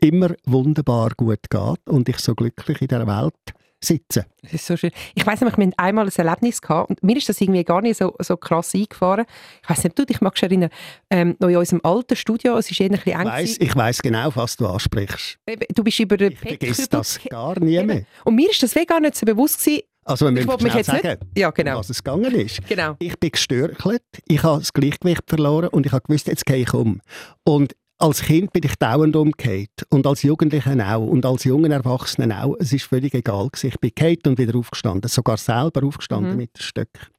immer 0.00 0.34
wunderbar 0.44 1.10
gut 1.16 1.50
geht 1.50 1.88
und 1.88 2.08
ich 2.08 2.18
so 2.18 2.34
glücklich 2.34 2.82
in 2.82 2.88
der 2.88 3.06
Welt 3.06 3.34
sitzen. 3.82 4.24
Das 4.42 4.52
ist 4.54 4.66
so 4.66 4.76
schön. 4.76 4.90
Ich 5.14 5.26
weiß 5.26 5.40
nämlich, 5.40 5.56
wir 5.56 5.66
hatten 5.66 5.78
einmal 5.78 6.06
ein 6.06 6.12
Erlebnis 6.14 6.60
gehabt 6.60 6.90
und 6.90 7.02
mir 7.02 7.16
ist 7.16 7.28
das 7.28 7.40
irgendwie 7.40 7.64
gar 7.64 7.80
nicht 7.80 7.98
so, 7.98 8.14
so 8.20 8.36
krass 8.36 8.74
eingefahren. 8.74 9.24
Ich 9.62 9.70
weiß 9.70 9.84
nicht, 9.84 9.98
du 9.98 10.04
dich 10.04 10.20
magst 10.20 10.42
erinnern, 10.42 10.70
ähm, 11.10 11.36
noch 11.38 11.48
in 11.48 11.56
unserem 11.56 11.80
alten 11.84 12.16
Studio, 12.16 12.56
es 12.56 12.70
ist 12.70 12.80
eher 12.80 12.90
ein 12.90 12.92
bisschen 12.92 13.20
eng. 13.20 13.26
Ich 13.26 13.32
weiss, 13.32 13.56
ich 13.58 13.76
weiss 13.76 14.02
genau, 14.02 14.30
was 14.34 14.56
du 14.56 14.66
ansprichst. 14.66 15.38
Du 15.74 15.84
bist 15.84 16.00
über 16.00 16.16
den 16.16 16.32
Ich 16.32 16.38
vergesse 16.38 16.88
das 16.88 17.20
gar 17.30 17.58
nie 17.60 17.82
mehr. 17.82 18.04
Und 18.24 18.34
mir 18.34 18.50
ist 18.50 18.62
das 18.62 18.74
gar 18.86 19.00
nicht 19.00 19.16
so 19.16 19.26
bewusst 19.26 19.64
gewesen, 19.64 19.82
also 20.08 20.24
wir 20.24 20.32
müssen 20.32 20.70
schnell 20.70 20.84
sagen, 20.84 21.18
ja, 21.36 21.50
genau. 21.50 21.78
was 21.78 21.90
es 21.90 22.02
gegangen 22.02 22.34
ist. 22.34 22.60
Genau. 22.68 22.96
Ich 22.98 23.18
bin 23.18 23.30
gestörkelt, 23.30 24.02
ich 24.26 24.42
habe 24.42 24.60
das 24.60 24.72
Gleichgewicht 24.72 25.22
verloren 25.26 25.68
und 25.68 25.84
ich 25.84 25.92
habe 25.92 26.02
gewusst, 26.06 26.28
jetzt 26.28 26.46
gehe 26.46 26.56
ich 26.56 26.72
um. 26.72 27.00
Und 27.44 27.74
als 27.98 28.22
Kind 28.22 28.52
bin 28.52 28.62
ich 28.64 28.76
dauernd 28.76 29.16
umgekehrt 29.16 29.86
und 29.90 30.06
als 30.06 30.22
Jugendlicher 30.22 30.96
auch 30.96 31.06
und 31.06 31.26
als 31.26 31.44
junger 31.44 31.70
Erwachsener 31.70 32.44
auch. 32.44 32.56
Es 32.58 32.72
ist 32.72 32.84
völlig 32.84 33.14
egal. 33.14 33.48
Ich 33.62 33.78
bin 33.78 33.90
gekehrt 33.94 34.26
und 34.26 34.38
wieder 34.38 34.56
aufgestanden, 34.56 35.08
sogar 35.08 35.36
selber 35.36 35.84
aufgestanden 35.84 36.32
mhm. 36.32 36.36
mit 36.38 36.56
dem 36.56 36.62
Stück. 36.62 37.10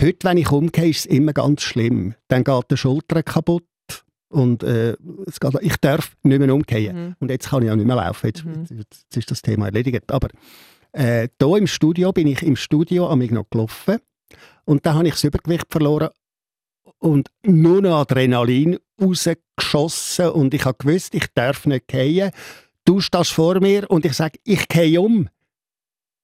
Heute, 0.00 0.18
wenn 0.22 0.38
ich 0.38 0.50
umgehe, 0.50 0.90
ist 0.90 1.00
es 1.00 1.06
immer 1.06 1.32
ganz 1.32 1.62
schlimm. 1.62 2.14
Dann 2.28 2.44
geht 2.44 2.70
die 2.70 2.76
Schulter 2.76 3.22
kaputt 3.22 3.64
und 4.28 4.62
äh, 4.62 4.96
es 5.26 5.40
geht, 5.40 5.54
ich 5.60 5.76
darf 5.78 6.16
nicht 6.22 6.38
mehr 6.38 6.52
umgehen. 6.52 6.96
Mhm. 6.96 7.16
Und 7.20 7.30
jetzt 7.30 7.48
kann 7.48 7.62
ich 7.62 7.70
auch 7.70 7.76
nicht 7.76 7.86
mehr 7.86 7.96
laufen. 7.96 8.26
Jetzt, 8.26 8.44
mhm. 8.44 8.66
jetzt 8.70 9.16
ist 9.16 9.30
das 9.30 9.40
Thema 9.40 9.66
erledigt. 9.66 10.10
Aber 10.12 10.28
äh, 10.92 11.28
hier 11.40 11.56
im 11.56 11.66
Studio 11.66 12.12
bin 12.12 12.26
ich 12.26 12.42
im 12.42 12.56
Studio 12.56 13.14
mich 13.16 13.30
noch 13.30 13.48
gelaufen 13.48 13.98
und 14.64 14.84
dann 14.84 14.96
habe 14.96 15.08
ich 15.08 15.14
das 15.14 15.24
Übergewicht 15.24 15.66
verloren 15.70 16.10
und 17.04 17.28
nur 17.42 17.82
noch 17.82 18.00
Adrenalin 18.00 18.78
rausgeschossen 19.00 20.30
und 20.30 20.54
ich 20.54 20.64
habe 20.64 20.78
gewusst, 20.78 21.14
ich 21.14 21.26
darf 21.34 21.66
nicht 21.66 21.86
gehen. 21.86 22.30
Du 22.86 23.00
stehst 23.00 23.32
vor 23.32 23.60
mir 23.60 23.90
und 23.90 24.06
ich 24.06 24.14
sage, 24.14 24.38
ich 24.44 24.66
gehe 24.68 24.98
um. 25.00 25.28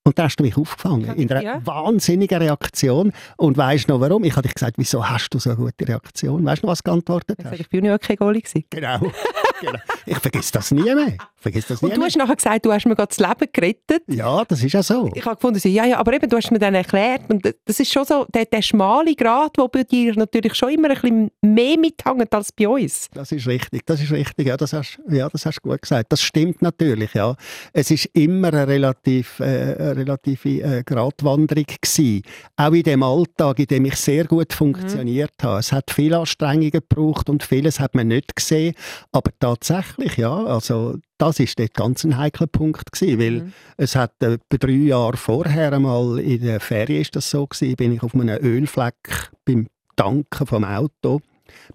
Und 0.03 0.17
da 0.17 0.23
hast 0.23 0.37
du 0.37 0.43
mich 0.43 0.57
aufgefangen, 0.57 1.15
in 1.15 1.29
einer 1.29 1.43
ja. 1.43 1.61
wahnsinnigen 1.63 2.41
Reaktion. 2.41 3.13
Und 3.37 3.57
weißt 3.57 3.87
du 3.87 3.93
noch 3.93 4.01
warum? 4.01 4.23
Ich 4.23 4.31
habe 4.31 4.41
dich 4.41 4.55
gesagt, 4.55 4.79
wieso 4.79 5.07
hast 5.07 5.29
du 5.29 5.37
so 5.37 5.51
eine 5.51 5.59
gute 5.59 5.87
Reaktion? 5.87 6.43
Weißt 6.43 6.63
du 6.63 6.65
noch, 6.65 6.71
was 6.71 6.83
geantwortet 6.83 7.37
hast? 7.43 7.59
Ich 7.59 7.69
bin 7.69 7.85
ja 7.85 7.99
kein 7.99 8.15
Goalie. 8.15 8.41
Genau. 8.71 8.99
genau. 9.61 9.79
Ich 10.07 10.17
vergesse 10.17 10.53
das 10.53 10.71
nie 10.71 10.81
mehr. 10.81 11.17
Vergiss 11.41 11.65
das 11.65 11.81
nie 11.81 11.89
und 11.89 11.97
du 11.97 12.03
hast 12.03 12.15
nachher 12.17 12.35
gesagt, 12.35 12.65
du 12.65 12.71
hast 12.71 12.85
mir 12.85 12.95
gerade 12.95 13.09
das 13.09 13.17
Leben 13.17 13.51
gerettet. 13.51 14.03
Ja, 14.07 14.45
das 14.45 14.63
ist 14.63 14.73
ja 14.73 14.83
so. 14.83 15.09
Ich 15.15 15.25
habe 15.25 15.35
gefunden, 15.35 15.59
ja, 15.67 15.85
ja, 15.85 15.97
aber 15.97 16.13
eben, 16.13 16.29
du 16.29 16.37
hast 16.37 16.51
mir 16.51 16.59
dann 16.59 16.75
erklärt, 16.75 17.23
und 17.29 17.43
das 17.65 17.79
ist 17.79 17.91
schon 17.91 18.05
so 18.05 18.27
der, 18.31 18.45
der 18.45 18.61
schmale 18.61 19.15
Grat, 19.15 19.57
der 19.57 19.67
bei 19.67 19.83
dir 19.83 20.13
natürlich 20.15 20.53
schon 20.53 20.69
immer 20.69 20.91
ein 20.91 21.01
bisschen 21.01 21.31
mehr 21.41 21.79
mithängt 21.79 22.31
als 22.31 22.51
bei 22.51 22.67
uns. 22.67 23.07
Das 23.13 23.31
ist 23.31 23.47
richtig, 23.47 23.87
das 23.87 23.99
ist 24.01 24.11
richtig, 24.11 24.47
ja, 24.47 24.55
das 24.55 24.73
hast, 24.73 24.99
ja, 25.09 25.27
das 25.29 25.47
hast 25.47 25.61
du 25.63 25.69
gut 25.69 25.81
gesagt. 25.81 26.11
Das 26.11 26.21
stimmt 26.21 26.61
natürlich, 26.61 27.15
ja. 27.15 27.35
Es 27.73 27.89
ist 27.89 28.05
immer 28.13 28.49
eine, 28.49 28.67
relativ, 28.67 29.39
äh, 29.39 29.43
eine 29.43 29.97
relative 29.97 30.61
äh, 30.61 30.83
Gratwanderung 30.83 31.65
gewesen. 31.65 32.21
Auch 32.55 32.71
in 32.71 32.83
dem 32.83 33.01
Alltag, 33.01 33.57
in 33.57 33.65
dem 33.65 33.85
ich 33.85 33.95
sehr 33.95 34.25
gut 34.25 34.53
funktioniert 34.53 35.33
mhm. 35.41 35.47
habe. 35.47 35.59
Es 35.59 35.71
hat 35.71 35.89
viele 35.89 36.19
Anstrengungen 36.19 36.69
gebraucht 36.69 37.31
und 37.31 37.41
vieles 37.41 37.79
hat 37.79 37.95
man 37.95 38.09
nicht 38.09 38.35
gesehen, 38.35 38.75
aber 39.11 39.31
tatsächlich, 39.39 40.17
ja, 40.17 40.31
also 40.31 40.97
das 41.21 41.39
ist 41.39 41.59
dort 41.59 41.75
ganz 41.75 42.03
ein 42.03 42.17
heikler 42.17 42.47
Punkt 42.47 42.91
gewesen, 42.91 43.19
weil 43.19 43.31
mhm. 43.31 43.53
es 43.77 43.95
hat 43.95 44.21
äh, 44.23 44.39
drei 44.49 44.71
Jahre 44.71 45.17
vorher 45.17 45.71
einmal 45.71 46.19
in 46.19 46.41
der 46.41 46.59
Ferien 46.59 47.01
ist 47.01 47.15
das 47.15 47.29
so 47.29 47.45
gewesen, 47.45 47.75
bin 47.75 47.93
ich 47.93 48.01
auf 48.01 48.15
einem 48.15 48.43
Ölfleck 48.43 49.31
beim 49.45 49.67
Tanken 49.95 50.47
vom 50.47 50.63
Auto 50.63 51.21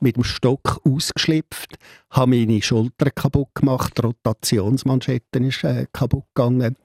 mit 0.00 0.16
dem 0.16 0.24
Stock 0.24 0.80
ausgeschlüpft, 0.84 1.76
habe 2.10 2.30
meine 2.30 2.60
Schulter 2.60 3.10
kaputt 3.10 3.54
gemacht, 3.54 3.92
die 3.96 4.02
Rotationsmanschette 4.02 5.38
ist 5.38 5.62
äh, 5.62 5.86
kaputt 5.92 6.24
gegangen 6.34 6.76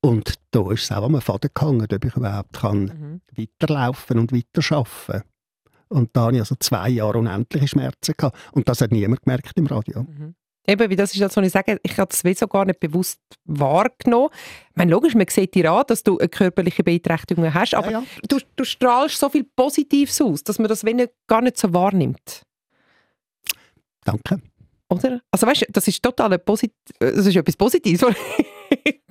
und 0.00 0.34
da 0.52 0.70
ist 0.70 0.84
es 0.84 0.92
auch 0.92 1.04
am 1.04 1.20
Faden 1.20 1.50
gehangen, 1.52 1.88
ob 1.92 2.04
ich 2.04 2.16
überhaupt 2.16 2.54
kann 2.54 2.80
mhm. 2.84 3.20
weiterlaufen 3.36 4.18
und 4.18 4.32
weiterarbeiten 4.32 5.24
und 5.88 6.10
da 6.14 6.26
hatte 6.26 6.36
ich 6.36 6.40
also 6.40 6.54
zwei 6.58 6.88
Jahre 6.90 7.18
unendliche 7.18 7.68
Schmerzen 7.68 8.14
gehabt. 8.16 8.38
Und 8.52 8.68
das 8.68 8.82
hat 8.82 8.92
niemand 8.92 9.22
gemerkt 9.22 9.56
im 9.56 9.66
Radio. 9.66 10.02
Mhm. 10.02 10.34
Eben, 10.66 10.90
wie 10.90 10.96
das 10.96 11.14
ist 11.14 11.20
das, 11.20 11.34
was 11.34 11.46
ich 11.46 11.52
sage, 11.52 11.80
ich 11.82 11.96
habe 11.98 12.10
das 12.10 12.38
so 12.38 12.46
gar 12.46 12.66
nicht 12.66 12.80
bewusst 12.80 13.20
wahrgenommen. 13.44 14.28
Ich 14.70 14.76
meine, 14.76 14.90
logisch, 14.90 15.14
man 15.14 15.26
sieht 15.28 15.54
dir 15.54 15.72
an, 15.72 15.84
dass 15.86 16.02
du 16.02 16.18
eine 16.18 16.28
körperliche 16.28 16.84
Beeinträchtigung 16.84 17.52
hast, 17.54 17.74
aber 17.74 17.90
ja, 17.90 18.00
ja. 18.00 18.06
Du, 18.28 18.38
du, 18.54 18.64
strahlst 18.64 19.18
so 19.18 19.30
viel 19.30 19.44
Positives 19.44 20.20
aus, 20.20 20.44
dass 20.44 20.58
man 20.58 20.68
das 20.68 20.84
wenig 20.84 21.08
gar 21.26 21.40
nicht 21.40 21.56
so 21.56 21.72
wahrnimmt. 21.72 22.42
Danke. 24.04 24.42
Oder? 24.90 25.20
Also 25.30 25.46
weißt 25.46 25.62
du, 25.62 25.66
das 25.70 25.88
ist 25.88 26.02
total 26.02 26.32
ein 26.32 26.44
Posit 26.44 26.72
das 26.98 27.26
ist 27.26 27.36
etwas 27.36 27.56
Positives, 27.56 28.04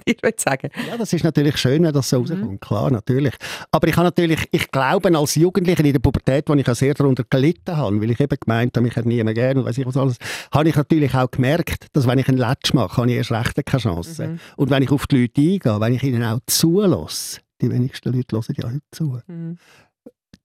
ich 0.07 0.23
würde 0.23 0.37
sagen. 0.39 0.69
Ja, 0.87 0.97
das 0.97 1.13
ist 1.13 1.23
natürlich 1.23 1.57
schön, 1.57 1.83
wenn 1.83 1.93
das 1.93 2.09
so 2.09 2.21
mhm. 2.21 2.27
rauskommt, 2.27 2.61
klar, 2.61 2.91
natürlich. 2.91 3.33
Aber 3.71 3.87
ich 3.87 3.95
habe 3.95 4.05
natürlich, 4.05 4.47
ich 4.51 4.71
glaube, 4.71 5.15
als 5.17 5.35
Jugendlicher 5.35 5.83
in 5.83 5.93
der 5.93 5.99
Pubertät, 5.99 6.47
wo 6.47 6.53
ich 6.53 6.69
auch 6.69 6.75
sehr 6.75 6.93
darunter 6.93 7.23
gelitten 7.29 7.75
habe, 7.75 8.01
weil 8.01 8.11
ich 8.11 8.19
eben 8.19 8.37
gemeint 8.39 8.75
habe, 8.75 8.85
mich 8.85 8.95
hat 8.95 9.05
niemand 9.05 9.35
gerne 9.35 9.59
und 9.59 9.65
weiß 9.65 9.77
ich 9.77 9.85
was 9.85 9.97
alles, 9.97 10.17
habe 10.51 10.69
ich 10.69 10.75
natürlich 10.75 11.13
auch 11.13 11.29
gemerkt, 11.29 11.87
dass 11.93 12.07
wenn 12.07 12.19
ich 12.19 12.27
einen 12.27 12.37
Latsch 12.37 12.73
mache, 12.73 12.97
habe 12.97 13.11
ich 13.11 13.17
erst 13.17 13.31
recht 13.31 13.65
keine 13.65 13.81
Chance. 13.81 14.27
Mhm. 14.27 14.39
Und 14.55 14.69
wenn 14.69 14.83
ich 14.83 14.91
auf 14.91 15.07
die 15.07 15.21
Leute 15.21 15.41
eingehe, 15.41 15.79
wenn 15.81 15.93
ich 15.93 16.03
ihnen 16.03 16.23
auch 16.23 16.39
zulasse, 16.47 17.41
die 17.61 17.69
wenigsten 17.71 18.13
Leute 18.13 18.35
hören 18.35 18.55
ja 18.57 18.67
heute 18.67 18.81
zu, 18.91 19.19
mhm. 19.27 19.57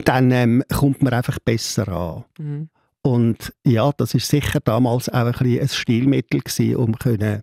dann 0.05 0.31
ähm, 0.31 0.65
kommt 0.73 1.03
man 1.03 1.13
einfach 1.13 1.39
besser 1.39 1.89
an. 1.89 2.25
Mhm. 2.39 2.69
Und 3.03 3.53
ja, 3.65 3.91
das 3.97 4.15
ist 4.15 4.29
sicher 4.29 4.61
damals 4.61 5.09
auch 5.09 5.41
ein, 5.41 5.61
ein 5.61 5.69
Stilmittel 5.69 6.41
gewesen, 6.41 6.77
um 6.77 6.99
können 6.99 7.43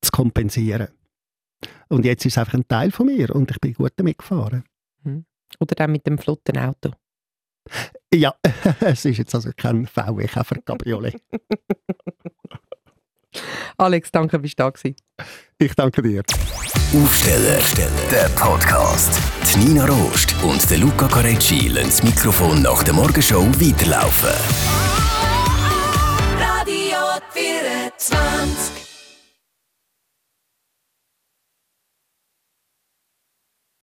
zu 0.00 0.10
kompensieren. 0.12 0.88
Und 1.88 2.04
jetzt 2.04 2.24
ist 2.24 2.34
es 2.34 2.38
einfach 2.38 2.54
ein 2.54 2.66
Teil 2.66 2.90
von 2.90 3.06
mir 3.06 3.34
und 3.34 3.50
ich 3.50 3.60
bin 3.60 3.74
gut 3.74 3.92
damit 3.96 4.18
gefahren. 4.18 4.64
Hm. 5.04 5.24
Oder 5.60 5.74
dann 5.74 5.92
mit 5.92 6.06
dem 6.06 6.18
flotten 6.18 6.58
Auto? 6.58 6.92
Ja, 8.12 8.34
es 8.80 9.04
ist 9.04 9.18
jetzt 9.18 9.34
also 9.34 9.50
kein 9.56 9.86
VW 9.86 10.26
Käfer 10.26 10.56
Cabriolet. 10.64 11.16
Alex, 13.78 14.10
danke, 14.10 14.38
bist 14.38 14.58
du 14.58 14.64
da 14.64 14.70
gewesen. 14.70 14.96
Ich 15.58 15.74
danke 15.74 16.02
dir. 16.02 16.22
Aufsteller, 16.94 17.58
der 18.10 18.28
Podcast. 18.36 19.18
Die 19.54 19.58
Nina 19.60 19.86
Rost 19.86 20.34
und 20.42 20.68
der 20.70 20.78
Luca 20.78 21.08
Carecci 21.08 21.68
lassen 21.68 21.86
das 21.88 22.02
Mikrofon 22.02 22.62
nach 22.62 22.82
der 22.82 22.94
Morgenshow 22.94 23.46
weiterlaufen. 23.58 24.28
Radio 26.38 26.98
24 27.32 28.81